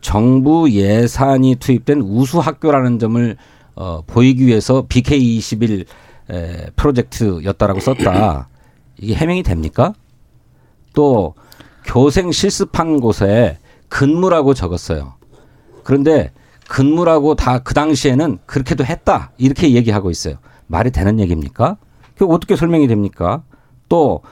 정부 0.00 0.68
예산이 0.68 1.54
투입된 1.60 2.00
우수 2.00 2.40
학교라는 2.40 2.98
점을 2.98 3.36
어, 3.76 4.02
보이기 4.08 4.46
위해서 4.46 4.86
BK21 4.88 5.86
에, 6.32 6.66
프로젝트였다라고 6.74 7.78
썼다. 7.78 8.48
이게 8.98 9.14
해명이 9.14 9.44
됩니까? 9.44 9.92
또 10.94 11.34
교생 11.84 12.32
실습한 12.32 12.98
곳에 12.98 13.58
근무라고 13.88 14.52
적었어요. 14.52 15.19
그런데 15.90 16.30
근무라고 16.68 17.34
다 17.34 17.58
그 17.64 17.74
당시에는 17.74 18.38
그렇게도 18.46 18.84
했다. 18.84 19.32
이렇게 19.38 19.72
얘기하고 19.72 20.12
있어요. 20.12 20.36
말이 20.68 20.92
되는 20.92 21.18
얘기입니까? 21.18 21.78
그 22.16 22.26
어떻게 22.26 22.54
설명이 22.54 22.86
됩니까? 22.86 23.42
또 23.88 24.22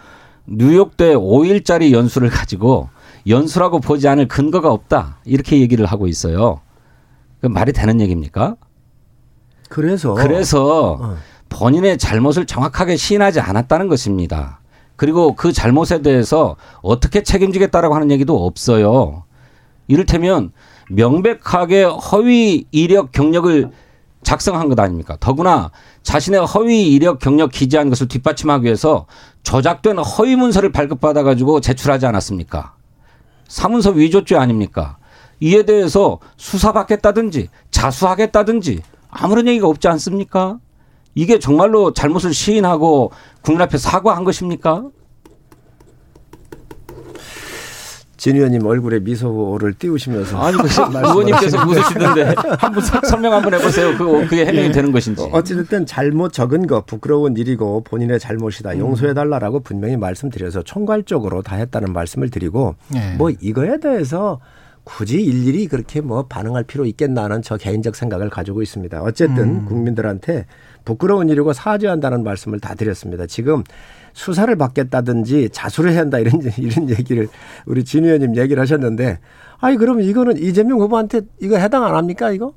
뉴욕대 0.46 1.16
5일짜리 1.16 1.90
연수를 1.90 2.30
가지고 2.30 2.90
연수라고 3.26 3.80
보지 3.80 4.06
않을 4.06 4.28
근거가 4.28 4.70
없다. 4.70 5.18
이렇게 5.24 5.60
얘기를 5.60 5.84
하고 5.84 6.06
있어요. 6.06 6.60
그 7.40 7.48
말이 7.48 7.72
되는 7.72 8.00
얘기입니까? 8.00 8.54
그래서 9.68 10.14
그래서 10.14 10.92
어. 11.00 11.16
본인의 11.48 11.98
잘못을 11.98 12.46
정확하게 12.46 12.94
시인하지 12.94 13.40
않았다는 13.40 13.88
것입니다. 13.88 14.60
그리고 14.94 15.34
그 15.34 15.52
잘못에 15.52 16.02
대해서 16.02 16.54
어떻게 16.82 17.24
책임지겠다라고 17.24 17.96
하는 17.96 18.12
얘기도 18.12 18.46
없어요. 18.46 19.24
이를테면 19.88 20.52
명백하게 20.90 21.84
허위 21.84 22.66
이력 22.70 23.12
경력을 23.12 23.70
작성한 24.22 24.68
것 24.68 24.78
아닙니까? 24.80 25.16
더구나 25.20 25.70
자신의 26.02 26.44
허위 26.46 26.92
이력 26.92 27.18
경력 27.18 27.50
기재한 27.52 27.88
것을 27.88 28.08
뒷받침하기 28.08 28.64
위해서 28.64 29.06
조작된 29.42 29.98
허위 29.98 30.36
문서를 30.36 30.72
발급받아 30.72 31.22
가지고 31.22 31.60
제출하지 31.60 32.06
않았습니까? 32.06 32.74
사문서 33.46 33.90
위조죄 33.90 34.36
아닙니까? 34.36 34.98
이에 35.40 35.62
대해서 35.62 36.18
수사받겠다든지 36.36 37.48
자수하겠다든지 37.70 38.82
아무런 39.08 39.46
얘기가 39.48 39.68
없지 39.68 39.88
않습니까? 39.88 40.58
이게 41.14 41.38
정말로 41.38 41.92
잘못을 41.92 42.34
시인하고 42.34 43.12
국민 43.42 43.62
앞에 43.62 43.78
사과한 43.78 44.24
것입니까? 44.24 44.84
진 48.18 48.34
의원님 48.34 48.66
얼굴에 48.66 48.98
미소를 48.98 49.74
띄우시면서 49.74 50.38
아니 50.42 50.58
그 50.58 50.66
의원님께서 50.92 51.64
웃으시던데 51.64 52.34
한번 52.58 52.82
설명 52.82 53.32
한번 53.32 53.54
해보세요. 53.54 53.96
그 53.96 54.26
그게 54.28 54.44
해명이 54.44 54.68
예. 54.68 54.72
되는 54.72 54.90
것인지. 54.90 55.28
어찌됐든 55.32 55.86
잘못 55.86 56.32
적은 56.32 56.66
거 56.66 56.82
부끄러운 56.84 57.36
일이고 57.36 57.84
본인의 57.84 58.18
잘못이다 58.18 58.72
음. 58.72 58.80
용서해달라라고 58.80 59.60
분명히 59.60 59.96
말씀드려서 59.96 60.62
총괄적으로 60.62 61.42
다 61.42 61.54
했다는 61.56 61.92
말씀을 61.92 62.28
드리고 62.28 62.74
예. 62.96 63.14
뭐 63.16 63.30
이거에 63.30 63.78
대해서 63.78 64.40
굳이 64.82 65.22
일일이 65.22 65.68
그렇게 65.68 66.00
뭐 66.00 66.24
반응할 66.26 66.64
필요 66.64 66.86
있겠나는 66.86 67.42
저 67.42 67.56
개인적 67.56 67.94
생각을 67.94 68.30
가지고 68.30 68.62
있습니다. 68.62 69.00
어쨌든 69.02 69.44
음. 69.44 69.64
국민들한테 69.66 70.46
부끄러운 70.84 71.28
일이고 71.28 71.52
사죄한다는 71.52 72.24
말씀을 72.24 72.58
다 72.58 72.74
드렸습니다. 72.74 73.26
지금 73.26 73.62
수사를 74.12 74.54
받겠다든지 74.56 75.50
자수를 75.52 75.92
해야 75.92 76.00
한다 76.00 76.18
이런 76.18 76.40
이런 76.58 76.90
얘기를 76.90 77.28
우리 77.66 77.84
진 77.84 78.04
의원님 78.04 78.36
얘기를 78.36 78.60
하셨는데 78.60 79.18
아니 79.60 79.76
그러면 79.76 80.04
이거는 80.04 80.38
이재명 80.38 80.80
후보한테 80.80 81.22
이거 81.40 81.56
해당 81.56 81.84
안 81.84 81.94
합니까 81.94 82.30
이거? 82.30 82.52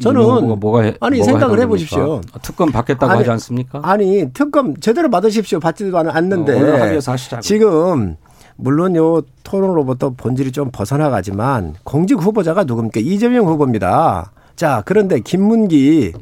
저는 0.00 0.58
뭐가 0.58 0.82
해, 0.82 0.94
아니 1.00 1.18
뭐가 1.18 1.32
생각을 1.32 1.60
해보십시오. 1.60 2.20
특검 2.42 2.72
받겠다고 2.72 3.12
아니, 3.12 3.18
하지 3.18 3.30
않습니까? 3.30 3.80
아니 3.82 4.28
특검 4.32 4.74
제대로 4.76 5.10
받으십시오. 5.10 5.60
받지도 5.60 5.96
않는데 5.96 6.52
어, 6.52 7.40
지금 7.40 8.16
물론 8.56 8.96
요 8.96 9.22
토론으로부터 9.42 10.10
본질이 10.10 10.52
좀 10.52 10.70
벗어나가지만 10.72 11.74
공직 11.84 12.20
후보자가 12.20 12.64
누굽니까? 12.64 13.00
이재명 13.00 13.46
후보입니다. 13.46 14.32
자 14.56 14.82
그런데 14.84 15.20
김문기 15.20 16.12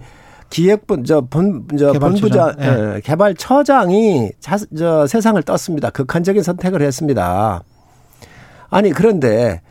기획본 0.52 1.04
저 1.04 1.20
본 1.22 1.66
저 1.78 1.92
본부장 1.94 2.54
네. 2.58 2.94
예, 2.96 3.00
개발처장이 3.02 4.32
자, 4.38 4.58
저 4.76 5.06
세상을 5.06 5.42
떴습니다. 5.42 5.90
극한적인 5.90 6.42
선택을 6.42 6.82
했습니다. 6.82 7.62
아니 8.70 8.90
그런데 8.90 9.62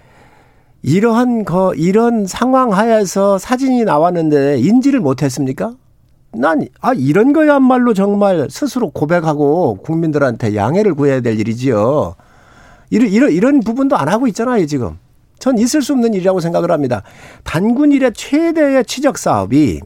이러한 0.81 1.45
거 1.45 1.73
이런 1.75 2.25
상황 2.25 2.73
하에서 2.73 3.37
사진이 3.37 3.83
나왔는데 3.85 4.59
인지를 4.59 4.99
못했습니까? 4.99 5.73
난 6.33 6.61
아 6.81 6.93
이런 6.93 7.33
거야말로 7.33 7.93
정말 7.93 8.47
스스로 8.49 8.89
고백하고 8.89 9.75
국민들한테 9.83 10.55
양해를 10.55 10.95
구해야 10.95 11.21
될 11.21 11.39
일이지요. 11.39 12.15
이런 12.89 13.07
이런 13.09 13.31
이런 13.31 13.59
부분도 13.59 13.95
안 13.97 14.09
하고 14.09 14.27
있잖아요 14.27 14.65
지금. 14.65 14.97
전 15.39 15.57
있을 15.57 15.81
수 15.81 15.93
없는 15.93 16.13
일이라고 16.13 16.39
생각을 16.39 16.71
합니다. 16.71 17.03
단군 17.43 17.91
일의 17.91 18.13
최대의 18.13 18.85
치적 18.85 19.17
사업이 19.17 19.81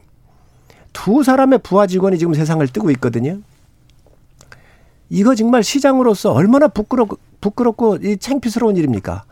두 0.96 1.22
사람의 1.22 1.60
부하 1.62 1.86
직원이 1.86 2.18
지금 2.18 2.32
세상을 2.32 2.66
뜨고 2.68 2.90
있거든요. 2.92 3.38
이거 5.10 5.34
정말 5.34 5.62
시장으로서 5.62 6.32
얼마나 6.32 6.68
부끄럽고, 6.68 7.18
부끄럽고 7.42 7.98
이 8.02 8.16
창피스러운 8.16 8.76
일입니까? 8.78 9.24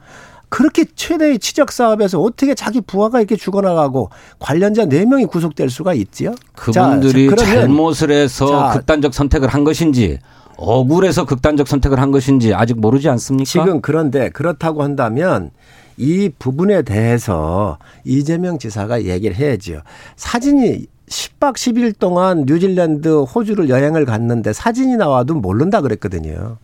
그렇게 0.50 0.84
최대의 0.84 1.38
치적 1.38 1.72
사업에서 1.72 2.20
어떻게 2.20 2.54
자기 2.54 2.82
부하가 2.82 3.18
이렇게 3.18 3.34
죽어나가고 3.34 4.10
관련자 4.38 4.84
4명이 4.84 5.28
구속될 5.30 5.70
수가 5.70 5.94
있지요? 5.94 6.34
그분들이 6.54 7.30
자, 7.30 7.36
잘못을 7.36 8.10
해서 8.10 8.46
자, 8.46 8.70
극단적 8.74 9.14
선택을 9.14 9.48
한 9.48 9.64
것인지 9.64 10.18
억울해서 10.58 11.24
극단적 11.24 11.66
선택을 11.66 11.98
한 11.98 12.10
것인지 12.10 12.52
아직 12.52 12.78
모르지 12.78 13.08
않습니까? 13.08 13.50
지금 13.50 13.80
그런데 13.80 14.28
그렇다고 14.28 14.82
한다면 14.82 15.50
이 15.96 16.30
부분에 16.38 16.82
대해서 16.82 17.78
이재명 18.04 18.58
지사가 18.58 19.04
얘기를 19.04 19.34
해야지요. 19.34 19.80
사진이 20.16 20.86
10박 21.14 21.54
10일 21.54 21.98
동안 21.98 22.44
뉴질랜드, 22.46 23.08
호주를 23.22 23.68
여행을 23.68 24.04
갔는데 24.04 24.52
사진이 24.52 24.96
나와도 24.96 25.34
모른다 25.34 25.80
그랬거든요. 25.80 26.56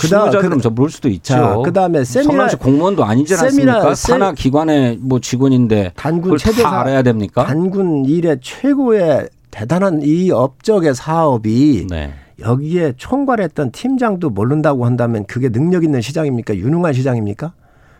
그다음 0.00 0.60
저 0.60 0.70
모를 0.70 0.90
수도 0.90 1.08
있죠. 1.08 1.34
자, 1.34 1.56
그다음에 1.64 2.04
세미나 2.04 2.46
공무원도 2.48 3.04
아니지 3.04 3.34
않습니까? 3.34 3.94
산하 3.96 4.32
기관의 4.32 4.98
뭐 5.00 5.18
직원인데 5.18 5.92
단군 5.96 6.38
최대 6.38 6.62
알아야 6.62 7.02
됩니까? 7.02 7.44
단군 7.44 8.04
일의 8.04 8.38
최고의 8.40 9.28
대단한 9.50 10.00
이 10.02 10.30
업적의 10.30 10.94
사업이 10.94 11.88
네. 11.90 12.14
여기에 12.40 12.94
총괄했던 12.96 13.72
팀장도 13.72 14.30
모른다고 14.30 14.86
한다면 14.86 15.24
그게 15.26 15.48
능력 15.48 15.82
있는 15.82 16.00
시장입니까? 16.00 16.56
유능한 16.56 16.92
시장입니까? 16.92 17.52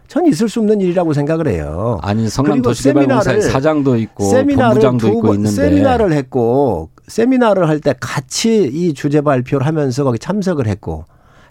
전 0.09 0.27
있을 0.27 0.49
수 0.49 0.61
없는 0.61 0.81
일이라고 0.81 1.13
생각을 1.15 1.49
해요. 1.49 1.99
아니 2.03 2.29
성남 2.29 2.61
도시개발공사 2.63 3.41
사장도 3.41 3.97
있고 3.97 4.31
본부장도 4.31 5.09
있고 5.09 5.35
있는데 5.35 5.51
세미나를 5.51 6.13
했고 6.13 6.91
세미나를 7.09 7.69
할 7.69 7.81
때 7.81 7.95
같이 7.99 8.65
이 8.73 8.95
주제 8.95 9.21
발표를 9.23 9.67
하면서 9.67 10.05
거기 10.05 10.19
참석을 10.19 10.67
했고 10.67 11.05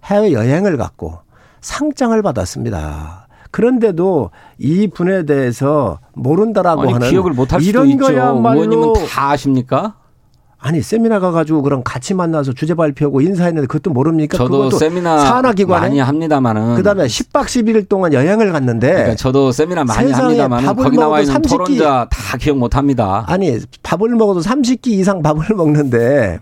해외 0.05 0.31
여행을 0.31 0.77
갔고 0.77 1.19
상장을 1.61 2.19
받았습니다. 2.21 3.27
그런데도 3.51 4.29
이 4.59 4.87
분에 4.87 5.25
대해서 5.25 5.99
모른다라고 6.13 6.83
아니, 6.83 6.93
하는 6.93 7.09
기억을 7.09 7.33
못할 7.33 7.59
수도 7.61 7.69
이런 7.69 7.87
있죠. 7.89 8.05
거야말로 8.05 8.61
의원님은 8.61 8.93
다 9.07 9.31
아십니까? 9.31 9.95
아니 10.63 10.81
세미나 10.81 11.19
가가지고 11.19 11.63
그럼 11.63 11.81
같이 11.83 12.13
만나서 12.13 12.53
주제 12.53 12.75
발표하고 12.75 13.21
인사했는데 13.21 13.65
그것도 13.65 13.91
모릅니까? 13.91 14.37
저도 14.37 14.69
세미나 14.77 15.17
산하기관에 15.25 15.81
많이 15.81 15.99
합니다만은 15.99 16.75
그다음에 16.75 17.05
10박 17.07 17.45
11일 17.45 17.89
동안 17.89 18.13
여행을 18.13 18.51
갔는데 18.51 18.91
그러니까 18.91 19.15
저도 19.15 19.51
세미나 19.51 19.85
많이 19.85 20.11
합니다만은 20.11 20.75
거기 20.75 20.97
나와 20.97 21.19
있는 21.21 21.33
30기, 21.33 21.49
토론자 21.49 22.07
다 22.11 22.37
기억 22.37 22.57
못합니다. 22.57 23.23
아니 23.27 23.57
밥을 23.81 24.09
먹어도 24.09 24.41
30끼 24.41 24.87
이상 24.89 25.23
밥을 25.23 25.55
먹는데 25.55 26.39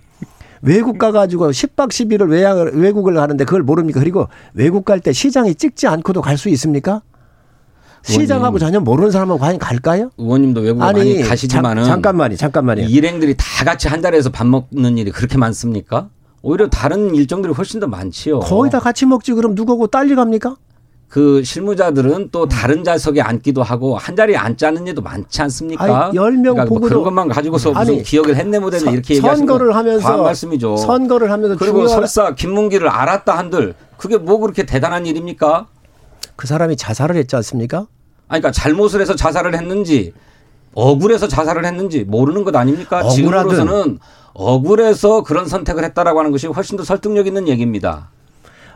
외국 0.61 0.97
가가지고 0.97 1.51
10박 1.51 1.87
10일을 1.87 2.29
외양을, 2.29 2.73
외국을 2.75 3.13
가는데 3.13 3.45
그걸 3.45 3.63
모릅니까? 3.63 4.01
그리고 4.01 4.27
외국 4.53 4.83
갈 4.83 4.99
때 4.99 5.13
시장에 5.13 5.53
찍지 5.53 5.87
않고도 5.87 6.21
갈 6.21 6.37
수 6.37 6.49
있습니까? 6.49 7.01
시장하고 8.03 8.59
전혀 8.59 8.79
모르는 8.79 9.11
사람하고 9.11 9.39
과연 9.39 9.59
갈까요? 9.59 10.09
의원님도 10.17 10.61
외국 10.61 10.81
아니, 10.81 10.99
많이 10.99 11.23
가시지만은 11.23 11.83
잠, 11.83 11.93
잠깐만요, 11.95 12.35
잠깐만요. 12.35 12.83
일행들이 12.83 13.35
다 13.37 13.65
같이 13.65 13.87
한 13.87 14.01
자리에서 14.01 14.29
밥 14.29 14.47
먹는 14.47 14.97
일이 14.97 15.11
그렇게 15.11 15.37
많습니까? 15.37 16.09
오히려 16.41 16.69
다른 16.69 17.15
일정들이 17.15 17.53
훨씬 17.53 17.79
더 17.79 17.87
많지요. 17.87 18.39
거의 18.39 18.71
다 18.71 18.79
같이 18.79 19.05
먹지 19.05 19.33
그럼 19.33 19.55
누구하고 19.55 19.87
딸리 19.87 20.15
갑니까? 20.15 20.55
그 21.09 21.43
실무자들은 21.43 22.29
또 22.31 22.47
다른 22.47 22.83
좌석에 22.83 23.19
앉기도 23.19 23.63
하고 23.63 23.97
한 23.97 24.15
자리에 24.15 24.37
앉지 24.37 24.65
는 24.69 24.85
일도 24.85 25.01
많지 25.01 25.41
않습니까? 25.41 26.11
열명 26.13 26.53
그러니까 26.53 26.65
뭐 26.65 26.79
그런 26.79 27.03
것만 27.03 27.29
가지고서 27.29 27.71
무슨 27.71 27.81
아니, 27.81 28.03
기억을 28.03 28.35
했네 28.35 28.59
못했네 28.59 28.91
이렇게 28.91 29.15
얘기하시는 29.15 29.47
선거를 29.47 29.75
하면서 29.75 30.21
말씀이죠. 30.21 30.77
선거를 30.77 31.31
하면서 31.31 31.55
그리고 31.57 31.87
중요한... 31.87 32.01
설사 32.07 32.35
김문기를 32.35 32.87
알았다 32.87 33.35
한들 33.35 33.73
그게 33.97 34.17
뭐 34.17 34.37
그렇게 34.37 34.67
대단한 34.67 35.07
일입니까? 35.07 35.65
그 36.39 36.47
사람이 36.47 36.77
자살을 36.77 37.17
했지 37.17 37.35
않습니까? 37.35 37.79
아니, 38.29 38.39
그러니까 38.39 38.51
잘못을 38.51 39.01
해서 39.01 39.13
자살을 39.13 39.55
했는지 39.55 40.13
억울해서 40.73 41.27
자살을 41.27 41.65
했는지 41.65 42.05
모르는 42.05 42.45
것 42.45 42.55
아닙니까? 42.55 42.99
억울하든. 42.99 43.15
지금으로서는 43.17 43.99
억울해서 44.31 45.23
그런 45.23 45.49
선택을 45.49 45.83
했다라고 45.83 46.17
하는 46.17 46.31
것이 46.31 46.47
훨씬 46.47 46.77
더 46.77 46.85
설득력 46.85 47.27
있는 47.27 47.49
얘기입니다. 47.49 48.07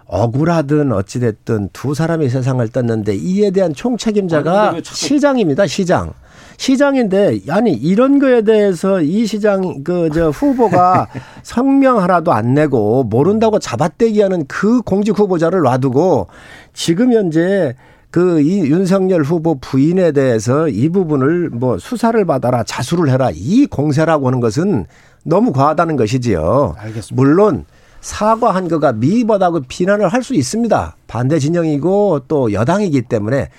억울하든 0.07 0.91
어찌됐든 0.91 1.69
두 1.71 1.93
사람이 1.93 2.27
세상을 2.27 2.67
떴는데 2.67 3.15
이에 3.15 3.51
대한 3.51 3.73
총책임자가 3.73 4.75
시장입니다. 4.83 5.65
시장. 5.65 6.11
시장인데 6.57 7.39
아니 7.49 7.71
이런 7.73 8.19
거에 8.19 8.41
대해서 8.43 9.01
이 9.01 9.25
시장 9.25 9.83
그 9.83 10.09
저 10.13 10.29
후보가 10.29 11.07
성명 11.43 11.99
하나도 12.01 12.31
안 12.33 12.53
내고 12.53 13.03
모른다고 13.03 13.59
잡아떼기하는 13.59 14.45
그 14.47 14.81
공직 14.81 15.17
후보자를 15.17 15.61
놔두고 15.61 16.27
지금 16.73 17.13
현재 17.13 17.75
그이 18.11 18.59
윤석열 18.69 19.23
후보 19.23 19.55
부인에 19.59 20.11
대해서 20.11 20.67
이 20.67 20.89
부분을 20.89 21.49
뭐 21.49 21.79
수사를 21.79 22.23
받아라 22.25 22.63
자수를 22.63 23.09
해라 23.09 23.29
이 23.33 23.65
공세라고 23.65 24.27
하는 24.27 24.39
것은 24.39 24.85
너무 25.23 25.51
과하다는 25.51 25.95
것이지요. 25.95 26.75
알겠습니다. 26.77 27.15
물론 27.15 27.65
사과한 28.01 28.67
거가 28.67 28.91
미흡하다고 28.93 29.61
비난을 29.67 30.09
할 30.09 30.21
수 30.21 30.35
있습니다. 30.35 30.95
반대 31.07 31.39
진영이고 31.39 32.21
또 32.27 32.53
여당이기 32.53 33.03
때문에 33.03 33.49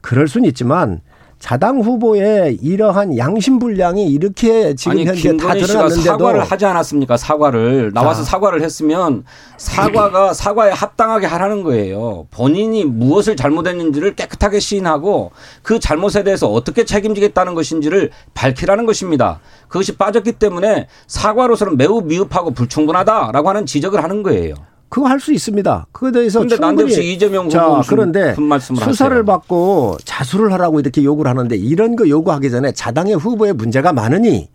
그럴 0.00 0.28
수는 0.28 0.46
있지만 0.50 1.00
자당 1.44 1.78
후보의 1.82 2.56
이러한 2.62 3.18
양심불량이 3.18 4.06
이렇게 4.06 4.74
지금 4.76 4.92
아니, 4.92 5.04
현재 5.04 5.36
다 5.36 5.52
드러났는데도 5.52 6.00
사과를 6.00 6.42
하지 6.42 6.64
않았습니까? 6.64 7.18
사과를 7.18 7.90
나와서 7.92 8.22
자. 8.24 8.30
사과를 8.30 8.62
했으면 8.62 9.24
사과가 9.58 10.32
사과에 10.32 10.72
합당하게 10.72 11.26
하라는 11.26 11.62
거예요. 11.62 12.26
본인이 12.30 12.86
무엇을 12.86 13.36
잘못했는지를 13.36 14.14
깨끗하게 14.14 14.58
시인하고 14.58 15.32
그 15.62 15.78
잘못에 15.78 16.24
대해서 16.24 16.50
어떻게 16.50 16.86
책임지겠다는 16.86 17.54
것인지를 17.54 18.10
밝히라는 18.32 18.86
것입니다. 18.86 19.40
그것이 19.68 19.98
빠졌기 19.98 20.32
때문에 20.32 20.88
사과로서는 21.08 21.76
매우 21.76 22.00
미흡하고 22.00 22.52
불충분하다라고 22.52 23.50
하는 23.50 23.66
지적을 23.66 24.02
하는 24.02 24.22
거예요. 24.22 24.54
그거 24.94 25.08
할 25.08 25.18
수 25.18 25.32
있습니다. 25.32 25.86
그거에 25.90 26.12
대해서 26.12 26.38
근데 26.38 26.54
충분히 26.54 27.12
이재명 27.12 27.48
자 27.48 27.82
그런데 27.88 28.36
수사를 28.60 29.16
하세요. 29.16 29.24
받고 29.24 29.96
자수를 30.04 30.52
하라고 30.52 30.78
이렇게 30.78 31.02
요구를 31.02 31.28
하는데 31.28 31.56
이런 31.56 31.96
거 31.96 32.08
요구하기 32.08 32.48
전에 32.48 32.70
자당의 32.70 33.16
후보에 33.16 33.52
문제가 33.52 33.92
많으니 33.92 34.48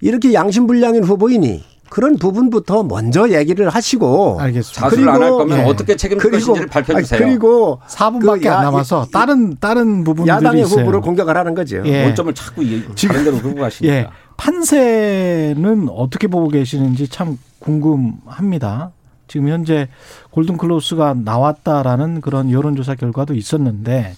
이렇게 0.00 0.32
양심불량인 0.32 1.04
후보이니 1.04 1.62
그런 1.90 2.16
부분부터 2.16 2.84
먼저 2.84 3.28
얘기를 3.28 3.68
하시고 3.68 4.40
알겠습니다. 4.40 4.80
자수를 4.80 5.06
안할 5.06 5.30
거면 5.32 5.58
예. 5.58 5.62
어떻게 5.64 5.96
책임질 5.96 6.30
것인지를 6.30 6.66
밝혀 6.68 6.98
주세요. 7.02 7.20
그리고 7.20 7.78
4분밖에 7.86 8.44
그안 8.44 8.62
남아서 8.64 9.06
다른 9.12 9.58
다른 9.60 10.02
부분들이 10.02 10.34
야당의 10.34 10.62
있어요. 10.62 10.80
후보를 10.80 11.02
공격하라는 11.02 11.54
거죠. 11.54 11.82
예. 11.84 12.04
원점을 12.04 12.32
자꾸 12.32 12.62
다른 13.06 13.24
데로 13.24 13.38
끌고 13.38 13.60
가시니까. 13.60 13.94
예. 13.94 14.06
판세는 14.38 15.88
어떻게 15.90 16.26
보고 16.26 16.48
계시는지 16.48 17.06
참 17.08 17.38
궁금합니다. 17.58 18.92
지금 19.34 19.48
현재 19.48 19.88
골든 20.30 20.58
클로스가 20.58 21.14
나왔다라는 21.24 22.20
그런 22.20 22.52
여론조사 22.52 22.94
결과도 22.94 23.34
있었는데 23.34 24.14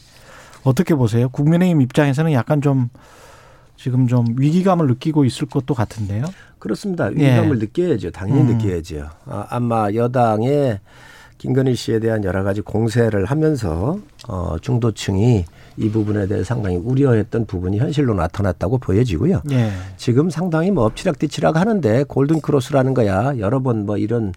어떻게 0.63 0.95
보세요? 0.95 1.31
국민의힘 1.31 1.81
입장에서는 1.81 2.33
약간 2.33 2.61
좀 2.61 2.91
지금 3.79 4.09
좀 4.09 4.27
위기감을 4.37 4.89
느끼고 4.89 5.25
있을 5.25 5.47
것도 5.47 5.73
같은데요. 5.73 6.27
그렇습니다. 6.59 7.07
위기감을 7.07 7.57
예. 7.57 7.61
느껴야죠. 7.61 8.11
당연히 8.11 8.43
음. 8.43 8.59
느껴야죠. 8.59 9.09
아, 9.25 9.47
아마 9.49 9.91
여당의 9.95 10.81
김건희 11.39 11.77
씨에 11.77 11.99
대한 11.99 12.23
여러 12.23 12.45
가지 12.45 12.61
공세를 12.61 13.25
하면서 13.25 13.99
어, 14.29 14.57
중도층이 14.61 15.47
이 15.79 15.91
부분에 15.91 16.27
대해 16.27 16.45
상당히 16.45 16.77
우려했던 16.77 17.47
부분이 17.47 17.79
현실로 17.79 18.13
나타났다고 18.13 18.77
보여지고요. 18.77 19.41
예. 19.51 19.71
지금 19.97 20.29
상당히 20.29 20.71
뭐 20.71 20.85
엎치락뒤치락 20.85 21.57
하는데 21.57 22.05
골든 22.05 22.43
크로스라는 22.43 22.93
거야 22.93 23.39
여러 23.39 23.61
번 23.61 23.87
뭐 23.87 23.97
이런 23.97 24.35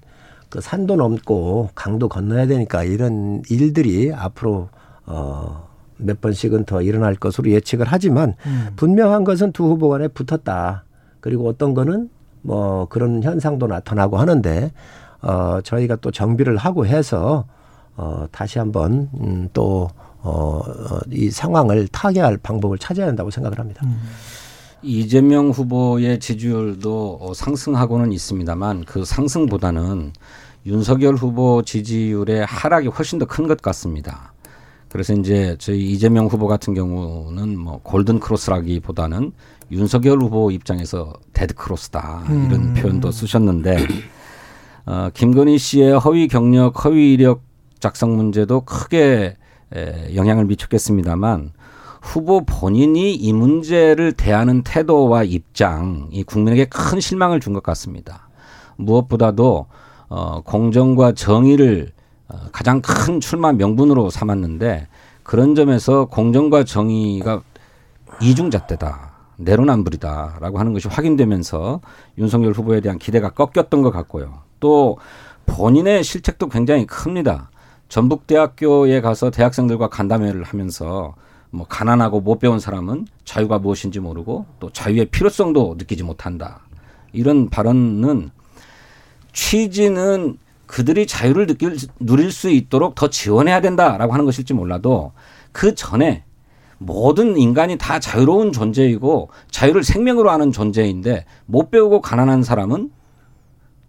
그 0.50 0.62
산도 0.62 0.96
넘고 0.96 1.70
강도 1.76 2.10
건너야 2.10 2.48
되니까 2.48 2.84
이런 2.84 3.44
일들이 3.50 4.14
앞으로 4.14 4.70
어. 5.06 5.70
몇 6.02 6.22
번씩은 6.22 6.66
더 6.66 6.82
일어날 6.82 7.16
것으로 7.16 7.52
예측을 7.52 7.86
하지만 7.88 8.36
음. 8.46 8.70
분명한 8.78 9.26
것은 9.26 9.52
두 9.52 9.66
후보 9.66 9.90
간에 9.90 10.08
붙었다. 10.08 10.86
그리고 11.20 11.48
어떤 11.48 11.74
거는 11.74 12.10
뭐 12.42 12.86
그런 12.86 13.22
현상도 13.22 13.68
나타나고 13.68 14.18
하는데 14.18 14.72
어 15.22 15.60
저희가 15.62 15.98
또 15.98 16.12
정비를 16.12 16.56
하고 16.56 16.86
해서 16.86 17.46
어 17.98 18.26
다시 18.32 18.60
한번 18.60 19.10
음, 19.20 19.50
또 19.52 19.90
어, 20.22 20.62
어, 20.66 21.00
이 21.12 21.30
상황을 21.30 21.88
타개할 21.90 22.38
방법을 22.38 22.78
찾아야 22.78 23.08
한다고 23.08 23.30
생각을 23.30 23.60
합니다. 23.60 23.82
음. 23.86 24.02
이재명 24.82 25.50
후보의 25.50 26.20
지지율도 26.20 27.20
어, 27.22 27.34
상승하고는 27.34 28.12
있습니다만 28.12 28.86
그 28.86 29.04
상승보다는 29.06 30.14
윤석열 30.66 31.16
후보 31.16 31.62
지지율의 31.64 32.46
하락이 32.46 32.88
훨씬 32.88 33.20
더 33.20 33.26
큰 33.26 33.48
것 33.48 33.62
같습니다. 33.62 34.34
그래서 34.90 35.14
이제 35.14 35.56
저희 35.60 35.92
이재명 35.92 36.26
후보 36.28 36.48
같은 36.48 36.74
경우는 36.74 37.58
뭐 37.58 37.80
golden 37.84 38.20
cross라기보다는 38.20 39.32
윤석열 39.72 40.20
후보 40.20 40.50
입장에서 40.50 41.14
dead 41.34 41.54
cross다 41.54 42.24
이런 42.26 42.54
음. 42.54 42.74
표현도 42.74 43.12
쓰셨는데 43.12 43.78
어, 44.88 45.10
김건희 45.14 45.58
씨의 45.60 46.00
허위 46.00 46.28
경력, 46.28 46.84
허위 46.86 47.14
이력 47.14 47.44
작성 47.80 48.16
문제도 48.18 48.62
크게 48.62 49.36
에, 49.76 50.16
영향을 50.16 50.46
미쳤겠습니다만 50.46 51.52
후보 52.02 52.46
본인이 52.46 53.14
이 53.14 53.34
문제를 53.34 54.14
대하는 54.14 54.64
태도와 54.64 55.24
입장이 55.24 56.24
국민에게 56.24 56.66
큰 56.66 57.00
실망을 57.00 57.40
준 57.40 57.54
것 57.54 57.64
같습니다. 57.64 58.30
무엇보다도 58.78 59.66
어, 60.08 60.42
공정과 60.42 61.12
정의를 61.14 61.92
어, 62.30 62.36
가장 62.52 62.82
큰 62.82 63.20
출마 63.20 63.52
명분으로 63.52 64.10
삼았는데 64.10 64.88
그런 65.24 65.56
점에서 65.56 66.06
공정과 66.06 66.64
정의가 66.64 67.42
이중잣대다. 68.22 69.10
내로남불이다라고 69.38 70.60
하는 70.60 70.74
것이 70.74 70.88
확인되면서 70.88 71.82
윤석열 72.18 72.52
후보에 72.54 72.82
대한 72.82 72.98
기대가 72.98 73.30
꺾였던 73.30 73.82
것 73.82 73.92
같고요. 73.92 74.40
또 74.60 74.98
본인의 75.46 76.04
실책도 76.04 76.50
굉장히 76.50 76.86
큽니다. 76.86 77.50
전북대학교에 77.88 79.02
가서 79.02 79.32
대학생들과 79.32 79.88
간담회를 79.88 80.44
하면서 80.44 81.16
뭐 81.52 81.66
가난하고 81.68 82.22
못 82.22 82.40
배운 82.40 82.60
사람은 82.60 83.08
자유가 83.26 83.60
무엇인지 83.60 84.00
모르고 84.00 84.46
또 84.60 84.70
자유의 84.70 85.08
필요성도 85.08 85.76
느끼지 85.78 86.04
못한다. 86.04 86.62
이런 87.12 87.50
발언은 87.50 88.30
취지는 89.34 90.38
그들이 90.68 91.08
자유를 91.08 91.48
느낄, 91.48 91.78
누릴 92.00 92.32
수 92.32 92.50
있도록 92.50 92.94
더 92.94 93.10
지원해야 93.10 93.62
된다라고 93.62 94.14
하는 94.14 94.26
것일지 94.26 94.54
몰라도 94.54 95.14
그 95.52 95.74
전에 95.74 96.24
모든 96.78 97.38
인간이 97.38 97.78
다 97.78 98.00
자유로운 98.00 98.52
존재이고 98.52 99.30
자유를 99.50 99.84
생명으로 99.84 100.30
하는 100.30 100.52
존재인데 100.52 101.26
못 101.46 101.72
배우고 101.72 102.02
가난한 102.02 102.44
사람은 102.44 102.92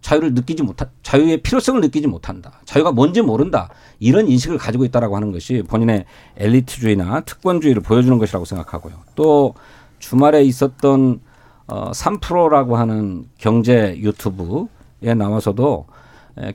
자유를 0.01 0.33
느끼지 0.33 0.63
못한 0.63 0.89
자유의 1.03 1.41
필요성을 1.43 1.79
느끼지 1.81 2.07
못한다. 2.07 2.59
자유가 2.65 2.91
뭔지 2.91 3.21
모른다. 3.21 3.69
이런 3.99 4.27
인식을 4.27 4.57
가지고 4.57 4.85
있다라고 4.85 5.15
하는 5.15 5.31
것이 5.31 5.63
본인의 5.67 6.05
엘리트주의나 6.37 7.21
특권주의를 7.21 7.81
보여주는 7.81 8.17
것이라고 8.17 8.45
생각하고요. 8.45 8.93
또 9.15 9.53
주말에 9.99 10.43
있었던 10.43 11.21
어 11.67 11.91
3프로라고 11.91 12.73
하는 12.73 13.25
경제 13.37 13.95
유튜브에 13.97 15.13
나와서도 15.15 15.85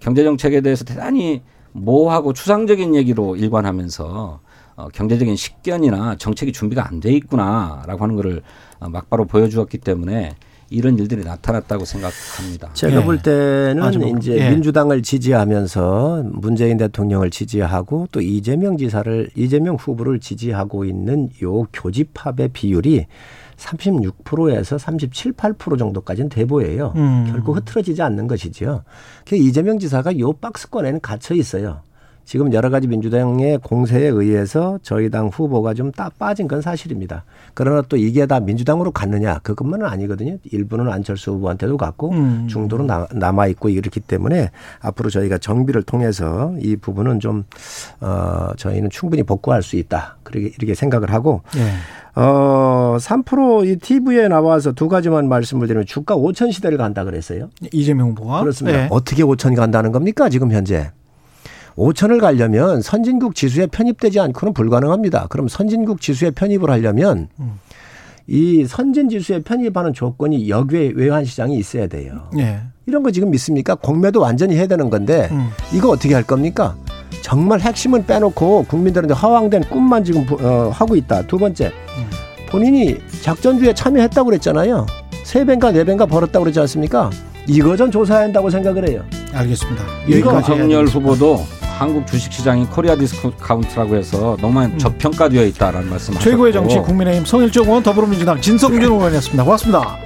경제 0.01 0.25
정책에 0.25 0.61
대해서 0.61 0.85
대단히 0.85 1.43
모호하고 1.73 2.33
추상적인 2.33 2.95
얘기로 2.95 3.37
일관하면서 3.37 4.41
어, 4.77 4.89
경제적인 4.89 5.37
식견이나 5.37 6.17
정책이 6.17 6.53
준비가 6.53 6.87
안 6.87 7.01
돼 7.01 7.11
있구나라고 7.13 8.03
하는 8.03 8.17
것을 8.17 8.43
어, 8.79 8.89
막바로 8.91 9.25
보여주었기 9.25 9.79
때문에 9.79 10.35
이런 10.71 10.99
일들이 10.99 11.25
나타났다고 11.25 11.85
생각합니다. 11.85 12.71
제가 12.75 13.01
예. 13.01 13.05
볼 13.05 13.23
때는 13.23 14.01
뭐, 14.01 14.19
이제 14.19 14.37
예. 14.39 14.51
민주당을 14.51 15.03
지지하면서 15.03 16.25
문재인 16.33 16.77
대통령을 16.77 17.31
지지하고 17.31 18.09
또 18.11 18.21
이재명 18.21 18.77
지사를 18.77 19.31
이재명 19.35 19.77
후보를 19.77 20.19
지지하고 20.21 20.85
있는 20.85 21.31
요 21.43 21.65
교집합의 21.73 22.49
비율이 22.53 23.07
36%에서 23.57 24.77
37, 24.77 25.33
8% 25.33 25.79
정도까지는 25.79 26.29
돼 26.29 26.45
보여요. 26.45 26.93
음. 26.97 27.27
결코 27.31 27.55
흐트러지지 27.55 28.03
않는 28.03 28.27
것이죠. 28.27 28.83
그 29.27 29.37
이재명 29.37 29.79
지사가 29.79 30.19
요 30.19 30.33
박스권에는 30.33 31.01
갇혀 31.01 31.35
있어요. 31.35 31.81
지금 32.27 32.53
여러 32.53 32.71
가지 32.71 32.89
민주당의 32.89 33.59
공세에 33.63 34.09
의해서 34.09 34.79
저희 34.83 35.09
당 35.11 35.29
후보가 35.29 35.73
좀 35.75 35.87
따 35.97 36.11
빠진 36.19 36.49
건 36.49 36.61
사실입니다. 36.61 37.25
그러나 37.55 37.81
또 37.89 37.97
이게 37.97 38.27
다 38.27 38.41
민주당으로 38.41 38.91
갔느냐 38.91 39.39
그것만은 39.45 39.87
아니거든요. 39.87 40.37
일부는 40.51 40.91
안철수 40.93 41.31
후보한테도 41.31 41.77
갔고 41.77 42.11
음. 42.11 42.49
중도로 42.49 42.87
남아 43.13 43.47
있고 43.47 43.69
이렇기 43.69 44.01
때문에 44.01 44.51
앞으로 44.81 45.09
저희가 45.09 45.39
정비를 45.39 45.85
통해서 45.85 46.53
이 46.59 46.75
부분은 46.77 47.21
좀 47.21 47.45
어, 48.01 48.49
저희는 48.57 48.91
충분히 48.91 49.23
복구할 49.23 49.63
수 49.63 49.77
있다. 49.77 50.17
그렇게 50.25 50.49
이렇게 50.59 50.75
생각을 50.75 51.13
하고 51.13 51.43
네. 51.55 51.71
어, 52.21 52.97
3%이 52.99 53.77
TV에 53.77 54.27
나와서 54.29 54.73
두 54.73 54.89
가지만 54.89 55.29
말씀을 55.29 55.69
드리면 55.69 55.87
주가 55.87 56.17
5천 56.17 56.51
시대를 56.53 56.79
간다 56.79 57.05
그랬어요. 57.05 57.49
이재명 57.73 58.09
후보가 58.11 58.41
그렇습니다. 58.41 58.79
네. 58.79 58.89
어떻게 58.91 59.23
5천 59.23 59.55
간다는 59.55 59.93
겁니까 59.93 60.29
지금 60.29 60.51
현재? 60.51 60.91
5천을 61.77 62.21
가려면 62.21 62.81
선진국 62.81 63.35
지수에 63.35 63.67
편입되지 63.67 64.21
않고는 64.21 64.55
불가능합니다. 64.55 65.27
그럼 65.29 65.49
선진국 65.49 66.01
지수에 66.01 66.31
편입을 66.31 66.71
하려면 66.71 67.29
음. 67.39 67.59
이 68.27 68.65
선진 68.67 69.09
지수에 69.09 69.43
편입하는 69.43 69.93
조건이 69.93 70.49
역외 70.49 70.93
외환 70.97 71.25
시장이 71.25 71.57
있어야 71.57 71.87
돼요. 71.87 72.29
예. 72.39 72.61
이런 72.87 73.03
거 73.03 73.11
지금 73.11 73.31
믿습니까? 73.31 73.75
공매도 73.75 74.21
완전히 74.21 74.57
해야 74.57 74.67
되는 74.67 74.91
건데 74.91 75.29
음. 75.31 75.49
이거 75.73 75.91
어떻게 75.91 76.15
할 76.15 76.23
겁니까? 76.23 76.77
정말 77.23 77.61
핵심은 77.61 78.07
빼놓고 78.07 78.65
국민들한테 78.69 79.15
허황된 79.15 79.65
꿈만 79.65 80.05
지금 80.05 80.27
어, 80.41 80.71
하고 80.73 80.97
있다. 80.97 81.23
두 81.27 81.39
번째, 81.39 81.67
음. 81.67 82.07
본인이 82.49 82.97
작전주에 83.23 83.75
참여했다고 83.75 84.27
그랬잖아요. 84.31 84.87
세 85.25 85.45
배인가 85.45 85.73
네 85.73 85.85
배인가 85.85 86.07
벌었다고 86.07 86.45
그러지 86.45 86.59
않습니까? 86.61 87.11
이거 87.49 87.77
좀 87.77 87.91
조사해야 87.91 88.25
한다고 88.25 88.51
생각을 88.51 88.89
해요. 88.89 89.03
알겠습니다. 89.33 89.85
윤석열 90.09 90.87
후보도 90.87 91.45
한국 91.79 92.07
주식시장이 92.07 92.67
Korea 92.67 92.97
discount라고 92.97 93.97
해서 93.97 94.37
너무 94.41 94.63
음. 94.65 94.79
저평가되어 94.79 95.45
있다라는 95.45 95.91
말씀 95.91 96.15
하셨고 96.15 96.31
최고의 96.31 96.53
정치 96.53 96.79
국민의힘 96.79 97.27
성일종 97.27 97.67
의원 97.67 97.83
더불어민주당 97.83 98.41
진성준 98.41 98.83
의원이었습니다. 98.83 99.45
고맙습니다. 99.45 99.99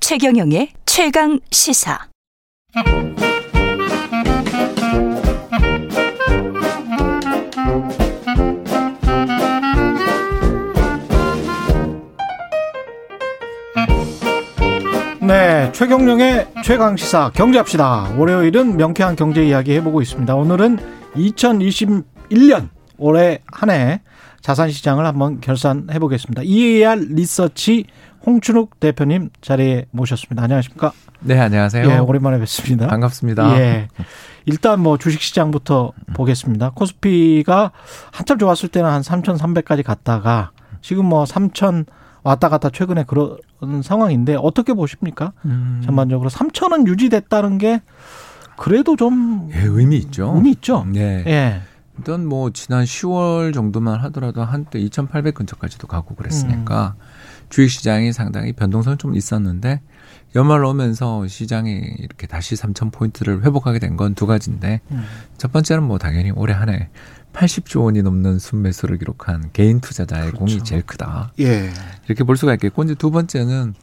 최경영의 0.00 0.72
최강 0.86 1.40
시사. 1.50 1.98
네, 15.32 15.72
최경령의 15.72 16.46
최강 16.62 16.94
시사 16.94 17.30
경제합시다. 17.30 18.16
월요일은 18.18 18.76
명쾌한 18.76 19.16
경제 19.16 19.42
이야기 19.42 19.72
해보고 19.72 20.02
있습니다. 20.02 20.34
오늘은 20.34 20.78
2021년 21.14 22.68
올해 22.98 23.40
한 23.50 23.70
해 23.70 24.02
자산 24.42 24.70
시장을 24.70 25.06
한번 25.06 25.40
결산해 25.40 25.98
보겠습니다. 26.00 26.42
EAR 26.44 27.06
리서치 27.14 27.86
홍춘욱 28.26 28.78
대표님 28.78 29.30
자리에 29.40 29.86
모셨습니다. 29.90 30.42
안녕하십니까? 30.42 30.92
네, 31.20 31.40
안녕하세요. 31.40 31.90
예, 31.90 31.96
오랜만에 31.96 32.38
뵙습니다. 32.38 32.88
반갑습니다. 32.88 33.58
예. 33.58 33.88
일단 34.44 34.80
뭐 34.80 34.98
주식 34.98 35.22
시장부터 35.22 35.92
보겠습니다. 36.12 36.72
코스피가 36.74 37.72
한참 38.10 38.36
좋았을 38.36 38.68
때는 38.68 38.86
한 38.90 39.00
3,300까지 39.00 39.82
갔다가 39.82 40.50
지금 40.82 41.06
뭐 41.06 41.24
3,000 41.24 41.86
왔다 42.22 42.48
갔다 42.48 42.70
최근에 42.70 43.04
그런 43.06 43.38
상황인데 43.82 44.36
어떻게 44.40 44.74
보십니까? 44.74 45.32
음. 45.44 45.80
전반적으로 45.84 46.30
3,000은 46.30 46.86
유지됐다는 46.86 47.58
게 47.58 47.82
그래도 48.56 48.96
좀 48.96 49.48
예, 49.52 49.60
의미 49.62 49.96
있죠. 49.98 50.32
의미 50.36 50.50
있죠. 50.52 50.84
네. 50.88 51.24
예. 51.26 51.60
일단 51.98 52.26
뭐 52.26 52.50
지난 52.50 52.84
10월 52.84 53.52
정도만 53.52 54.00
하더라도 54.00 54.42
한때 54.44 54.78
2,800 54.78 55.34
근처까지도 55.34 55.86
가고 55.88 56.14
그랬으니까 56.14 56.94
음. 56.98 57.02
주식 57.50 57.78
시장이 57.78 58.12
상당히 58.12 58.52
변동성이 58.52 58.96
좀 58.96 59.14
있었는데 59.14 59.80
연말 60.34 60.64
오면서 60.64 61.26
시장이 61.26 61.70
이렇게 61.98 62.26
다시 62.26 62.54
3천 62.54 62.92
포인트를 62.92 63.44
회복하게 63.44 63.78
된 63.78 63.96
건 63.96 64.14
두 64.14 64.26
가지인데 64.26 64.80
음. 64.90 65.04
첫 65.36 65.52
번째는 65.52 65.82
뭐 65.82 65.98
당연히 65.98 66.30
올해 66.30 66.54
한해 66.54 66.88
80조 67.32 67.84
원이 67.84 68.02
넘는 68.02 68.38
순매수를 68.38 68.98
기록한 68.98 69.50
개인 69.52 69.80
투자자의 69.80 70.28
그렇죠. 70.28 70.38
공이 70.38 70.64
제일 70.64 70.82
크다. 70.82 71.32
예. 71.40 71.70
이렇게 72.06 72.24
볼 72.24 72.36
수가 72.36 72.54
있겠고 72.54 72.82
이제 72.84 72.94
두 72.94 73.10
번째는 73.10 73.74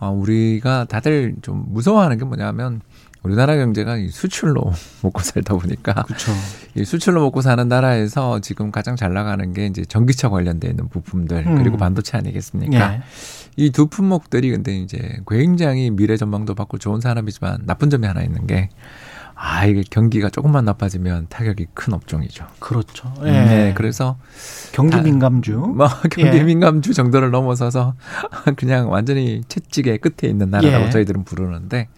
어, 0.00 0.10
우리가 0.10 0.86
다들 0.86 1.36
좀 1.42 1.64
무서워하는 1.68 2.18
게 2.18 2.24
뭐냐면 2.24 2.80
우리나라 3.22 3.54
경제가 3.56 3.98
이 3.98 4.08
수출로 4.08 4.72
먹고 5.02 5.20
살다 5.20 5.54
보니까 5.54 5.92
그렇죠. 6.04 6.32
이 6.74 6.84
수출로 6.84 7.20
먹고 7.22 7.42
사는 7.42 7.68
나라에서 7.68 8.40
지금 8.40 8.70
가장 8.70 8.96
잘 8.96 9.12
나가는 9.12 9.52
게 9.52 9.66
이제 9.66 9.84
전기차 9.84 10.30
관련돼 10.30 10.68
있는 10.68 10.88
부품들 10.88 11.46
음. 11.46 11.58
그리고 11.58 11.76
반도체 11.76 12.16
아니겠습니까? 12.16 12.94
예. 12.94 13.02
이두 13.56 13.88
품목들이 13.88 14.50
근데 14.50 14.78
이제 14.78 15.18
굉장히 15.28 15.90
미래 15.90 16.16
전망도 16.16 16.54
받고 16.54 16.78
좋은 16.78 17.00
산업이지만 17.00 17.66
나쁜 17.66 17.90
점이 17.90 18.06
하나 18.06 18.22
있는 18.22 18.46
게 18.46 18.70
아, 19.42 19.64
이게 19.64 19.82
경기가 19.88 20.28
조금만 20.28 20.66
나빠지면 20.66 21.28
타격이 21.30 21.68
큰 21.72 21.94
업종이죠. 21.94 22.46
그렇죠. 22.58 23.10
예. 23.22 23.30
네. 23.30 23.74
그래서 23.74 24.18
경기 24.72 25.00
민감주. 25.00 25.52
뭐 25.74 25.88
경기 26.10 26.36
예. 26.36 26.42
민감주 26.42 26.92
정도를 26.92 27.30
넘어서서 27.30 27.94
그냥 28.56 28.90
완전히 28.90 29.40
채찍의 29.48 29.98
끝에 29.98 30.28
있는 30.28 30.50
나라라고 30.50 30.86
예. 30.86 30.90
저희들은 30.90 31.24
부르는데 31.24 31.88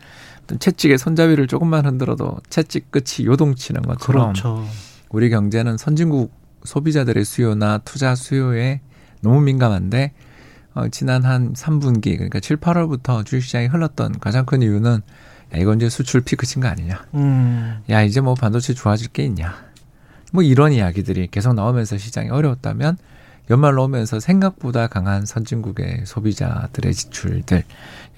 채찍의 0.56 0.98
손잡이를 0.98 1.48
조금만 1.48 1.84
흔들어도 1.84 2.38
채찍 2.48 2.92
끝이 2.92 3.26
요동치는 3.26 3.82
것처럼 3.82 4.34
그렇죠. 4.34 4.64
우리 5.08 5.28
경제는 5.28 5.78
선진국 5.78 6.32
소비자들의 6.62 7.24
수요나 7.24 7.78
투자 7.78 8.14
수요에 8.14 8.82
너무 9.20 9.40
민감한데 9.40 10.12
어, 10.74 10.88
지난 10.90 11.24
한 11.24 11.54
3분기 11.54 12.14
그러니까 12.14 12.38
7, 12.38 12.58
8월부터 12.58 13.26
주식시장이 13.26 13.66
흘렀던 13.66 14.20
가장 14.20 14.46
큰 14.46 14.62
이유는 14.62 14.94
야, 14.94 15.00
이건 15.58 15.78
이제 15.78 15.88
수출 15.88 16.20
피크친 16.22 16.62
거 16.62 16.68
아니냐. 16.68 17.06
음. 17.14 17.82
야 17.90 18.02
이제 18.02 18.20
뭐 18.20 18.34
반도체 18.34 18.74
좋아질 18.74 19.08
게 19.08 19.24
있냐. 19.24 19.54
뭐 20.32 20.42
이런 20.42 20.72
이야기들이 20.72 21.28
계속 21.30 21.52
나오면서 21.54 21.98
시장이 21.98 22.30
어려웠다면 22.30 22.96
연말 23.50 23.78
오면서 23.78 24.20
생각보다 24.20 24.86
강한 24.86 25.26
선진국의 25.26 26.02
소비자들의 26.06 26.94
지출들 26.94 27.64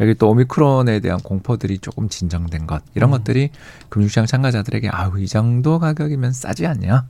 여기 0.00 0.14
또 0.14 0.30
오미크론에 0.30 1.00
대한 1.00 1.18
공포들이 1.18 1.78
조금 1.78 2.08
진정된 2.08 2.66
것 2.66 2.82
이런 2.94 3.08
음. 3.08 3.12
것들이 3.12 3.50
금융시장 3.88 4.26
참가자들에게 4.26 4.88
아우 4.90 5.18
이 5.18 5.26
정도 5.26 5.78
가격이면 5.78 6.32
싸지 6.32 6.66
않냐 6.66 7.06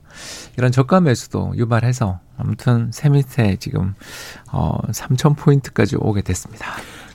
이런 0.57 0.71
저가 0.71 1.01
매수도 1.01 1.53
유발해서 1.55 2.19
아무튼 2.37 2.89
새 2.91 3.09
밑에 3.09 3.57
지금 3.57 3.93
어 4.51 4.79
3천 4.91 5.37
포인트까지 5.37 5.97
오게 5.97 6.21
됐습니다. 6.21 6.65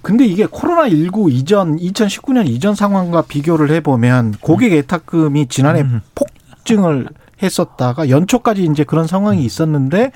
근데 0.02 0.24
이게 0.24 0.46
코로나 0.46 0.88
19 0.88 1.30
이전 1.30 1.76
2019년 1.76 2.48
이전 2.48 2.74
상황과 2.74 3.22
비교를 3.22 3.70
해보면 3.70 4.34
고객 4.40 4.72
예탁금이 4.72 5.48
지난해 5.48 5.82
음. 5.82 6.00
폭증을 6.14 7.08
했었다가 7.42 8.08
연초까지 8.08 8.64
이제 8.64 8.84
그런 8.84 9.06
상황이 9.06 9.44
있었는데 9.44 10.12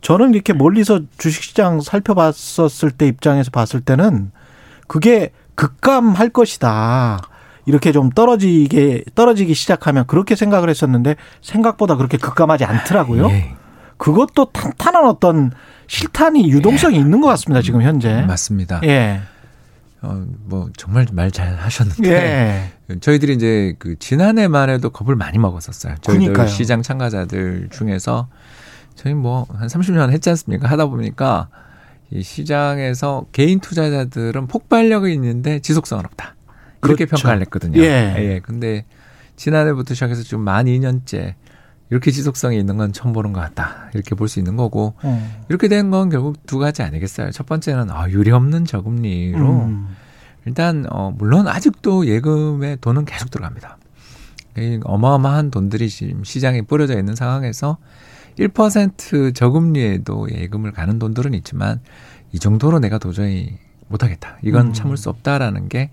저는 0.00 0.34
이렇게 0.34 0.52
멀리서 0.52 1.00
주식시장 1.18 1.80
살펴봤었을 1.80 2.90
때 2.90 3.06
입장에서 3.06 3.50
봤을 3.50 3.80
때는 3.80 4.30
그게 4.86 5.30
급감할 5.54 6.30
것이다. 6.30 7.20
이렇게 7.66 7.92
좀 7.92 8.10
떨어지게 8.10 9.04
떨어지기 9.14 9.54
시작하면 9.54 10.04
그렇게 10.06 10.36
생각을 10.36 10.68
했었는데 10.68 11.16
생각보다 11.40 11.96
그렇게 11.96 12.18
급감하지 12.18 12.64
않더라고요. 12.64 13.28
예. 13.30 13.54
그것도 13.96 14.46
탄탄한 14.46 15.06
어떤 15.06 15.52
실탄이 15.94 16.50
유동성이 16.50 16.96
예. 16.96 17.00
있는 17.00 17.20
것 17.20 17.28
같습니다. 17.28 17.62
지금 17.62 17.82
현재. 17.82 18.22
맞습니다. 18.22 18.80
예. 18.84 19.20
어, 20.02 20.24
뭐 20.44 20.68
정말 20.76 21.06
말 21.12 21.30
잘 21.30 21.54
하셨는데 21.56 22.70
예. 22.90 22.98
저희들이 23.00 23.34
이제 23.34 23.74
그 23.78 23.98
지난해만 23.98 24.68
해도 24.70 24.90
겁을 24.90 25.16
많이 25.16 25.38
먹었었어요. 25.38 25.94
저희들 26.02 26.26
그러니까요. 26.32 26.46
시장 26.48 26.82
참가자들 26.82 27.68
중에서 27.72 28.28
저희 28.96 29.14
뭐 29.14 29.46
한 29.54 29.68
30년 29.68 30.10
했지 30.10 30.28
않습니까? 30.30 30.68
하다 30.68 30.86
보니까 30.86 31.48
이 32.10 32.22
시장에서 32.22 33.24
개인 33.32 33.60
투자자들은 33.60 34.46
폭발력이 34.46 35.12
있는데 35.14 35.60
지속성은 35.60 36.04
없다. 36.04 36.34
이렇게 36.84 37.06
그렇죠. 37.06 37.22
평가를 37.22 37.40
했거든요. 37.46 37.80
예. 37.80 38.14
예. 38.18 38.40
근데 38.44 38.84
지난해부터 39.36 39.94
시작해서 39.94 40.22
지금 40.22 40.40
만 40.40 40.66
2년째 40.66 41.34
이렇게 41.90 42.10
지속성이 42.10 42.58
있는 42.58 42.76
건 42.76 42.92
처음 42.92 43.12
보는 43.12 43.32
것 43.32 43.40
같다. 43.40 43.90
이렇게 43.94 44.14
볼 44.14 44.26
수 44.28 44.38
있는 44.38 44.56
거고 44.56 44.94
음. 45.04 45.32
이렇게 45.48 45.68
된 45.68 45.90
건 45.90 46.08
결국 46.10 46.44
두 46.46 46.58
가지 46.58 46.82
아니겠어요. 46.82 47.30
첫 47.30 47.46
번째는 47.46 47.90
아, 47.90 48.08
유리 48.10 48.30
없는 48.30 48.64
저금리로 48.64 49.50
음. 49.50 49.88
일단 50.46 50.86
어 50.90 51.12
물론 51.16 51.46
아직도 51.48 52.06
예금에 52.06 52.76
돈은 52.76 53.04
계속 53.04 53.30
들어갑니다. 53.30 53.78
이 54.58 54.80
어마어마한 54.84 55.50
돈들이 55.50 55.88
지금 55.88 56.22
시장에 56.24 56.62
뿌려져 56.62 56.98
있는 56.98 57.14
상황에서 57.14 57.78
1% 58.38 59.34
저금리에도 59.34 60.28
예금을 60.30 60.72
가는 60.72 60.98
돈들은 60.98 61.34
있지만 61.34 61.80
이 62.32 62.38
정도로 62.38 62.78
내가 62.80 62.98
도저히 62.98 63.56
못하겠다. 63.88 64.38
이건 64.42 64.68
음. 64.68 64.72
참을 64.72 64.96
수 64.96 65.08
없다라는 65.10 65.68
게 65.68 65.90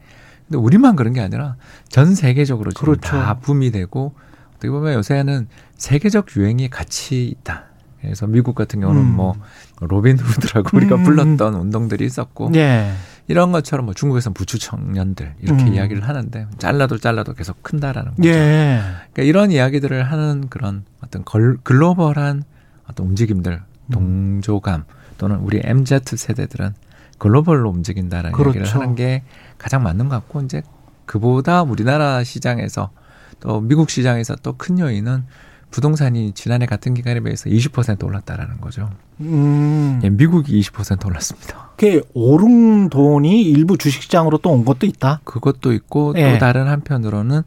근데 0.48 0.58
우리만 0.58 0.96
그런 0.96 1.14
게 1.14 1.22
아니라 1.22 1.56
전 1.90 2.16
세계적으로 2.16 2.72
지금 2.72 2.86
그렇죠. 2.86 3.02
다 3.02 3.36
붐이 3.40 3.72
되고 3.72 4.14
어떻게 4.56 4.70
보면 4.70 4.94
요새는 4.94 5.48
세계적 5.82 6.28
유행이 6.38 6.70
같이 6.70 7.26
있다. 7.26 7.64
그래서 8.02 8.28
미국 8.28 8.54
같은 8.54 8.82
경우는 8.82 9.02
음. 9.02 9.16
뭐 9.16 9.36
로빈 9.80 10.20
후드라고 10.20 10.78
우리가 10.78 10.96
음. 10.98 11.04
불렀던 11.04 11.56
운동들이 11.56 12.06
있었고 12.06 12.52
예. 12.54 12.92
이런 13.28 13.52
것처럼 13.52 13.86
뭐 13.86 13.96
중국에서는 13.96 14.34
부추 14.36 14.60
청년들 14.60 15.36
이렇게 15.40 15.64
음. 15.64 15.74
이야기를 15.74 16.08
하는데 16.08 16.48
잘라도 16.60 17.00
잘라도 17.00 17.34
계속 17.34 17.64
큰다라는 17.64 18.12
거죠. 18.12 18.30
예. 18.30 18.82
그러니까 19.12 19.24
이런 19.24 19.50
이야기들을 19.50 20.04
하는 20.04 20.50
그런 20.50 20.86
어떤 21.04 21.26
걸, 21.26 21.58
글로벌한 21.64 22.44
어떤 22.88 23.08
움직임들, 23.08 23.54
음. 23.54 23.92
동조감 23.92 24.84
또는 25.18 25.38
우리 25.38 25.62
MZ 25.64 26.02
세대들은 26.16 26.76
글로벌로 27.18 27.72
움직인다라는 27.72 28.34
그렇죠. 28.34 28.60
얘기를 28.60 28.76
하는 28.76 28.94
게 28.94 29.24
가장 29.58 29.82
맞는 29.82 30.10
것 30.10 30.16
같고 30.16 30.42
이제 30.42 30.62
그보다 31.08 31.64
우리나라 31.64 32.24
시장에서 32.24 32.92
또 33.40 33.62
미국 33.62 33.90
시장에서 33.90 34.36
또 34.36 34.54
큰 34.58 34.78
요인은 34.78 35.24
부동산이 35.72 36.34
지난해 36.34 36.66
같은 36.66 36.94
기간에 36.94 37.20
비해서 37.22 37.50
20% 37.50 38.04
올랐다라는 38.04 38.60
거죠. 38.62 38.90
음. 39.22 40.00
예, 40.04 40.10
미국이 40.10 40.60
20% 40.62 41.06
올랐습니다. 41.08 41.72
그 41.78 42.02
오른 42.14 42.90
돈이 42.90 43.42
일부 43.42 43.78
주식시장으로 43.78 44.38
또 44.40 44.52
온 44.52 44.66
것도 44.66 44.86
있다. 44.86 45.22
그것도 45.24 45.72
있고 45.74 46.14
예. 46.18 46.34
또 46.34 46.40
다른 46.40 46.68
한편으로는 46.68 47.42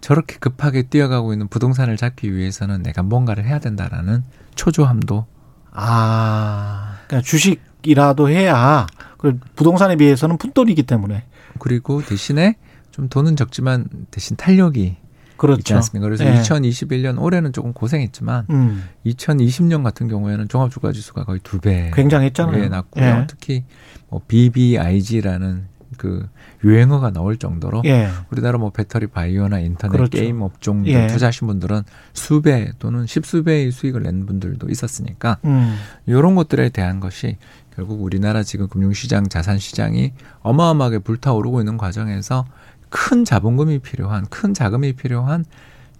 저렇게 0.00 0.36
급하게 0.38 0.82
뛰어가고 0.84 1.32
있는 1.32 1.48
부동산을 1.48 1.96
잡기 1.96 2.32
위해서는 2.34 2.82
내가 2.84 3.02
뭔가를 3.02 3.44
해야 3.44 3.58
된다라는 3.58 4.22
초조함도 4.54 5.26
아, 5.72 6.98
그러니까 7.06 7.24
주식이라도 7.26 8.28
해야 8.28 8.86
그 9.16 9.38
부동산에 9.56 9.96
비해서는 9.96 10.38
푼돈이기 10.38 10.84
때문에 10.84 11.24
그리고 11.58 12.02
대신에 12.02 12.56
좀 12.90 13.08
돈은 13.08 13.36
적지만 13.36 13.86
대신 14.10 14.36
탄력이 14.36 14.96
그렇죠. 15.38 15.60
있지 15.60 15.74
않습니까? 15.74 16.06
그래서 16.06 16.24
네. 16.24 16.40
2021년 16.40 17.20
올해는 17.20 17.52
조금 17.52 17.72
고생했지만 17.72 18.46
음. 18.50 18.84
2020년 19.06 19.82
같은 19.82 20.08
경우에는 20.08 20.48
종합주가 20.48 20.92
지수가 20.92 21.24
거의 21.24 21.40
두 21.42 21.60
배. 21.60 21.90
굉장했잖아요. 21.94 22.68
났고요. 22.68 23.04
네. 23.04 23.26
특히 23.26 23.64
뭐 24.10 24.20
BBIG라는 24.28 25.66
그 25.96 26.28
유행어가 26.64 27.10
나올 27.10 27.38
정도로 27.38 27.82
예. 27.86 28.08
우리나라 28.30 28.58
뭐 28.58 28.70
배터리 28.70 29.06
바이오나 29.06 29.60
인터넷 29.60 29.96
그렇죠. 29.96 30.18
게임 30.18 30.42
업종들 30.42 30.92
예. 30.92 31.06
투자하신 31.06 31.46
분들은 31.46 31.82
수배 32.12 32.72
또는 32.78 33.06
십수배의 33.06 33.72
수익을 33.72 34.02
낸 34.02 34.26
분들도 34.26 34.68
있었으니까 34.68 35.38
음. 35.44 35.76
이런 36.06 36.34
것들에 36.34 36.68
대한 36.68 37.00
것이 37.00 37.38
결국 37.74 38.02
우리나라 38.02 38.42
지금 38.42 38.68
금융시장 38.68 39.28
자산시장이 39.28 40.12
어마어마하게 40.40 40.98
불타오르고 40.98 41.60
있는 41.60 41.76
과정에서 41.78 42.44
큰 42.90 43.24
자본금이 43.24 43.80
필요한 43.80 44.26
큰 44.28 44.54
자금이 44.54 44.94
필요한 44.94 45.44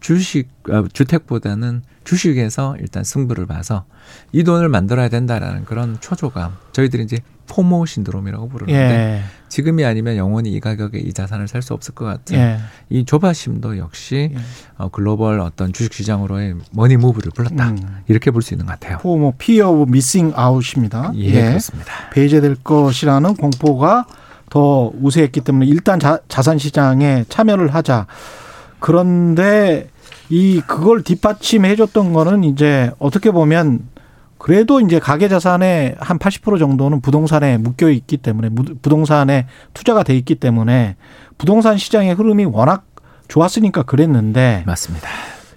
주식 0.01 0.49
어, 0.70 0.86
주택보다는 0.93 1.82
주식에서 2.05 2.76
일단 2.80 3.05
승부를 3.05 3.47
봐서 3.47 3.84
이 4.32 4.45
돈을 4.45 4.68
만들어야 4.68 5.09
된다라는 5.09 5.64
그런 5.64 5.99
초조감 6.01 6.53
저희들이 6.72 7.03
이제 7.03 7.18
FOMO 7.49 7.87
신드롬이라고 7.86 8.49
부르는데 8.49 8.78
예. 8.78 9.22
지금이 9.49 9.84
아니면 9.84 10.16
영원히 10.16 10.53
이 10.53 10.61
가격에 10.61 10.99
이 10.99 11.12
자산을 11.14 11.49
살 11.49 11.62
수 11.62 11.72
없을 11.74 11.95
것 11.95 12.05
같은 12.05 12.36
예. 12.36 12.59
이 12.91 13.05
조바심도 13.07 13.78
역시 13.78 14.30
예. 14.34 14.39
어, 14.76 14.89
글로벌 14.91 15.41
어떤 15.41 15.72
주식 15.72 15.93
시장으로의 15.95 16.55
money 16.72 16.97
move를 16.97 17.33
불렀다 17.34 17.70
음. 17.70 17.78
이렇게 18.07 18.30
볼 18.30 18.43
수 18.43 18.55
있는 18.55 18.66
것 18.66 18.72
같아요. 18.78 18.99
FOMO 18.99 19.33
fear 19.39 19.70
of 19.70 19.91
missing 19.91 20.33
out입니다. 20.37 21.12
예, 21.16 21.24
예, 21.24 21.43
그렇습니다. 21.49 21.93
배제될 22.12 22.57
것이라는 22.62 23.34
공포가 23.34 24.07
더 24.51 24.90
우세했기 25.01 25.40
때문에 25.42 25.66
일단 25.66 25.99
자, 25.99 26.18
자산 26.28 26.59
시장에 26.59 27.24
참여를 27.28 27.74
하자. 27.74 28.07
그런데 28.80 29.90
이 30.28 30.61
그걸 30.66 31.03
뒷받침해 31.03 31.76
줬던 31.76 32.12
거는 32.12 32.44
이제 32.44 32.90
어떻게 32.99 33.30
보면 33.30 33.88
그래도 34.38 34.80
이제 34.80 34.99
가계 34.99 35.28
자산의 35.28 35.96
한 35.99 36.18
80% 36.18 36.59
정도는 36.59 37.01
부동산에 37.01 37.59
묶여 37.59 37.90
있기 37.90 38.18
때문에 38.18 38.51
부동산에 38.82 39.46
투자가 39.74 40.05
돼 40.05 40.16
있기 40.16 40.36
때문에 40.36 40.96
부동산 41.38 41.76
시장의 41.76 42.14
흐름이 42.14 42.44
워낙 42.44 42.84
좋았으니까 43.26 43.82
그랬는데 43.82 44.62
맞습니다. 44.66 45.09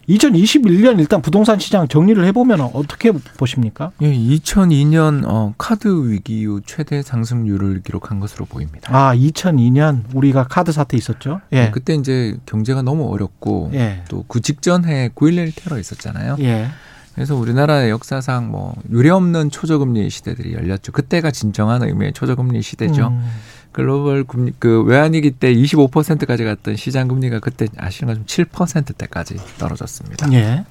2021년 0.09 0.99
일단 0.99 1.21
부동산 1.21 1.59
시장 1.59 1.87
정리를 1.87 2.23
해보면 2.25 2.61
어떻게 2.61 3.11
보십니까? 3.11 3.91
예, 4.01 4.11
2002년 4.11 5.23
어, 5.25 5.53
카드 5.57 5.87
위기 6.09 6.41
이후 6.41 6.61
최대 6.65 7.01
상승률을 7.01 7.81
기록한 7.83 8.19
것으로 8.19 8.45
보입니다. 8.45 8.95
아, 8.95 9.15
2002년 9.15 10.03
우리가 10.13 10.47
카드 10.47 10.71
사태 10.71 10.97
있었죠? 10.97 11.41
예. 11.51 11.65
네, 11.65 11.71
그때 11.71 11.93
이제 11.93 12.37
경제가 12.45 12.81
너무 12.81 13.11
어렵고 13.11 13.71
예. 13.73 14.03
또그 14.09 14.41
직전에 14.41 15.09
9.11 15.09 15.53
테러 15.55 15.79
있었잖아요. 15.79 16.37
예. 16.39 16.67
그래서 17.13 17.35
우리나라의 17.35 17.89
역사상 17.89 18.49
뭐 18.49 18.73
유례 18.89 19.09
없는 19.09 19.49
초저금리 19.49 20.09
시대들이 20.09 20.53
열렸죠. 20.53 20.91
그때가 20.91 21.31
진정한 21.31 21.83
의미의 21.83 22.13
초저금리 22.13 22.61
시대죠. 22.61 23.07
음. 23.07 23.29
글로벌 23.71 24.23
금리 24.23 24.51
그 24.59 24.83
외환위기 24.83 25.31
때 25.31 25.53
25%까지 25.53 26.43
갔던 26.43 26.75
시장 26.75 27.07
금리가 27.07 27.39
그때 27.39 27.67
아시는 27.77 28.13
것처럼 28.13 28.47
7%대까지 28.49 29.37
떨어졌습니다. 29.57 30.31
예. 30.33 30.65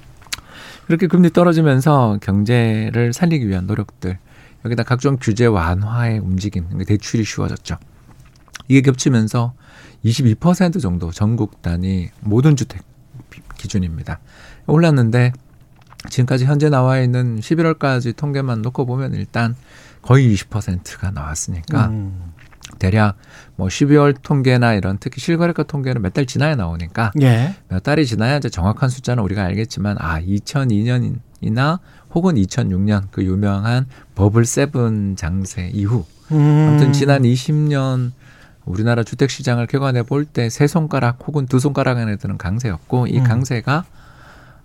그렇게 0.85 1.07
금리 1.07 1.31
떨어지면서 1.31 2.19
경제를 2.21 3.13
살리기 3.13 3.47
위한 3.47 3.65
노력들 3.65 4.17
여기다 4.65 4.83
각종 4.83 5.17
규제 5.19 5.45
완화의 5.45 6.19
움직임 6.19 6.67
대출이 6.85 7.23
쉬워졌죠. 7.23 7.77
이게 8.67 8.81
겹치면서 8.81 9.53
22% 10.05 10.81
정도 10.81 11.11
전국 11.11 11.61
단위 11.61 12.09
모든 12.19 12.55
주택 12.55 12.83
기준입니다. 13.57 14.19
올랐는데 14.67 15.33
지금까지 16.09 16.45
현재 16.45 16.69
나와 16.69 16.99
있는 16.99 17.39
11월까지 17.39 18.15
통계만 18.15 18.61
놓고 18.61 18.85
보면 18.85 19.13
일단 19.13 19.55
거의 20.01 20.33
20%가 20.33 21.11
나왔으니까 21.11 21.87
음. 21.87 22.30
대략 22.81 23.15
뭐 23.55 23.67
12월 23.67 24.15
통계나 24.21 24.73
이런 24.73 24.97
특히 24.99 25.21
실거래가 25.21 25.63
통계는 25.63 26.01
몇 26.01 26.11
달 26.13 26.25
지나야 26.25 26.55
나오니까 26.55 27.11
예. 27.21 27.55
몇 27.69 27.83
달이 27.83 28.05
지나야 28.07 28.37
이제 28.37 28.49
정확한 28.49 28.89
숫자는 28.89 29.23
우리가 29.23 29.43
알겠지만 29.43 29.97
아 29.99 30.19
2002년이나 30.81 31.79
혹은 32.13 32.35
2006년 32.35 33.03
그 33.11 33.23
유명한 33.23 33.85
버블 34.15 34.45
세븐 34.45 35.15
장세 35.15 35.69
이후 35.73 36.05
음. 36.31 36.67
아무튼 36.69 36.93
지난 36.93 37.23
20년 37.23 38.11
우리나라 38.65 39.03
주택 39.03 39.29
시장을 39.29 39.67
객관해 39.67 40.03
볼 40.03 40.25
때 40.25 40.49
세 40.49 40.67
손가락 40.67 41.19
혹은 41.27 41.45
두 41.45 41.59
손가락 41.59 41.97
안에 41.97 42.15
드는 42.17 42.37
강세였고 42.37 43.07
이 43.07 43.19
음. 43.19 43.23
강세가 43.23 43.85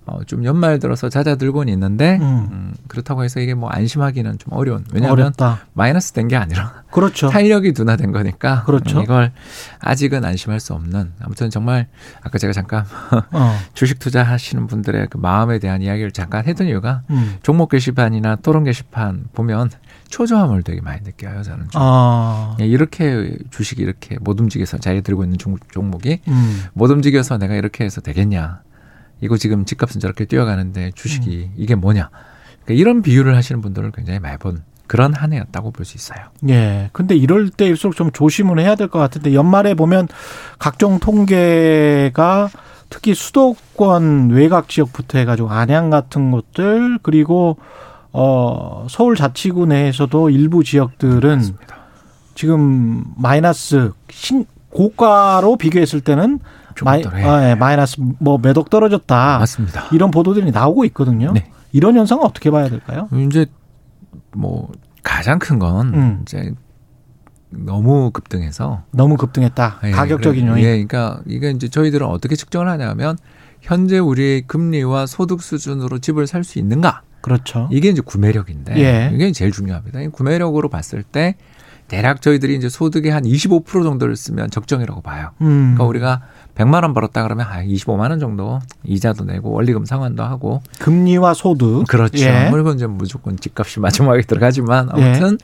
어, 0.06 0.22
좀 0.24 0.44
연말 0.44 0.78
들어서 0.78 1.08
잦아들고는 1.08 1.72
있는데 1.72 2.16
음. 2.20 2.48
음, 2.52 2.74
그렇다고 2.88 3.24
해서 3.24 3.40
이게 3.40 3.54
뭐 3.54 3.68
안심하기는 3.70 4.38
좀 4.38 4.52
어려운 4.52 4.84
왜냐하면 4.92 5.18
어렵다. 5.24 5.60
마이너스 5.74 6.12
된 6.12 6.28
게 6.28 6.36
아니라 6.36 6.84
그렇죠. 6.92 7.28
탄력이 7.28 7.72
둔화된 7.72 8.12
거니까 8.12 8.62
그렇죠. 8.64 9.02
이걸 9.02 9.32
아직은 9.80 10.24
안심할 10.24 10.60
수 10.60 10.72
없는 10.74 11.12
아무튼 11.20 11.50
정말 11.50 11.88
아까 12.22 12.38
제가 12.38 12.52
잠깐 12.52 12.84
어. 13.32 13.56
주식 13.74 13.98
투자하시는 13.98 14.66
분들의 14.66 15.08
그 15.10 15.18
마음에 15.18 15.58
대한 15.58 15.82
이야기를 15.82 16.12
잠깐 16.12 16.44
했던 16.46 16.68
이유가 16.68 17.02
음. 17.10 17.36
종목 17.42 17.68
게시판이나 17.70 18.36
토론 18.36 18.64
게시판 18.64 19.24
보면 19.34 19.70
초조함을 20.08 20.62
되게 20.62 20.80
많이 20.80 21.02
느껴요 21.02 21.42
저는 21.42 21.68
좀. 21.70 21.82
아. 21.82 22.56
예, 22.60 22.66
이렇게 22.66 23.36
주식이 23.50 23.82
이렇게 23.82 24.16
못 24.20 24.38
움직여서 24.40 24.78
자기 24.78 25.02
들고 25.02 25.24
있는 25.24 25.36
종 25.38 25.56
목이 25.90 26.20
음. 26.28 26.62
못 26.74 26.90
움직여서 26.90 27.38
내가 27.38 27.54
이렇게 27.56 27.84
해서 27.84 28.00
되겠냐 28.00 28.60
이거 29.20 29.36
지금 29.36 29.64
집값은 29.64 30.00
저렇게 30.00 30.24
뛰어가는데 30.24 30.92
주식이 30.94 31.50
음. 31.50 31.54
이게 31.56 31.74
뭐냐. 31.74 32.10
그러니까 32.64 32.80
이런 32.80 33.02
비유를 33.02 33.36
하시는 33.36 33.60
분들을 33.60 33.92
굉장히 33.92 34.18
많이 34.20 34.36
본 34.38 34.62
그런 34.86 35.14
한 35.14 35.32
해였다고 35.32 35.72
볼 35.72 35.84
수 35.84 35.96
있어요. 35.96 36.26
예. 36.48 36.90
근데 36.92 37.16
이럴 37.16 37.48
때일수록 37.50 37.96
좀 37.96 38.10
조심을 38.12 38.60
해야 38.60 38.74
될 38.76 38.88
것 38.88 38.98
같은데 38.98 39.34
연말에 39.34 39.74
보면 39.74 40.06
각종 40.58 40.98
통계가 41.00 42.50
특히 42.88 43.14
수도권 43.14 44.30
외곽 44.30 44.68
지역부터 44.68 45.18
해가지고 45.18 45.50
안양 45.50 45.90
같은 45.90 46.30
곳들 46.30 46.98
그리고 47.02 47.56
어 48.12 48.86
서울 48.88 49.16
자치구 49.16 49.66
내에서도 49.66 50.30
일부 50.30 50.62
지역들은 50.62 51.36
맞습니다. 51.36 51.76
지금 52.34 53.04
마이너스 53.16 53.90
신 54.10 54.44
고가로 54.70 55.56
비교했을 55.56 56.00
때는 56.00 56.38
마이, 56.84 57.02
아, 57.06 57.50
예, 57.50 57.54
마이너스 57.54 57.96
뭐 58.18 58.38
몇억 58.38 58.70
떨어졌다. 58.70 59.38
맞습니다. 59.38 59.84
이런 59.92 60.10
보도들이 60.10 60.50
나오고 60.50 60.84
있거든요. 60.86 61.32
네. 61.32 61.50
이런 61.72 61.96
현상은 61.96 62.24
어떻게 62.24 62.50
봐야 62.50 62.68
될까요? 62.68 63.08
이제 63.12 63.46
뭐 64.32 64.70
가장 65.02 65.38
큰건 65.38 65.94
음. 65.94 66.18
이제 66.22 66.52
너무 67.50 68.10
급등해서 68.10 68.82
너무 68.90 69.16
급등했다. 69.16 69.80
예, 69.84 69.90
가격적인 69.90 70.46
요인. 70.46 70.58
예, 70.64 70.70
그러니까 70.84 71.20
이게 71.26 71.50
이제 71.50 71.68
저희들은 71.68 72.06
어떻게 72.06 72.34
측정을 72.36 72.68
하냐면 72.68 73.16
현재 73.60 73.98
우리의 73.98 74.42
금리와 74.42 75.06
소득 75.06 75.42
수준으로 75.42 75.98
집을 75.98 76.26
살 76.26 76.44
수 76.44 76.58
있는가? 76.58 77.02
그렇죠. 77.20 77.68
이게 77.72 77.88
이제 77.88 78.00
구매력인데 78.02 78.76
예. 78.78 79.10
이게 79.12 79.32
제일 79.32 79.50
중요합니다. 79.50 79.98
구매력으로 80.10 80.68
봤을 80.68 81.02
때 81.02 81.36
대략 81.88 82.20
저희들이 82.20 82.54
이제 82.56 82.68
소득의 82.68 83.10
한 83.12 83.24
25% 83.24 83.64
정도를 83.84 84.16
쓰면 84.16 84.50
적정이라고 84.50 85.00
봐요. 85.02 85.30
음. 85.40 85.74
그러니까 85.74 85.84
우리가 85.84 86.22
100만 86.56 86.82
원 86.82 86.94
벌었다 86.94 87.22
그러면 87.22 87.46
아 87.48 87.62
25만 87.62 88.10
원 88.10 88.18
정도 88.18 88.58
이자도 88.84 89.24
내고 89.24 89.50
원리금 89.52 89.84
상환도 89.84 90.22
하고 90.22 90.62
금리와 90.80 91.34
소득 91.34 91.84
그렇죠. 91.86 92.24
예. 92.24 92.48
물건 92.50 92.78
좀 92.78 92.92
무조건 92.96 93.36
집값이 93.36 93.78
마지막에 93.80 94.22
들어가지만 94.22 94.88
아무튼 94.90 95.38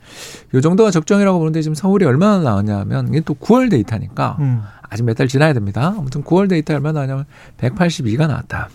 예. 0.53 0.57
요 0.57 0.61
정도가 0.61 0.89
적정이라고 0.91 1.37
보는데 1.39 1.61
지금 1.61 1.75
서울이 1.75 2.05
얼마나 2.05 2.39
나왔냐면 2.39 3.07
이게 3.09 3.21
또 3.21 3.35
9월 3.35 3.69
데이터니까 3.69 4.37
음. 4.39 4.61
아직 4.89 5.03
몇 5.03 5.13
달 5.15 5.27
지나야 5.27 5.53
됩니다. 5.53 5.93
아무튼 5.97 6.23
9월 6.23 6.49
데이터 6.49 6.73
얼마나 6.73 6.93
나왔냐면 7.05 7.25
182가 7.59 8.27
나왔다. 8.27 8.69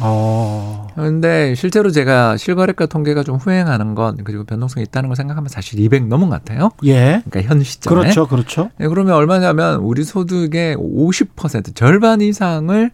어. 0.00 0.86
그런데 0.94 1.54
실제로 1.54 1.90
제가 1.90 2.36
실거래가 2.36 2.86
통계가 2.86 3.22
좀 3.22 3.36
후행하는 3.36 3.94
건 3.94 4.18
그리고 4.24 4.44
변동성이 4.44 4.84
있다는 4.84 5.08
걸 5.08 5.16
생각하면 5.16 5.48
사실 5.48 5.78
200 5.80 6.06
넘은 6.06 6.28
것 6.28 6.42
같아요. 6.44 6.70
예. 6.84 7.22
그러니까 7.28 7.42
현 7.42 7.62
시점에. 7.62 8.00
그렇죠, 8.00 8.26
그렇죠. 8.26 8.70
네, 8.78 8.88
그러면 8.88 9.14
얼마냐면 9.14 9.76
우리 9.80 10.04
소득의 10.04 10.76
50% 10.76 11.74
절반 11.74 12.20
이상을 12.20 12.90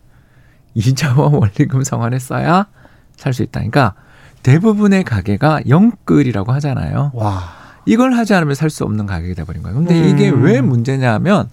이자와 0.75 1.29
원리금 1.33 1.85
상환에 1.85 2.19
써야 2.19 2.67
살 3.17 3.33
수 3.33 3.43
있다. 3.43 3.61
그러니까 3.61 3.95
대부분의 4.43 5.05
가게가 5.05 5.61
영끌이라고 5.69 6.53
하잖아요. 6.53 7.13
와. 7.15 7.43
이걸 7.87 8.15
하지 8.15 8.35
않으면 8.35 8.55
살 8.55 8.71
수 8.71 8.85
없는 8.85 9.07
가격이 9.07 9.35
돼버린 9.35 9.63
거예요. 9.63 9.77
근데 9.77 9.99
음. 9.99 10.09
이게 10.09 10.31
왜 10.31 10.61
문제냐면 10.61 11.49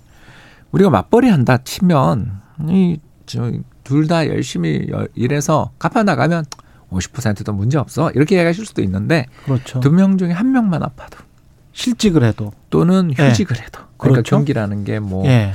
우리가 0.72 0.90
맞벌이 0.90 1.30
한다 1.30 1.58
치면 1.58 2.40
이 2.70 2.98
저 3.28 3.50
둘 3.92 4.08
다 4.08 4.26
열심히 4.28 4.88
일해서 5.16 5.72
갚아 5.80 6.04
나가면 6.04 6.46
50%도 6.92 7.54
문제 7.54 7.78
없어 7.78 8.10
이렇게 8.12 8.38
얘기하실 8.38 8.66
수도 8.66 8.82
있는데 8.82 9.26
그렇죠. 9.46 9.80
두 9.82 9.92
명 9.92 10.18
중에 10.18 10.32
한 10.32 10.52
명만 10.52 10.82
아파도 10.84 11.18
실직을 11.74 12.24
해도 12.24 12.52
또는 12.70 13.12
예. 13.18 13.30
휴직을 13.30 13.56
네. 13.56 13.64
해도 13.64 13.80
그러니까 13.98 14.22
그렇죠? 14.22 14.36
경기라는 14.38 14.84
게 14.84 15.00
뭐이 15.00 15.28
예. 15.28 15.54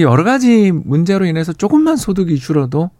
여러 0.00 0.24
가지 0.24 0.72
문제로 0.72 1.24
인해서 1.26 1.52
조금만 1.52 1.96
소득이 1.96 2.38
줄어도 2.38 2.90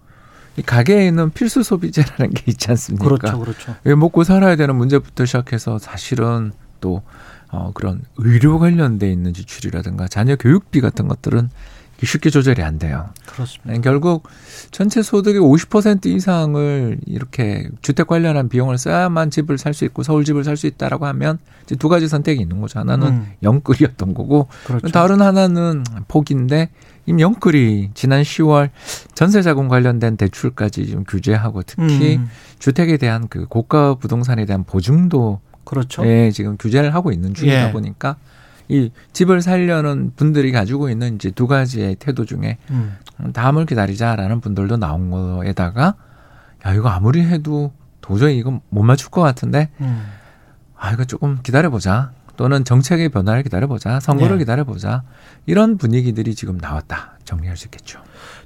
이 0.58 0.62
가게에 0.62 1.06
있는 1.06 1.30
필수 1.30 1.62
소비재라는 1.62 2.32
게 2.34 2.44
있지 2.46 2.70
않습니까? 2.70 3.04
그렇죠, 3.04 3.38
그렇죠. 3.38 3.96
먹고 3.96 4.24
살아야 4.24 4.56
되는 4.56 4.74
문제부터 4.76 5.24
시작해서 5.26 5.78
사실은 5.78 6.52
또 6.80 7.02
어, 7.50 7.70
그런 7.74 8.02
의료 8.16 8.58
관련돼 8.58 9.10
있는 9.10 9.32
지출이라든가 9.32 10.08
자녀 10.08 10.36
교육비 10.36 10.80
같은 10.80 11.08
것들은 11.08 11.48
쉽게 12.05 12.28
조절이 12.31 12.62
안 12.62 12.78
돼요. 12.78 13.09
그렇습니다. 13.24 13.73
네, 13.73 13.81
결국 13.81 14.28
전체 14.70 15.01
소득의 15.02 15.40
50% 15.40 16.06
이상을 16.06 16.98
이렇게 17.06 17.68
주택 17.81 18.06
관련한 18.06 18.48
비용을 18.48 18.77
써야만 18.77 19.31
집을 19.31 19.56
살 19.59 19.73
수 19.73 19.85
있고 19.86 20.02
서울 20.02 20.24
집을 20.24 20.44
살 20.44 20.56
수 20.56 20.66
있다라고 20.66 21.06
하면 21.06 21.39
이제 21.64 21.74
두 21.77 21.89
가지 21.89 22.09
선택이 22.09 22.40
있는 22.43 22.60
거죠. 22.60 22.78
하나는 22.81 23.09
음. 23.09 23.32
영끌이었던 23.43 24.14
거고 24.14 24.48
그렇죠. 24.64 24.89
다른 24.89 25.20
하나는 25.23 25.85
폭인데 26.09 26.70
이 27.06 27.14
영끌이 27.18 27.90
지난 27.94 28.23
10월 28.23 28.70
전세 29.14 29.40
자금 29.43 29.68
관련된 29.68 30.16
대출까지 30.16 30.86
좀 30.89 31.05
규제하고 31.05 31.62
특히 31.62 32.16
음. 32.16 32.28
주택에 32.59 32.97
대한 32.97 33.28
그 33.28 33.47
고가 33.47 33.94
부동산에 33.94 34.44
대한 34.44 34.64
보증도 34.64 35.40
그렇죠. 35.64 36.06
예, 36.06 36.31
지금 36.31 36.56
규제를 36.56 36.94
하고 36.94 37.10
있는 37.12 37.35
중이다 37.35 37.68
예. 37.68 37.73
보니까 37.73 38.16
이 38.68 38.90
집을 39.12 39.43
살려는 39.43 40.12
분들이 40.16 40.52
가지고 40.52 40.90
있는 40.90 41.16
이제 41.16 41.30
두 41.30 41.47
가지의 41.47 41.97
태도 41.97 42.24
중에 42.24 42.59
음. 42.70 42.97
다음을 43.32 43.66
기다리자라는 43.66 44.40
분들도 44.40 44.76
나온 44.76 45.10
거에다가 45.10 45.94
야 46.66 46.74
이거 46.74 46.88
아무리 46.88 47.20
해도 47.22 47.72
도저히 48.01 48.38
이거 48.38 48.60
못 48.68 48.82
맞출 48.82 49.10
것 49.10 49.20
같은데 49.20 49.70
음. 49.80 50.05
아 50.76 50.93
이거 50.93 51.05
조금 51.05 51.38
기다려보자 51.43 52.12
또는 52.36 52.64
정책의 52.64 53.09
변화를 53.09 53.43
기다려보자 53.43 54.01
선거를 54.01 54.36
네. 54.36 54.38
기다려보자 54.40 55.02
이런 55.47 55.78
분위기들이 55.78 56.34
지금 56.34 56.59
나왔다 56.59 57.18
정리할 57.24 57.56
수 57.56 57.66
있겠죠. 57.66 58.01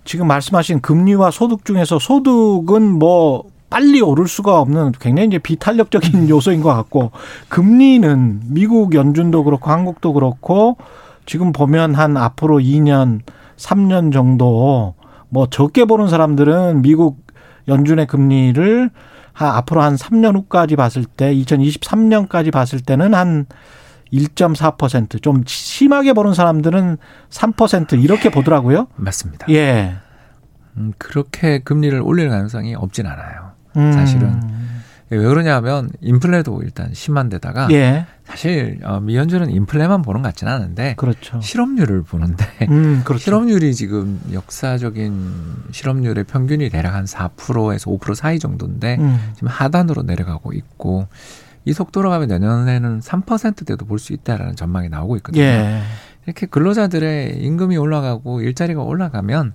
지금 0.04 0.26
말씀하신 0.28 0.80
금리와 0.80 1.30
소득 1.30 1.64
중에서 1.64 1.98
소득은 1.98 2.82
뭐 2.82 3.44
빨리 3.70 4.00
오를 4.00 4.26
수가 4.26 4.60
없는 4.60 4.92
굉장히 5.00 5.28
이제 5.28 5.38
비탄력적인 5.38 6.28
요소인 6.28 6.60
것 6.60 6.74
같고 6.74 7.12
금리는 7.48 8.40
미국 8.46 8.94
연준도 8.94 9.44
그렇고 9.44 9.70
한국도 9.70 10.12
그렇고 10.12 10.76
지금 11.24 11.52
보면 11.52 11.94
한 11.94 12.16
앞으로 12.16 12.58
2년, 12.58 13.20
3년 13.56 14.12
정도 14.12 14.94
뭐 15.28 15.46
적게 15.48 15.84
보는 15.84 16.08
사람들은 16.08 16.82
미국 16.82 17.24
연준의 17.68 18.06
금리를 18.08 18.90
한 19.32 19.48
앞으로 19.48 19.82
한 19.82 19.94
3년 19.94 20.34
후까지 20.34 20.76
봤을 20.76 21.04
때 21.04 21.32
2023년까지 21.32 22.52
봤을 22.52 22.80
때는 22.80 23.14
한 23.14 23.46
1.4%좀 24.12 25.44
심하게 25.46 26.12
보는 26.12 26.34
사람들은 26.34 26.98
3% 27.30 28.02
이렇게 28.02 28.28
보더라고요. 28.28 28.88
맞습니다. 28.96 29.46
예. 29.50 29.94
음, 30.76 30.92
그렇게 30.98 31.60
금리를 31.60 32.00
올릴 32.02 32.28
가능성이 32.28 32.74
없진 32.74 33.06
않아요. 33.06 33.49
음. 33.76 33.92
사실은. 33.92 34.40
왜 35.12 35.18
그러냐면 35.18 35.90
인플레도 36.00 36.62
일단 36.62 36.90
심한 36.94 37.28
데다가 37.28 37.66
예. 37.72 38.06
사실 38.24 38.78
어, 38.84 39.00
미연준은 39.00 39.50
인플레만 39.50 40.02
보는 40.02 40.22
것 40.22 40.28
같지는 40.28 40.52
않은데 40.52 40.94
그렇죠. 40.96 41.40
실업률을 41.40 42.04
보는데 42.04 42.44
음, 42.70 43.02
그렇죠. 43.04 43.24
실업률이 43.24 43.74
지금 43.74 44.20
역사적인 44.32 45.32
실업률의 45.72 46.22
평균이 46.24 46.70
대략 46.70 46.94
한 46.94 47.06
4%에서 47.06 47.90
5% 47.90 48.14
사이 48.14 48.38
정도인데 48.38 48.98
음. 49.00 49.18
지금 49.34 49.48
하단으로 49.48 50.02
내려가고 50.02 50.52
있고 50.52 51.08
이 51.64 51.72
속도로 51.72 52.08
가면 52.08 52.28
내년에는 52.28 53.00
3%대도 53.00 53.86
볼 53.86 53.98
수 53.98 54.12
있다라는 54.12 54.54
전망이 54.54 54.88
나오고 54.88 55.16
있거든요. 55.16 55.42
예. 55.42 55.80
이렇게 56.24 56.46
근로자들의 56.46 57.42
임금이 57.42 57.76
올라가고 57.76 58.42
일자리가 58.42 58.82
올라가면 58.82 59.54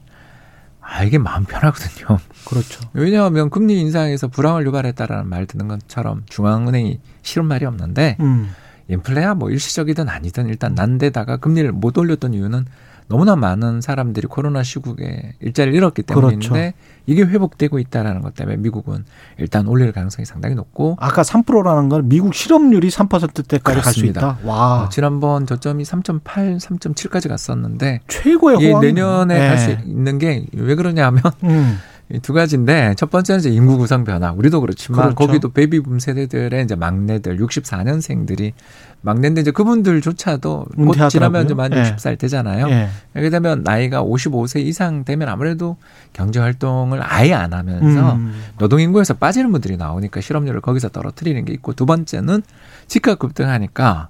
아, 0.88 1.04
이게 1.04 1.18
마음 1.18 1.46
편하거든요. 1.46 2.20
그렇죠. 2.48 2.82
왜냐하면 2.94 3.50
금리 3.50 3.80
인상에서 3.82 4.28
불황을 4.28 4.66
유발했다라는 4.68 5.28
말 5.28 5.48
듣는 5.48 5.68
것처럼 5.68 6.24
중앙은행이 6.30 7.00
싫은 7.24 7.46
말이 7.46 7.66
없는데 7.66 8.18
음. 8.20 8.52
인플레야 8.88 9.34
뭐 9.34 9.50
일시적이든 9.50 10.08
아니든 10.08 10.48
일단 10.48 10.76
난데다가 10.76 11.38
금리를 11.38 11.72
못 11.72 11.98
올렸던 11.98 12.36
이유는 12.36 12.66
너무나 13.08 13.36
많은 13.36 13.82
사람들이 13.82 14.28
코로나 14.28 14.64
시국에 14.64 15.34
일자리를 15.40 15.76
잃었기 15.78 16.02
때문인데 16.04 16.48
그렇죠. 16.48 16.72
이게 17.06 17.22
회복되고 17.24 17.78
있다라는 17.78 18.22
것 18.22 18.34
때문에 18.34 18.58
미국은 18.58 19.06
일단 19.38 19.68
올릴 19.68 19.92
가능성이 19.92 20.26
상당히 20.26 20.56
높고 20.56 20.98
아까 21.00 21.22
3%라는 21.22 21.88
건 21.90 22.10
미국 22.10 22.34
실업률이 22.34 22.90
3%대까지 22.90 23.82
갈 23.82 23.94
수 23.94 24.06
있다. 24.08 24.40
와. 24.44 24.84
어, 24.84 24.90
지난번 24.90 25.46
저점이 25.46 25.84
3.8, 25.84 26.60
3.7까지 26.60 27.30
갔었는데 27.30 28.00
최고의 28.08 28.70
호황. 28.72 28.82
내년에 28.82 29.40
네. 29.40 29.48
갈수 29.50 29.72
있는 29.86 30.18
게 30.18 30.46
왜 30.56 30.74
그러냐면 30.76 31.22
음. 31.44 31.78
두 32.22 32.34
가지인데 32.34 32.94
첫 32.98 33.10
번째는 33.10 33.40
이제 33.40 33.50
인구 33.50 33.78
구성 33.78 34.04
변화. 34.04 34.32
우리도 34.32 34.62
그렇지만 34.62 35.16
그렇죠. 35.16 35.16
거기도 35.16 35.52
베이비붐 35.52 36.00
세대들의 36.00 36.64
이제 36.64 36.76
막내들 36.76 37.38
64년생들이 37.38 38.54
막내인데 39.02 39.42
이제 39.42 39.52
그분들조차도 39.52 40.66
곧 40.76 41.10
지나면 41.10 41.46
이제 41.46 41.54
만 41.56 41.72
60살 41.72 42.12
예. 42.12 42.16
되잖아요. 42.16 42.70
예. 42.70 42.90
이렇게 43.16 43.32
되면 43.32 43.64
나이가 43.64 44.04
55세 44.04 44.62
이상 44.62 45.04
되면 45.04 45.30
아무래도 45.30 45.78
경제 46.14 46.40
활동을 46.40 47.00
아예 47.02 47.34
안 47.34 47.54
하면서 47.54 48.14
음. 48.14 48.40
노동 48.60 48.80
인구에서 48.80 49.16
빠지는 49.16 49.52
분들이 49.52 49.76
나오니까 49.76 50.22
실업률을 50.22 50.62
거기서 50.62 50.90
떨어뜨리는 50.90 51.44
게 51.44 51.54
있고 51.54 51.74
두 51.74 51.88
번째는 51.88 52.44
집값 52.88 53.18
급등하니까 53.18 54.10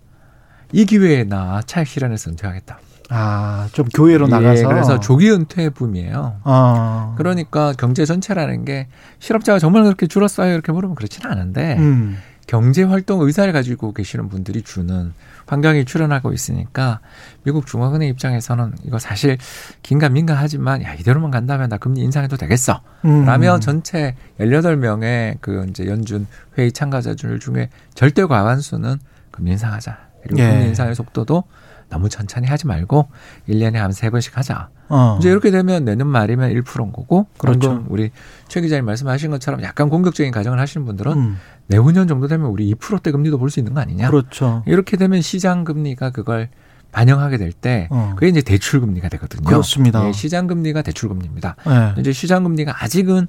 이 0.74 0.86
기회에 0.86 1.24
나 1.24 1.62
차익 1.66 1.88
실현해서 1.88 2.32
은퇴하겠다. 2.32 2.80
아, 3.10 3.68
좀 3.72 3.88
교회로 3.88 4.26
예, 4.26 4.30
나가서. 4.30 4.68
그래서 4.68 5.00
조기 5.00 5.32
은퇴 5.32 5.70
붐이에요. 5.70 6.42
아. 6.44 7.14
그러니까 7.18 7.74
경제 7.78 8.06
전체라는 8.06 8.66
게 8.66 8.88
실업자가 9.20 9.60
정말 9.60 9.84
그렇게 9.84 10.08
줄었어요? 10.08 10.54
이렇게 10.54 10.72
물으면 10.72 10.96
그렇지는 10.96 11.30
않은데, 11.32 11.78
음. 11.78 12.18
경제 12.48 12.84
활동 12.84 13.22
의사를 13.22 13.52
가지고 13.54 13.94
계시는 13.94 14.30
분들이 14.30 14.62
주는 14.62 15.14
환경이 15.48 15.86
출현하고 15.86 16.34
있으니까 16.34 17.00
미국 17.44 17.66
중앙은행 17.66 18.08
입장에서는 18.10 18.74
이거 18.84 19.00
사실 19.00 19.38
긴가민가하지만 19.84 20.84
야 20.84 20.94
이대로만 20.94 21.32
간다면 21.32 21.70
나 21.70 21.78
금리 21.78 22.02
인상해도 22.02 22.38
되겠어. 22.38 22.82
음. 23.06 23.26
라며 23.26 23.60
전체 23.60 24.16
18명의 24.40 25.38
그 25.42 25.66
이제 25.70 25.88
연준 25.88 26.28
회의 26.58 26.72
참가자들 26.72 27.40
중에 27.40 27.70
절대 27.94 28.26
과반수는 28.26 28.98
금리 29.32 29.52
인상하자. 29.52 29.98
그리고 30.24 30.42
예. 30.42 30.50
금리 30.50 30.66
인상의 30.68 30.96
속도도 30.96 31.44
너무 31.90 32.10
천천히 32.10 32.48
하지 32.48 32.68
말고 32.68 33.08
1년에 33.50 33.76
한 33.76 33.92
세 33.92 34.10
번씩 34.10 34.38
하자. 34.38 34.70
어. 34.90 35.18
이제 35.20 35.30
이렇게 35.30 35.52
되면 35.52 35.86
내년 35.86 36.08
말이면 36.08 36.52
1%인 36.54 36.92
거고. 36.92 37.28
그렇죠. 37.38 37.86
우리 37.90 38.12
최 38.48 38.62
기자님 38.62 38.86
말씀하신 38.86 39.32
것처럼 39.32 39.62
약간 39.64 39.90
공격적인 39.90 40.32
가정을 40.32 40.60
하시는 40.60 40.86
분들은 40.86 41.12
음. 41.14 41.38
내후년 41.68 42.08
정도 42.08 42.28
되면 42.28 42.48
우리 42.48 42.72
2%대 42.74 43.12
금리도 43.12 43.38
볼 43.38 43.50
수 43.50 43.60
있는 43.60 43.74
거 43.74 43.82
아니냐. 43.82 44.10
그렇죠. 44.10 44.64
이렇게 44.68 44.98
되면 44.98 45.22
시장 45.22 45.64
금리가 45.64 46.10
그걸 46.12 46.50
반영하게 46.92 47.38
될때 47.38 47.88
어. 47.92 48.14
그게 48.16 48.28
이제 48.30 48.42
대출 48.42 48.80
금리가 48.82 49.10
되거든요. 49.10 49.44
그렇습니다. 49.44 50.08
예, 50.08 50.12
시장 50.12 50.48
금리가 50.48 50.82
대출 50.82 51.10
금리입니다. 51.10 51.56
네. 51.66 51.94
이제 52.00 52.12
시장 52.14 52.44
금리가 52.44 52.84
아직은 52.84 53.28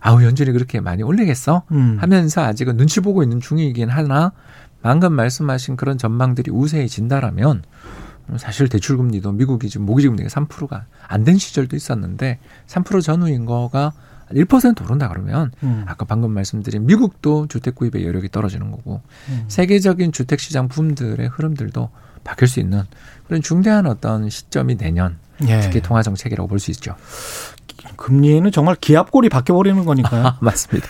아우 0.00 0.22
연준이 0.22 0.52
그렇게 0.52 0.80
많이 0.80 1.02
올리겠어 1.02 1.62
음. 1.72 1.96
하면서 2.00 2.42
아직은 2.44 2.76
눈치 2.76 3.00
보고 3.00 3.22
있는 3.22 3.40
중이긴 3.40 3.88
하나 3.88 4.32
방금 4.86 5.14
말씀하신 5.14 5.74
그런 5.74 5.98
전망들이 5.98 6.52
우세해진다라면 6.52 7.64
사실 8.36 8.68
대출 8.68 8.96
금리도 8.96 9.32
미국이 9.32 9.68
지금 9.68 9.84
모기지 9.84 10.06
금리가 10.06 10.28
3%가 10.28 10.84
안 11.08 11.24
된 11.24 11.38
시절도 11.38 11.74
있었는데 11.74 12.38
3% 12.68 13.02
전후인 13.02 13.46
거가 13.46 13.92
1% 14.30 14.84
오른다 14.84 15.08
그러면 15.08 15.50
음. 15.64 15.82
아까 15.88 16.04
방금 16.04 16.30
말씀드린 16.30 16.86
미국도 16.86 17.48
주택 17.48 17.74
구입의 17.74 18.06
여력이 18.06 18.28
떨어지는 18.30 18.70
거고 18.70 19.00
음. 19.28 19.44
세계적인 19.48 20.12
주택 20.12 20.38
시장 20.38 20.68
붐들의 20.68 21.26
흐름들도 21.30 21.90
바뀔 22.22 22.46
수 22.46 22.60
있는 22.60 22.84
그런 23.26 23.42
중대한 23.42 23.86
어떤 23.86 24.30
시점이 24.30 24.76
내년 24.76 25.18
예. 25.48 25.58
특히 25.62 25.82
통화 25.82 26.02
정책이라고 26.02 26.46
볼 26.46 26.60
수 26.60 26.70
있죠. 26.70 26.94
금리는 27.96 28.50
정말 28.52 28.76
기압골이 28.76 29.30
바뀌어 29.30 29.56
버리는 29.56 29.84
거니까요. 29.84 30.36
맞습니다. 30.40 30.88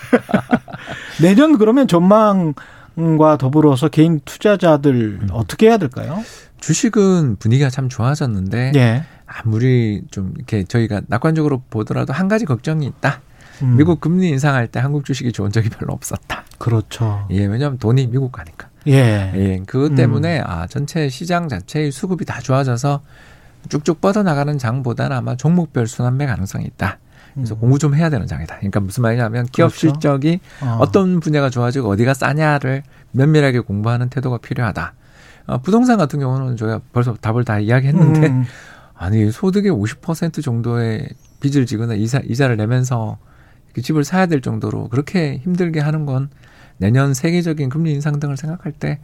내년 1.23 1.57
그러면 1.57 1.89
전망 1.89 2.53
과 3.19 3.37
더불어서 3.37 3.89
개인 3.89 4.21
투자자들 4.25 5.19
음. 5.23 5.29
어떻게 5.31 5.67
해야 5.69 5.77
될까요? 5.77 6.23
주식은 6.61 7.37
분위기가 7.37 7.69
참 7.69 7.89
좋아졌는데 7.89 8.73
예. 8.75 9.05
아무리 9.27 10.03
좀 10.11 10.33
이렇게 10.37 10.65
저희가 10.65 11.03
낙관적으로 11.07 11.63
보더라도 11.69 12.13
한 12.13 12.29
가지 12.29 12.47
걱정이 12.47 12.87
있다. 12.87 13.21
음. 13.63 13.77
미국 13.77 14.01
금리 14.01 14.29
인상할 14.29 14.69
때 14.69 14.81
한국 14.81 15.05
주식이 15.05 15.33
좋은 15.33 15.53
적이 15.53 15.69
별로 15.69 15.93
없었다. 15.93 16.45
그렇죠. 16.59 17.27
예, 17.31 17.45
왜냐하면 17.45 17.79
돈이 17.79 18.07
미국 18.07 18.33
가니까. 18.33 18.69
예. 18.87 19.33
예, 19.35 19.63
그것 19.67 19.95
때문에 19.95 20.41
음. 20.41 20.45
아 20.47 20.67
전체 20.67 21.09
시장 21.09 21.49
자체의 21.49 21.93
수급이 21.93 22.25
다 22.25 22.41
좋아져서 22.41 23.03
쭉쭉 23.69 24.01
뻗어나가는 24.01 24.57
장보다는 24.57 25.17
아마 25.17 25.37
종목별 25.37 25.87
순환매 25.87 26.27
가능성이 26.27 26.65
있다. 26.67 26.99
그래서 27.37 27.55
음. 27.55 27.61
공부 27.61 27.79
좀 27.79 27.95
해야 27.95 28.11
되는 28.11 28.27
장이다. 28.27 28.57
그러니까 28.57 28.81
무슨 28.81 29.03
말이냐면 29.03 29.47
기업 29.53 29.69
그렇죠. 29.69 29.79
실적이 29.79 30.41
어. 30.61 30.91
떤 30.91 31.21
분야가 31.21 31.51
좋아지고 31.51 31.91
어디가 31.91 32.15
싸냐를 32.15 32.83
면밀하게 33.13 33.61
공부하는 33.61 34.09
태도가 34.09 34.39
필요하다. 34.39 34.95
어, 35.47 35.59
부동산 35.59 35.99
같은 35.99 36.19
경우는 36.19 36.57
저희가 36.57 36.81
벌써 36.93 37.15
답을 37.15 37.45
다 37.45 37.61
이야기했는데 37.61 38.27
음. 38.29 38.45
아니 38.95 39.31
소득의 39.31 39.71
50% 39.71 40.43
정도의 40.43 41.09
빚을 41.41 41.67
지거나 41.67 41.95
이사, 41.95 42.19
이자를 42.19 42.57
내면서 42.57 43.19
그 43.75 43.83
집을 43.83 44.05
사야 44.05 44.27
될 44.27 44.41
정도로 44.41 44.89
그렇게 44.89 45.37
힘들게 45.45 45.81
하는 45.81 46.07
건 46.07 46.31
내년 46.79 47.13
세계적인 47.13 47.69
금리 47.69 47.93
인상 47.93 48.19
등을 48.19 48.37
생각할 48.39 48.73
때 48.73 49.01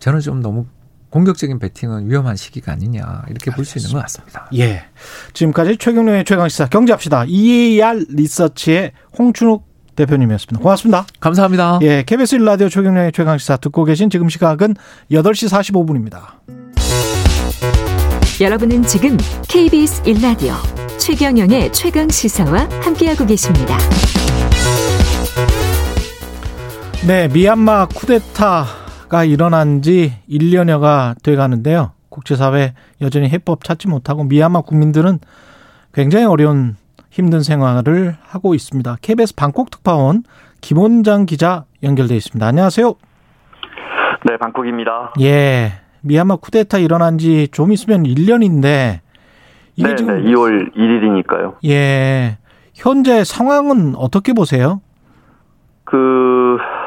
저는 0.00 0.20
좀 0.20 0.42
너무 0.42 0.66
공격적인 1.10 1.58
베팅은 1.58 2.10
위험한 2.10 2.36
시기가 2.36 2.72
아니냐 2.72 3.24
이렇게 3.28 3.50
볼 3.50 3.64
수 3.64 3.78
있는 3.78 3.92
것 3.92 4.00
같습니다. 4.02 4.48
예. 4.54 4.84
지금까지 5.32 5.76
최경련의 5.78 6.24
최강시사 6.24 6.66
경제합시다. 6.68 7.24
EAR 7.26 8.04
리서치의 8.10 8.92
홍춘욱 9.18 9.66
대표님이었습니다. 9.96 10.62
고맙습니다. 10.62 11.06
감사합니다. 11.18 11.80
예, 11.82 12.04
KBS 12.06 12.38
1라디오 12.38 12.70
최경련의 12.70 13.12
최강시사 13.12 13.56
듣고 13.56 13.84
계신 13.84 14.10
지금 14.10 14.28
시각은 14.28 14.74
8시 15.10 15.48
45분입니다. 15.50 16.20
여러분은 18.40 18.84
지금 18.84 19.16
KBS 19.48 20.02
1라디오 20.04 20.54
최경영의 20.98 21.72
최강시사와 21.72 22.68
함께하고 22.82 23.26
계십니다. 23.26 23.76
네, 27.06 27.28
미얀마 27.28 27.86
쿠데타 27.88 28.66
가 29.08 29.24
일어난 29.24 29.80
지 29.80 30.12
1년여가 30.28 31.22
돼 31.22 31.34
가는데요. 31.34 31.92
국제사회 32.10 32.74
여전히 33.00 33.28
해법 33.28 33.64
찾지 33.64 33.88
못하고 33.88 34.24
미얀마 34.24 34.62
국민들은 34.62 35.18
굉장히 35.94 36.26
어려운 36.26 36.76
힘든 37.10 37.42
생활을 37.42 38.16
하고 38.22 38.54
있습니다. 38.54 38.96
KBS 39.00 39.34
방콕 39.34 39.70
특파원 39.70 40.24
김원장 40.60 41.24
기자 41.26 41.64
연결돼 41.82 42.16
있습니다. 42.16 42.46
안녕하세요. 42.46 42.94
네, 44.28 44.36
방콕입니다. 44.36 45.14
예. 45.20 45.72
미얀마 46.02 46.36
쿠데타 46.36 46.78
일어난 46.78 47.16
지 47.18 47.48
좀 47.50 47.72
있으면 47.72 48.02
1년인데 48.02 49.00
이게 49.76 49.88
네, 49.88 49.94
지금 49.96 50.22
네, 50.22 50.30
2월 50.30 50.74
1일이니까요. 50.76 51.54
예. 51.66 52.36
현재 52.74 53.24
상황은 53.24 53.94
어떻게 53.96 54.32
보세요? 54.34 54.80
그 55.84 56.58
어, 56.60 56.77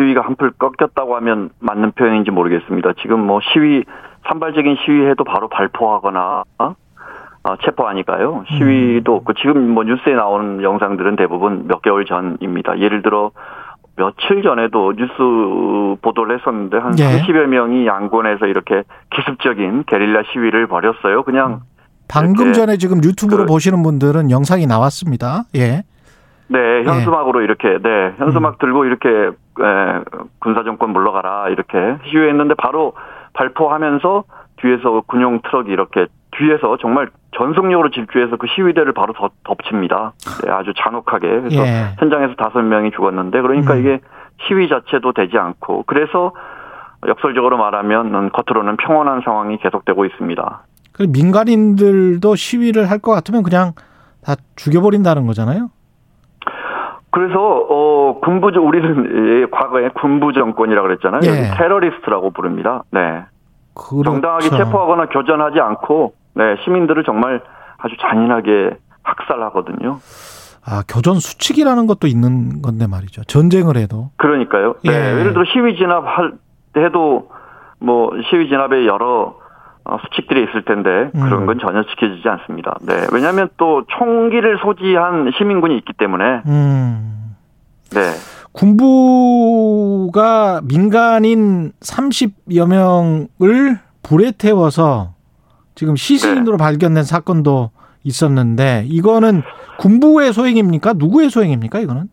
시위가 0.00 0.22
한풀 0.22 0.52
꺾였다고 0.52 1.14
하면 1.16 1.50
맞는 1.60 1.92
표현인지 1.92 2.30
모르겠습니다. 2.30 2.94
지금 3.02 3.20
뭐 3.20 3.40
시위 3.52 3.84
산발적인 4.26 4.76
시위해도 4.84 5.24
바로 5.24 5.48
발포하거나 5.48 6.44
어? 6.58 6.74
어, 7.42 7.56
체포하니까요. 7.64 8.44
시위도 8.48 9.16
없고 9.16 9.34
지금 9.34 9.70
뭐 9.70 9.84
뉴스에 9.84 10.14
나오는 10.14 10.62
영상들은 10.62 11.16
대부분 11.16 11.66
몇 11.68 11.80
개월 11.82 12.04
전입니다. 12.04 12.78
예를 12.80 13.02
들어 13.02 13.30
며칠 13.96 14.42
전에도 14.42 14.92
뉴스 14.94 15.96
보도를 16.02 16.38
했었는데 16.38 16.78
한 16.78 16.92
네. 16.92 17.20
30여 17.22 17.46
명이 17.46 17.86
양곤에서 17.86 18.46
이렇게 18.46 18.82
기습적인 19.14 19.84
게릴라 19.86 20.22
시위를 20.32 20.66
벌였어요. 20.66 21.22
그냥 21.22 21.60
방금 22.08 22.52
전에 22.52 22.76
지금 22.76 23.02
유튜브로 23.04 23.44
그, 23.44 23.46
보시는 23.46 23.82
분들은 23.82 24.30
영상이 24.30 24.66
나왔습니다. 24.66 25.44
예. 25.54 25.82
네, 26.48 26.82
현수막으로 26.84 27.40
예. 27.40 27.44
이렇게 27.44 27.78
네, 27.80 28.12
현수막 28.18 28.54
음. 28.54 28.58
들고 28.58 28.84
이렇게 28.84 29.08
에, 29.08 29.30
군사 30.38 30.62
정권 30.64 30.90
물러가라 30.90 31.48
이렇게 31.48 31.78
시위했는데 32.10 32.54
바로 32.54 32.94
발포하면서 33.34 34.24
뒤에서 34.56 35.02
군용 35.06 35.40
트럭이 35.42 35.70
이렇게 35.70 36.06
뒤에서 36.32 36.76
정말 36.80 37.08
전속력으로 37.36 37.90
질주해서 37.90 38.36
그 38.36 38.46
시위대를 38.54 38.92
바로 38.92 39.12
덮, 39.12 39.32
덮칩니다. 39.44 40.12
네, 40.44 40.50
아주 40.50 40.72
잔혹하게. 40.76 41.28
그래서 41.28 41.62
예. 41.66 41.94
현장에서 41.98 42.34
다섯 42.34 42.60
명이 42.62 42.90
죽었는데 42.92 43.40
그러니까 43.40 43.74
음. 43.74 43.80
이게 43.80 44.00
시위 44.48 44.68
자체도 44.68 45.12
되지 45.12 45.38
않고 45.38 45.84
그래서 45.86 46.32
역설적으로 47.06 47.56
말하면 47.56 48.30
겉으로는 48.30 48.76
평온한 48.76 49.22
상황이 49.24 49.56
계속되고 49.58 50.04
있습니다. 50.04 50.62
그 50.92 51.04
민간인들도 51.08 52.34
시위를 52.34 52.90
할 52.90 52.98
것 52.98 53.12
같으면 53.12 53.42
그냥 53.42 53.72
다 54.22 54.34
죽여버린다는 54.56 55.26
거잖아요. 55.26 55.70
그래서 57.10 57.38
어 57.40 58.20
군부 58.20 58.48
우리는 58.48 59.42
예, 59.42 59.46
과거에 59.50 59.88
군부 59.90 60.32
정권이라고 60.32 60.86
그랬잖아요. 60.86 61.20
예. 61.24 61.56
테러리스트라고 61.56 62.30
부릅니다. 62.30 62.84
네. 62.90 63.24
그렇죠. 63.74 64.04
정당하게 64.04 64.50
체포하거나 64.50 65.06
교전하지 65.06 65.60
않고 65.60 66.14
네, 66.34 66.56
시민들을 66.64 67.04
정말 67.04 67.42
아주 67.78 67.96
잔인하게 68.00 68.76
학살하거든요. 69.02 69.98
아, 70.64 70.82
교전 70.86 71.14
수칙이라는 71.14 71.86
것도 71.86 72.06
있는 72.06 72.62
건데 72.62 72.86
말이죠. 72.86 73.24
전쟁을 73.24 73.76
해도. 73.76 74.10
그러니까요. 74.16 74.74
네, 74.84 74.92
예. 74.92 75.18
예를 75.18 75.32
들어 75.32 75.44
시위 75.52 75.76
진압할 75.76 76.32
해도 76.76 77.30
뭐 77.80 78.10
시위 78.30 78.48
진압에 78.48 78.86
여러 78.86 79.34
어, 79.34 79.39
수칙들이 79.98 80.44
있을 80.44 80.64
텐데 80.64 81.10
그런 81.12 81.42
음. 81.42 81.46
건 81.46 81.58
전혀 81.58 81.84
지켜지지 81.84 82.28
않습니다. 82.28 82.78
네. 82.82 83.06
왜냐하면 83.12 83.48
또 83.56 83.84
총기를 83.88 84.58
소지한 84.62 85.30
시민군이 85.36 85.76
있기 85.78 85.92
때문에. 85.94 86.42
음. 86.46 87.36
네. 87.90 88.00
군부가 88.52 89.50
민간인 90.64 91.72
30여 91.80 92.68
명을 92.68 93.78
불에 94.02 94.32
태워서 94.32 95.14
지금 95.74 95.96
시신으로 95.96 96.56
네. 96.56 96.64
발견된 96.64 97.04
사건도 97.04 97.70
있었는데 98.02 98.84
이거는 98.86 99.42
군부의 99.78 100.32
소행입니까? 100.32 100.94
누구의 100.96 101.30
소행입니까? 101.30 101.80
이거는? 101.80 102.08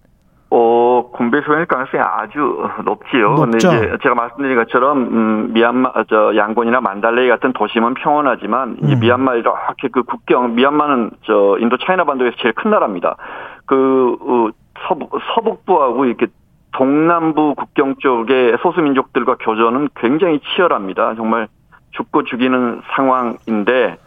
어, 0.52 0.87
소행일 1.18 1.66
가능성이 1.66 2.04
아주 2.04 2.70
높지요. 2.86 3.34
높죠. 3.34 3.42
근데 3.42 3.58
이제 3.58 3.98
제가 4.04 4.16
말씀드린 4.16 4.56
것처럼 4.56 4.98
음, 4.98 5.54
미얀마 5.54 5.94
저 6.10 6.36
양곤이나 6.36 6.82
만달레이 6.82 7.28
같은 7.28 7.54
도심은 7.54 7.96
평온하지만 7.96 8.78
음. 8.82 8.90
이 8.90 8.96
미얀마 8.96 9.36
이렇게 9.36 9.88
그 9.92 10.04
국경 10.04 10.56
미얀마는 10.56 11.12
저 11.24 11.58
인도 11.60 11.78
차이나 11.78 12.04
반도에서 12.04 12.36
제일 12.40 12.54
큰 12.54 12.72
나라입니다. 12.72 13.18
그 13.66 14.16
어, 14.22 14.50
서북 14.88 15.12
서북부하고 15.36 16.06
이렇게 16.06 16.28
동남부 16.74 17.56
국경 17.56 17.96
쪽의 17.98 18.58
소수민족들과 18.62 19.38
교전은 19.40 19.90
굉장히 19.96 20.40
치열합니다. 20.40 21.16
정말 21.16 21.48
죽고 21.92 22.24
죽이는 22.24 22.82
상황인데 22.96 23.98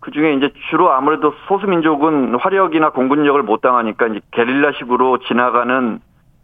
그 0.00 0.10
중에 0.10 0.32
이제 0.32 0.50
주로 0.70 0.90
아무래도 0.90 1.34
소수민족은 1.46 2.36
화력이나 2.36 2.90
공군력을 2.90 3.42
못 3.42 3.60
당하니까 3.60 4.06
이제 4.06 4.20
게릴라식으로 4.30 5.18
지나가는 5.18 6.00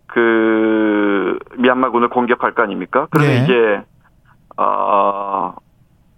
그 0.07 1.39
미얀마군을 1.59 2.09
공격할 2.09 2.53
거 2.53 2.63
아닙니까? 2.63 3.09
그러면 3.11 3.33
네. 3.33 3.45
이제 3.45 3.83
어 4.57 5.55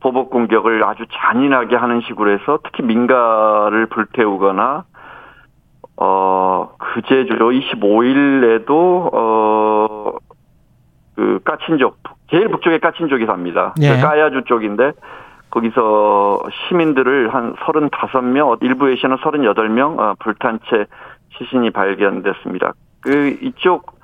보복 0.00 0.30
공격을 0.30 0.84
아주 0.84 1.04
잔인하게 1.10 1.76
하는 1.76 2.00
식으로 2.02 2.30
해서 2.30 2.58
특히 2.62 2.82
민가를 2.84 3.86
불태우거나 3.86 4.84
어 5.96 6.70
그제죠 6.78 7.34
25일에도 7.34 9.12
어그 11.16 11.40
까친족 11.44 11.98
제일 12.30 12.48
북쪽에 12.48 12.78
까친족이 12.78 13.26
삽니다. 13.26 13.74
예. 13.80 13.96
그 13.96 14.00
까야주 14.02 14.44
쪽인데 14.44 14.92
거기서 15.50 16.42
시민들을 16.68 17.34
한 17.34 17.54
35명, 17.56 18.62
일부에서는 18.62 19.16
38명 19.16 19.98
어, 19.98 20.14
불탄 20.18 20.60
채 20.68 20.84
시신이 21.38 21.70
발견됐습니다. 21.70 22.74
그 23.00 23.38
이쪽 23.42 23.98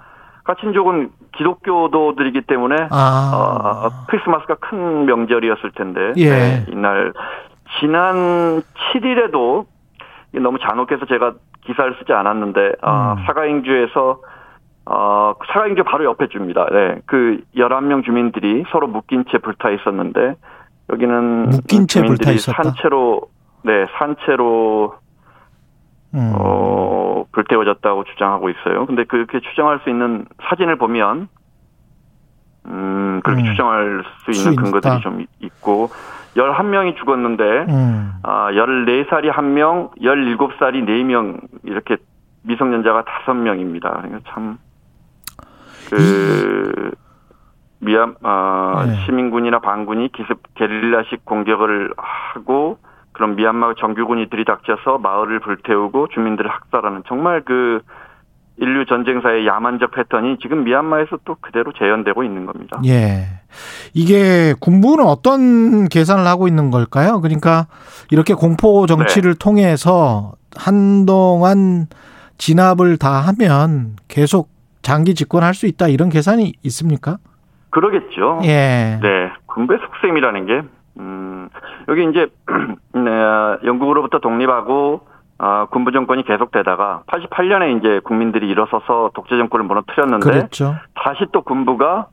까친족은 0.45 1.11
기독교도들이기 1.37 2.43
때문에 2.43 2.77
아. 2.91 3.31
어, 3.35 3.91
크리스마스가 4.09 4.57
큰 4.57 5.07
명절이었을 5.07 5.73
텐데 5.73 6.13
예. 6.17 6.31
네, 6.31 6.67
이날 6.69 7.13
지난 7.81 8.63
7일에도 8.93 9.67
너무 10.35 10.59
잔혹해서 10.59 11.07
제가 11.07 11.35
기사를 11.67 11.97
쓰지 11.99 12.13
않았는데 12.13 12.73
어, 12.83 13.15
음. 13.19 13.25
사가행주에서 13.27 14.21
어, 14.87 15.35
사가행주 15.47 15.83
바로 15.85 16.05
옆에 16.05 16.29
줍니다. 16.29 16.67
네. 16.71 17.01
그 17.07 17.41
11명 17.57 18.05
주민들이 18.05 18.65
서로 18.71 18.87
묶인 18.87 19.25
채 19.31 19.39
불타 19.39 19.71
있었는데 19.71 20.35
여기는 20.91 21.49
묶인 21.49 21.87
채 21.89 22.03
불타 22.03 22.33
있었다. 22.33 22.63
산채로 22.63 23.23
네, 23.63 23.87
산채로 23.99 24.95
음. 26.15 26.33
어, 26.35 27.25
불태워졌다고 27.33 28.05
주장하고 28.05 28.49
있어요. 28.51 28.87
근데 28.87 29.05
그렇게 29.05 29.41
추정할 29.41 29.81
수 29.83 29.91
있는 29.91 30.27
사진을 30.49 30.77
보면 30.77 31.29
음, 32.67 33.21
그렇게 33.25 33.43
음. 33.43 33.47
추정할 33.47 34.05
수 34.25 34.31
있는 34.31 34.57
근거들이 34.57 35.01
좀 35.01 35.25
있고 35.41 35.89
11명이 36.37 36.97
죽었는데 36.97 37.67
음. 37.69 38.13
아, 38.23 38.51
14살이 38.53 39.31
1명, 39.33 39.91
17살이 40.01 40.85
4명 40.87 41.41
이렇게 41.65 41.97
미성년자가 42.43 43.05
5명입니다. 43.27 44.03
그러니까 44.03 44.21
참 44.31 44.59
그 45.91 46.91
미얀 47.79 48.17
아, 48.23 48.85
네. 48.87 49.05
시민군이나 49.05 49.61
반군이 49.61 50.11
기습 50.13 50.43
게릴라식 50.55 51.25
공격을 51.25 51.93
하고 51.97 52.79
그런 53.15 53.37
미얀마 53.37 53.75
정규군이 53.79 54.29
들이닥쳐서 54.29 54.99
마을을 54.99 55.41
불태우고 55.41 56.09
주민들을 56.09 56.51
학살하는 56.51 57.05
정말 57.07 57.43
그 57.45 57.81
인류 58.57 58.85
전쟁사의 58.87 59.47
야만적 59.47 59.93
패턴이 59.93 60.39
지금 60.41 60.65
미얀마에서 60.65 61.19
또 61.25 61.37
그대로 61.41 61.73
재현되고 61.73 62.23
있는 62.23 62.45
겁니다. 62.45 62.81
예. 62.87 63.25
이게 63.95 64.55
군부는 64.61 65.05
어떤 65.05 65.89
계산을 65.89 66.27
하고 66.27 66.47
있는 66.47 66.71
걸까요? 66.71 67.21
그러니까 67.21 67.67
이렇게 68.11 68.35
공포 68.35 68.87
정치를 68.87 69.35
네. 69.35 69.39
통해서 69.39 70.33
한동안 70.57 71.87
진압을 72.39 72.99
다 72.99 73.21
하면 73.21 73.97
계속 74.09 74.51
장기 74.83 75.15
집권할 75.15 75.55
수 75.55 75.67
있다 75.67 75.89
이런 75.89 76.09
계산이 76.09 76.53
있습니까? 76.65 77.19
그러겠죠. 77.71 78.41
예. 78.45 78.99
네. 79.03 79.33
군부의 79.47 79.81
속셈이라는 79.81 80.47
게 80.47 80.63
음, 80.99 81.49
여기 81.89 82.05
이제 82.09 82.29
네, 82.95 83.11
영국으로부터 83.65 84.19
독립하고 84.21 85.01
아, 85.39 85.67
군부 85.71 85.91
정권이 85.93 86.25
계속되다가 86.25 87.03
88년에 87.07 87.79
이제 87.79 88.01
국민들이 88.05 88.49
일어서서 88.49 89.11
독재 89.15 89.37
정권을 89.37 89.67
무너뜨렸는데 89.67 90.25
그랬죠. 90.25 90.77
다시 90.95 91.27
또 91.33 91.43
군부가 91.43 92.07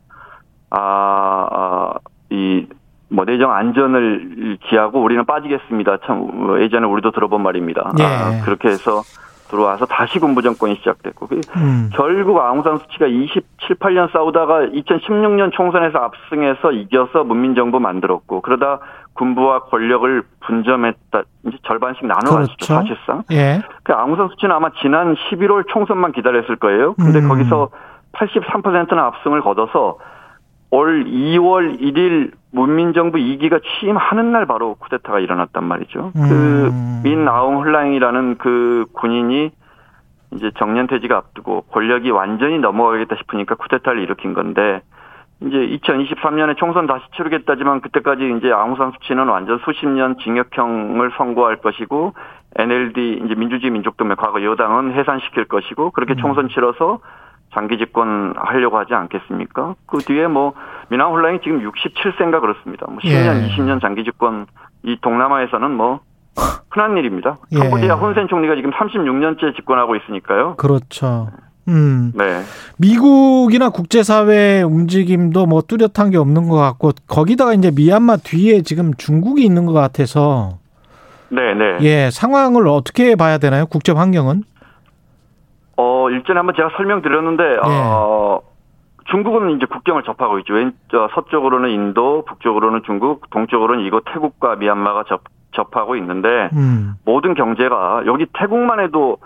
아, 0.72 1.48
아 1.52 1.94
이뭐 2.30 3.26
내정 3.26 3.52
안전을 3.52 4.58
기하고 4.68 5.02
우리는 5.04 5.24
빠지겠습니다. 5.26 6.00
참 6.06 6.60
예전에 6.62 6.88
우리도 6.88 7.12
들어본 7.12 7.44
말입니다. 7.44 7.92
예. 8.00 8.04
아, 8.04 8.42
그렇게 8.44 8.70
해서 8.70 9.04
들어와서 9.52 9.86
다시 9.86 10.18
군부 10.18 10.42
정권이 10.42 10.76
시작됐고 10.78 11.28
음. 11.58 11.90
결국 11.94 12.40
아웅산 12.40 12.80
수치가 12.80 13.06
27, 13.06 13.42
8년 13.76 14.12
싸우다가 14.12 14.62
2016년 14.68 15.52
총선에서 15.52 16.00
압승해서 16.00 16.72
이겨서 16.72 17.24
문민정부 17.24 17.80
만들었고 17.80 18.42
그러다 18.42 18.80
군부와 19.14 19.64
권력을 19.66 20.24
분점했다 20.40 21.24
이제 21.48 21.58
절반씩 21.64 22.06
나눠갔죠 22.08 22.56
그렇죠. 22.56 22.66
사실상. 22.66 23.24
예. 23.32 23.62
그 23.84 23.94
아웅산 23.94 24.30
수치는 24.30 24.56
아마 24.56 24.70
지난 24.82 25.16
11월 25.16 25.68
총선만 25.68 26.14
기다렸을 26.14 26.56
거예요. 26.56 26.94
근데 26.96 27.20
음. 27.20 27.28
거기서 27.28 27.70
83%는 28.14 28.98
압승을 28.98 29.42
거둬서 29.42 29.98
올 30.72 31.04
2월 31.04 31.80
1일 31.82 32.32
문민정부 32.52 33.18
2기가 33.18 33.62
취임하는 33.64 34.32
날 34.32 34.46
바로 34.46 34.76
쿠데타가 34.76 35.20
일어났단 35.20 35.64
말이죠. 35.64 36.12
그 36.14 36.20
음. 36.20 36.30
그 36.30 36.92
민 37.04 37.28
아웅 37.28 37.58
홀랑이라는 37.58 38.38
그 38.38 38.86
군인이 38.94 39.52
이제 40.34 40.52
정년퇴직을 40.58 41.16
앞두고 41.16 41.62
권력이 41.72 42.12
완전히 42.12 42.60
넘어가겠다 42.60 43.16
싶으니까 43.18 43.56
쿠데타를 43.56 44.02
일으킨 44.02 44.34
건데 44.34 44.82
이제 45.42 45.58
2023년에 45.58 46.56
총선 46.58 46.86
다시 46.86 47.04
치르겠다지만 47.16 47.82
그때까지 47.82 48.36
이제 48.38 48.52
아웅산 48.52 48.92
수치는 48.92 49.28
완전 49.28 49.60
수십 49.66 49.88
년 49.88 50.16
징역형을 50.20 51.12
선고할 51.18 51.58
것이고 51.58 52.14
NLD 52.56 53.24
이제 53.26 53.34
민주주의 53.36 53.72
민족동맹 53.72 54.16
과거 54.18 54.44
여당은 54.44 54.94
해산시킬 54.94 55.46
것이고 55.46 55.92
그렇게 55.92 56.14
음. 56.14 56.18
총선 56.18 56.50
치러서 56.50 57.00
장기 57.54 57.78
집권 57.78 58.34
하려고 58.38 58.78
하지 58.78 58.94
않겠습니까? 58.94 59.76
그 59.86 59.98
뒤에 60.00 60.28
뭐 60.28 60.54
미남 60.90 61.12
홀랑이 61.12 61.40
지금 61.44 61.60
67세인가 61.60 62.40
그렇습니다. 62.42 62.86
뭐 62.88 62.98
10년, 62.98 63.44
예. 63.44 63.48
20년 63.50 63.82
장기 63.82 64.04
집권 64.04 64.48
이 64.84 64.98
동남아에서는 65.02 65.72
뭐 65.72 66.00
흔한 66.70 66.98
일입니다. 66.98 67.38
예. 67.52 67.60
캄보디아 67.60 67.96
혼센 67.96 68.28
총리가 68.28 68.56
지금 68.56 68.72
36년째 68.72 69.56
집권하고 69.56 69.96
있으니까요. 69.96 70.56
그렇죠. 70.56 71.30
음. 71.68 72.12
네. 72.16 72.42
미국이나 72.78 73.70
국제사회 73.70 74.62
움직임도 74.64 75.46
뭐 75.46 75.62
뚜렷한 75.62 76.10
게 76.10 76.18
없는 76.18 76.50
것 76.50 76.58
같고 76.58 76.92
거기다가 77.08 77.54
이제 77.54 77.72
미얀마 77.74 78.18
뒤에 78.18 78.62
지금 78.62 78.94
중국이 78.96 79.44
있는 79.44 79.66
것 79.66 79.74
같아서 79.74 80.58
네, 81.30 81.54
네. 81.54 81.78
예, 81.82 82.10
상황을 82.12 82.68
어떻게 82.68 83.16
봐야 83.16 83.38
되나요? 83.38 83.66
국제 83.66 83.92
환경은? 83.92 84.44
어, 85.82 86.10
일전에 86.10 86.38
한번 86.38 86.56
제가 86.56 86.70
설명드렸는데, 86.78 87.44
네. 87.44 87.60
어, 87.64 88.42
중국은 89.06 89.58
이제 89.58 89.66
국경을 89.66 90.04
접하고 90.04 90.38
있죠. 90.40 90.54
왼, 90.54 90.74
저, 90.92 91.10
서쪽으로는 91.14 91.70
인도, 91.70 92.24
북쪽으로는 92.28 92.84
중국, 92.86 93.30
동쪽으로는 93.32 93.84
이곳 93.84 94.04
태국과 94.06 94.58
미얀마가 94.58 95.06
접, 95.08 95.22
접하고 95.54 95.96
있는데, 95.96 96.50
음. 96.54 96.94
모든 97.04 97.34
경제가, 97.34 98.04
여기 98.06 98.28
태국만 98.32 98.80
해도, 98.80 99.18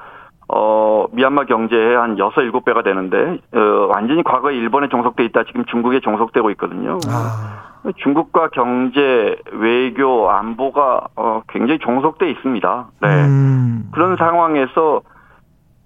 어, 0.48 1.08
미얀마 1.12 1.46
경제의 1.46 1.98
한 1.98 2.18
6, 2.18 2.34
7배가 2.34 2.84
되는데, 2.84 3.40
어, 3.54 3.88
완전히 3.94 4.24
과거에 4.24 4.56
일본에 4.56 4.88
종속돼 4.88 5.26
있다 5.26 5.44
지금 5.44 5.66
중국에 5.66 6.00
종속되고 6.00 6.52
있거든요. 6.52 7.00
아. 7.10 7.66
중국과 7.98 8.50
경제, 8.50 9.36
외교, 9.52 10.30
안보가, 10.32 11.08
어, 11.16 11.42
굉장히 11.50 11.80
종속돼 11.80 12.32
있습니다. 12.32 12.86
네. 13.02 13.08
음. 13.26 13.90
그런 13.92 14.16
상황에서 14.16 15.02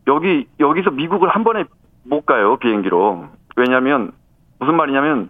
여기 0.09 0.47
여기서 0.59 0.91
미국을 0.91 1.29
한 1.29 1.43
번에 1.43 1.65
못 2.03 2.25
가요 2.25 2.57
비행기로. 2.57 3.25
왜냐하면 3.55 4.11
무슨 4.59 4.75
말이냐면 4.75 5.29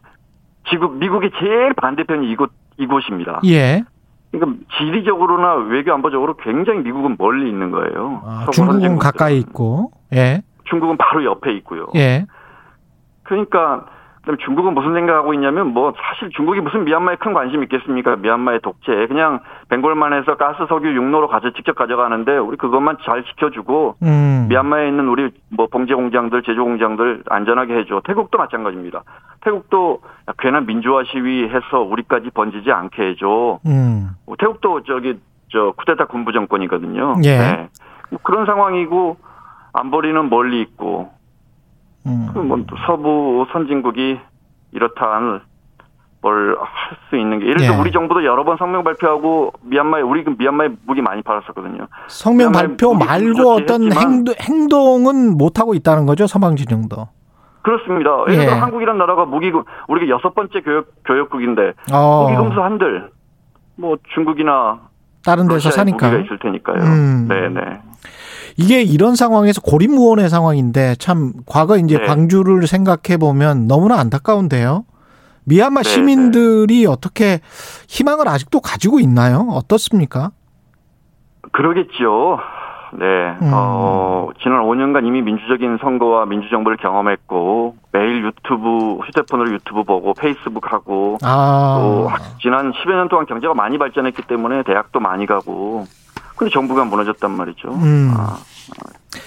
지금 0.69 0.99
미국의 0.99 1.31
제일 1.39 1.73
반대편이 1.73 2.29
이곳 2.31 2.51
이곳입니다. 2.77 3.41
예. 3.45 3.83
그러니까 4.31 4.63
지리적으로나 4.77 5.55
외교 5.55 5.93
안보적으로 5.93 6.35
굉장히 6.37 6.81
미국은 6.81 7.15
멀리 7.17 7.49
있는 7.49 7.71
거예요. 7.71 8.21
아, 8.23 8.47
중국은 8.51 8.97
가까이 8.97 9.39
있고, 9.39 9.91
예. 10.13 10.41
중국은 10.65 10.97
바로 10.97 11.25
옆에 11.25 11.51
있고요. 11.55 11.87
예. 11.95 12.25
그러니까 13.23 13.85
그다음 14.29 14.37
중국은 14.37 14.75
무슨 14.75 14.93
생각하고 14.93 15.33
있냐면 15.33 15.73
뭐 15.73 15.93
사실 15.97 16.29
중국이 16.35 16.61
무슨 16.61 16.83
미얀마에 16.83 17.15
큰 17.15 17.33
관심 17.33 17.63
있겠습니까? 17.63 18.15
미얀마의 18.17 18.59
독재 18.61 19.07
그냥 19.07 19.39
벵골만 19.69 20.13
해서 20.13 20.35
가스 20.37 20.65
석유 20.69 20.93
육로로 20.93 21.27
가져 21.27 21.51
직접 21.51 21.75
가져가는데 21.75 22.37
우리 22.37 22.55
그것만 22.57 22.97
잘 23.05 23.23
지켜주고 23.23 23.95
음. 24.03 24.45
미얀마에 24.49 24.87
있는 24.87 25.07
우리 25.07 25.31
뭐 25.49 25.67
봉제 25.67 25.95
공장들 25.95 26.43
제조 26.43 26.63
공장들 26.63 27.23
안전하게 27.27 27.79
해줘. 27.79 28.01
태국도 28.05 28.37
마찬가지입니다. 28.37 29.03
태국도 29.41 30.01
괜한 30.37 30.67
민주화 30.67 31.03
시위해서 31.05 31.79
우리까지 31.79 32.29
번지지 32.31 32.71
않게 32.71 33.09
해줘. 33.09 33.59
음. 33.65 34.09
뭐 34.27 34.35
태국도 34.37 34.83
저기 34.83 35.19
저 35.51 35.73
쿠데타 35.75 36.05
군부 36.05 36.33
정권이거든요. 36.33 37.15
예. 37.23 37.37
네. 37.37 37.69
뭐 38.11 38.19
그런 38.21 38.45
상황이고 38.45 39.17
안보리는 39.73 40.29
멀리 40.29 40.61
있고 40.61 41.09
음. 42.09 42.47
뭐 42.47 42.65
서부 42.85 43.45
선진국이 43.51 44.19
이렇다 44.71 45.19
뭘할 46.21 46.57
수 47.09 47.15
있는 47.15 47.39
게 47.39 47.45
예를 47.45 47.57
들어 47.57 47.73
예. 47.73 47.77
우리 47.77 47.91
정부도 47.91 48.25
여러 48.25 48.43
번 48.43 48.57
성명 48.57 48.83
발표하고 48.83 49.53
미얀마에 49.61 50.01
우리 50.01 50.23
그 50.23 50.35
미얀마에 50.37 50.69
무기 50.85 51.01
많이 51.01 51.21
팔았었거든요. 51.21 51.87
성명 52.07 52.51
발표 52.51 52.93
말고 52.93 53.51
어떤 53.51 53.91
행동, 53.93 54.35
행동은 54.39 55.37
못 55.37 55.59
하고 55.59 55.73
있다는 55.73 56.05
거죠 56.05 56.27
서방 56.27 56.55
진영도. 56.55 57.07
그렇습니다. 57.61 58.09
예를 58.29 58.45
들어 58.45 58.55
예. 58.55 58.59
한국이란 58.59 58.97
나라가 58.97 59.25
무기 59.25 59.51
우리가 59.87 60.09
여섯 60.09 60.33
번째 60.33 60.61
교역 60.61 60.87
교역국인데 61.05 61.73
어. 61.93 62.23
무기 62.23 62.35
금수 62.35 62.61
한들 62.61 63.09
뭐 63.75 63.97
중국이나 64.13 64.79
다른 65.23 65.47
데서 65.47 65.71
사니까 65.71 66.09
무기가 66.09 66.25
있을 66.25 66.39
테니까요. 66.39 66.81
음. 66.81 67.27
네네. 67.27 67.61
이게 68.59 68.81
이런 68.81 69.15
상황에서 69.15 69.61
고립무원의 69.61 70.27
상황인데 70.27 70.95
참 70.95 71.31
과거 71.45 71.77
이제 71.77 71.97
네. 71.97 72.05
광주를 72.05 72.67
생각해 72.67 73.17
보면 73.17 73.67
너무나 73.67 73.97
안타까운데요. 73.99 74.83
미얀마 75.45 75.83
네, 75.83 75.89
시민들이 75.89 76.81
네. 76.81 76.85
어떻게 76.85 77.39
희망을 77.87 78.27
아직도 78.27 78.59
가지고 78.59 78.99
있나요? 78.99 79.47
어떻습니까? 79.51 80.31
그러겠죠. 81.53 82.39
네. 82.93 83.05
음. 83.41 83.51
어, 83.53 84.29
지난 84.43 84.61
5년간 84.63 85.05
이미 85.07 85.21
민주적인 85.21 85.77
선거와 85.79 86.25
민주정부를 86.25 86.77
경험했고, 86.77 87.75
매일 87.91 88.25
유튜브, 88.25 88.97
휴대폰으로 89.05 89.53
유튜브 89.53 89.83
보고, 89.83 90.13
페이스북 90.15 90.73
하고, 90.73 91.17
아. 91.23 91.77
또 91.79 92.09
지난 92.41 92.71
10여 92.71 92.89
년 92.89 93.07
동안 93.07 93.25
경제가 93.25 93.53
많이 93.53 93.77
발전했기 93.77 94.23
때문에 94.23 94.63
대학도 94.63 94.99
많이 94.99 95.27
가고, 95.27 95.85
근데 96.39 96.51
정부가 96.51 96.85
무너졌단 96.85 97.31
말이죠. 97.31 97.67
음. 97.69 98.13
아, 98.15 98.37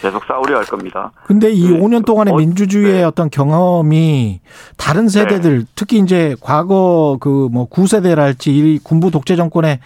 계속 0.01 0.24
싸우려 0.24 0.56
할 0.56 0.64
겁니다. 0.64 1.12
근데 1.26 1.51
이 1.51 1.68
네. 1.68 1.78
5년 1.78 2.06
동안의 2.06 2.32
어, 2.32 2.36
민주주의의 2.39 2.93
네. 2.94 3.02
어떤 3.05 3.28
경험이 3.28 4.40
다른 4.78 5.09
세대들, 5.09 5.59
네. 5.60 5.64
특히 5.74 5.98
이제 5.98 6.34
과거 6.40 7.18
그 7.20 7.48
뭐 7.52 7.66
구세대랄지 7.66 8.56
이 8.56 8.78
군부 8.82 9.10
독재 9.10 9.36
정권에 9.36 9.80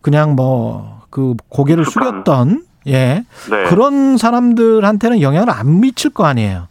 그냥 0.00 0.36
뭐 0.36 0.98
그 1.10 1.34
고개를 1.48 1.82
익숙한. 1.84 2.08
숙였던 2.22 2.62
예. 2.86 3.24
네. 3.50 3.64
그런 3.68 4.16
사람들한테는 4.16 5.20
영향을 5.20 5.50
안 5.50 5.80
미칠 5.80 6.10
거 6.12 6.24
아니에요. 6.26 6.68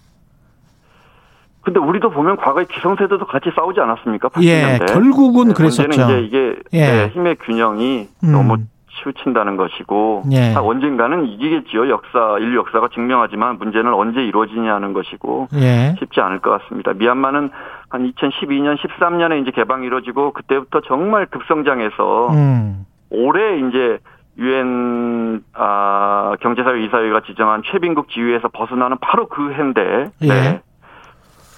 근데 1.62 1.80
우리도 1.80 2.12
보면 2.12 2.38
과거에 2.38 2.66
기성세대도 2.72 3.26
같이 3.26 3.50
싸우지 3.54 3.80
않았습니까? 3.82 4.30
80년대. 4.30 4.44
예, 4.46 4.80
결국은 4.88 5.50
네, 5.50 5.54
그랬었죠. 5.54 5.88
문제는 5.88 6.24
이제 6.24 6.28
이게 6.28 6.56
예. 6.74 6.80
네, 6.92 7.08
힘의 7.14 7.36
균형이 7.44 8.08
음. 8.24 8.32
너무 8.32 8.58
치우친다는 9.02 9.58
것이고 9.58 10.24
예. 10.32 10.54
언젠가는 10.56 11.26
이기겠지요. 11.28 11.90
역사 11.90 12.38
인류 12.40 12.58
역사가 12.60 12.90
증명하지만 12.94 13.58
문제는 13.58 13.94
언제 13.94 14.22
이루어지냐는 14.22 14.94
것이고 14.94 15.48
예. 15.56 15.96
쉽지 16.00 16.20
않을 16.22 16.40
것 16.40 16.62
같습니다. 16.62 16.94
미얀마는 16.94 17.50
한 17.90 18.12
2012년 18.14 18.78
13년에 18.78 19.42
이제 19.42 19.52
개방이 19.52 19.86
이루어지고 19.86 20.34
그때부터 20.34 20.82
정말 20.88 21.26
급성장해서 21.28 22.30
음. 22.34 22.86
올해 23.10 23.60
이제 23.60 24.00
유엔 24.38 25.42
아, 25.54 26.36
경제사회 26.42 26.86
이사회가 26.86 27.22
지정한 27.26 27.64
최빈국 27.66 28.10
지위에서 28.10 28.50
벗어나는 28.50 28.98
바로 29.02 29.28
그 29.28 29.52
해인데. 29.54 30.12
예. 30.22 30.28
네. 30.28 30.62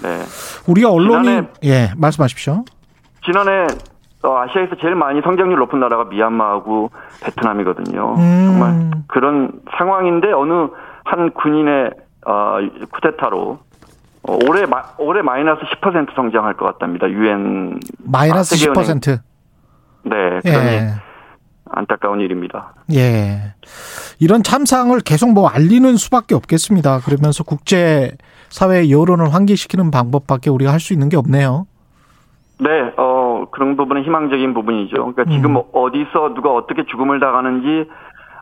네. 0.01 0.23
우리가 0.67 0.89
언론이 0.89 1.25
지난해, 1.25 1.47
예 1.63 1.89
말씀하십시오. 1.97 2.63
지난해 3.25 3.67
어, 4.23 4.37
아시아에서 4.37 4.75
제일 4.81 4.95
많이 4.95 5.21
성장률 5.21 5.57
높은 5.59 5.79
나라가 5.79 6.03
미얀마하고 6.05 6.91
베트남이거든요. 7.23 8.15
음. 8.17 8.45
정말 8.45 8.91
그런 9.07 9.51
상황인데 9.77 10.31
어느 10.33 10.67
한 11.05 11.31
군인의 11.31 11.91
어, 12.25 12.57
쿠데타로 12.91 13.59
어, 14.23 14.37
올해 14.47 14.65
마, 14.65 14.83
올해 14.97 15.21
마이너스 15.21 15.61
10% 15.81 16.13
성장할 16.15 16.55
것 16.55 16.65
같답니다. 16.65 17.09
유엔 17.09 17.79
마이너스 17.99 18.55
10%. 18.55 19.19
네, 20.03 20.39
그러니 20.43 20.67
예. 20.67 20.89
안타까운 21.71 22.19
일입니다. 22.19 22.73
예. 22.93 23.53
이런 24.19 24.43
참상을 24.43 24.99
계속 25.01 25.31
뭐 25.31 25.47
알리는 25.47 25.95
수밖에 25.95 26.35
없겠습니다. 26.35 26.99
그러면서 27.05 27.43
국제 27.43 28.11
사회 28.49 28.89
여론을 28.89 29.33
환기시키는 29.33 29.91
방법밖에 29.91 30.49
우리가 30.49 30.71
할 30.73 30.79
수 30.79 30.93
있는 30.93 31.07
게 31.09 31.15
없네요. 31.17 31.67
네, 32.61 32.69
어, 32.97 33.18
그런 33.59 33.75
부분은 33.75 34.03
희망적인 34.03 34.53
부분이죠. 34.53 34.95
그러니까 34.95 35.25
지금 35.25 35.57
음. 35.57 35.63
어디서 35.73 36.33
누가 36.33 36.53
어떻게 36.53 36.85
죽음을 36.85 37.19
당하는지, 37.19 37.89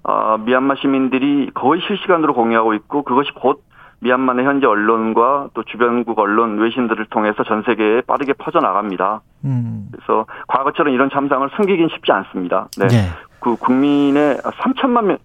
어, 0.04 0.38
미얀마 0.38 0.76
시민들이 0.76 1.50
거의 1.56 1.82
실시간으로 1.82 2.36
공유하고 2.36 2.76
있고, 2.76 3.02
그것이 3.02 3.32
곧 3.34 3.64
미얀마 4.00 4.34
의 4.34 4.46
현재 4.46 4.68
언론과 4.68 5.50
또 5.56 5.64
주변국 5.64 6.20
언론, 6.20 6.60
외신들을 6.60 7.08
통해서 7.10 7.44
전 7.44 7.64
세계에 7.64 8.02
빠르게 8.02 8.34
퍼져나갑니다. 8.34 9.22
음. 9.46 9.88
그래서 9.92 10.28
과거처럼 10.50 10.94
이런 10.94 11.10
참상을 11.10 11.50
숨기긴 11.56 11.90
쉽지 11.90 12.12
않습니다. 12.12 12.68
네. 12.78 12.88
네. 12.88 13.10
그 13.40 13.56
국민의 13.56 14.38
3천만 14.38 15.06
명, 15.06 15.18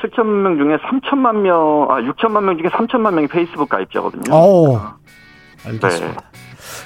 7천 0.00 0.26
명 0.26 0.56
중에 0.56 0.78
3천만 0.78 1.36
명, 1.42 1.86
아, 1.88 2.00
6천만 2.00 2.42
명 2.42 2.58
중에 2.58 2.68
3천만 2.70 3.14
명이 3.14 3.28
페이스북 3.28 3.68
가입자거든요. 3.68 4.34
오. 4.34 4.80
알겠습니다. 5.64 6.20
네. 6.20 6.37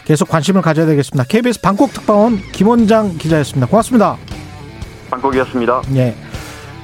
계속 0.04 0.28
관심을 0.28 0.62
가져야 0.62 0.86
되겠습니다. 0.86 1.24
KBS 1.24 1.60
방콕 1.60 1.92
특파원 1.92 2.40
김원장 2.52 3.16
기자였습니다. 3.18 3.66
고맙습니다. 3.66 4.16
방콕이었습니다. 5.10 5.82
예. 5.96 6.14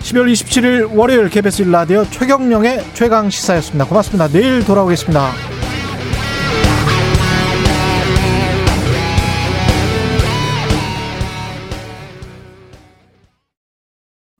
12월 0.00 0.32
27일 0.32 0.96
월요일 0.96 1.28
KBS 1.28 1.64
1라디오 1.64 2.10
최경령의 2.10 2.84
최강 2.94 3.30
시사였습니다. 3.30 3.84
고맙습니다. 3.86 4.28
내일 4.28 4.64
돌아오겠습니다. 4.64 5.57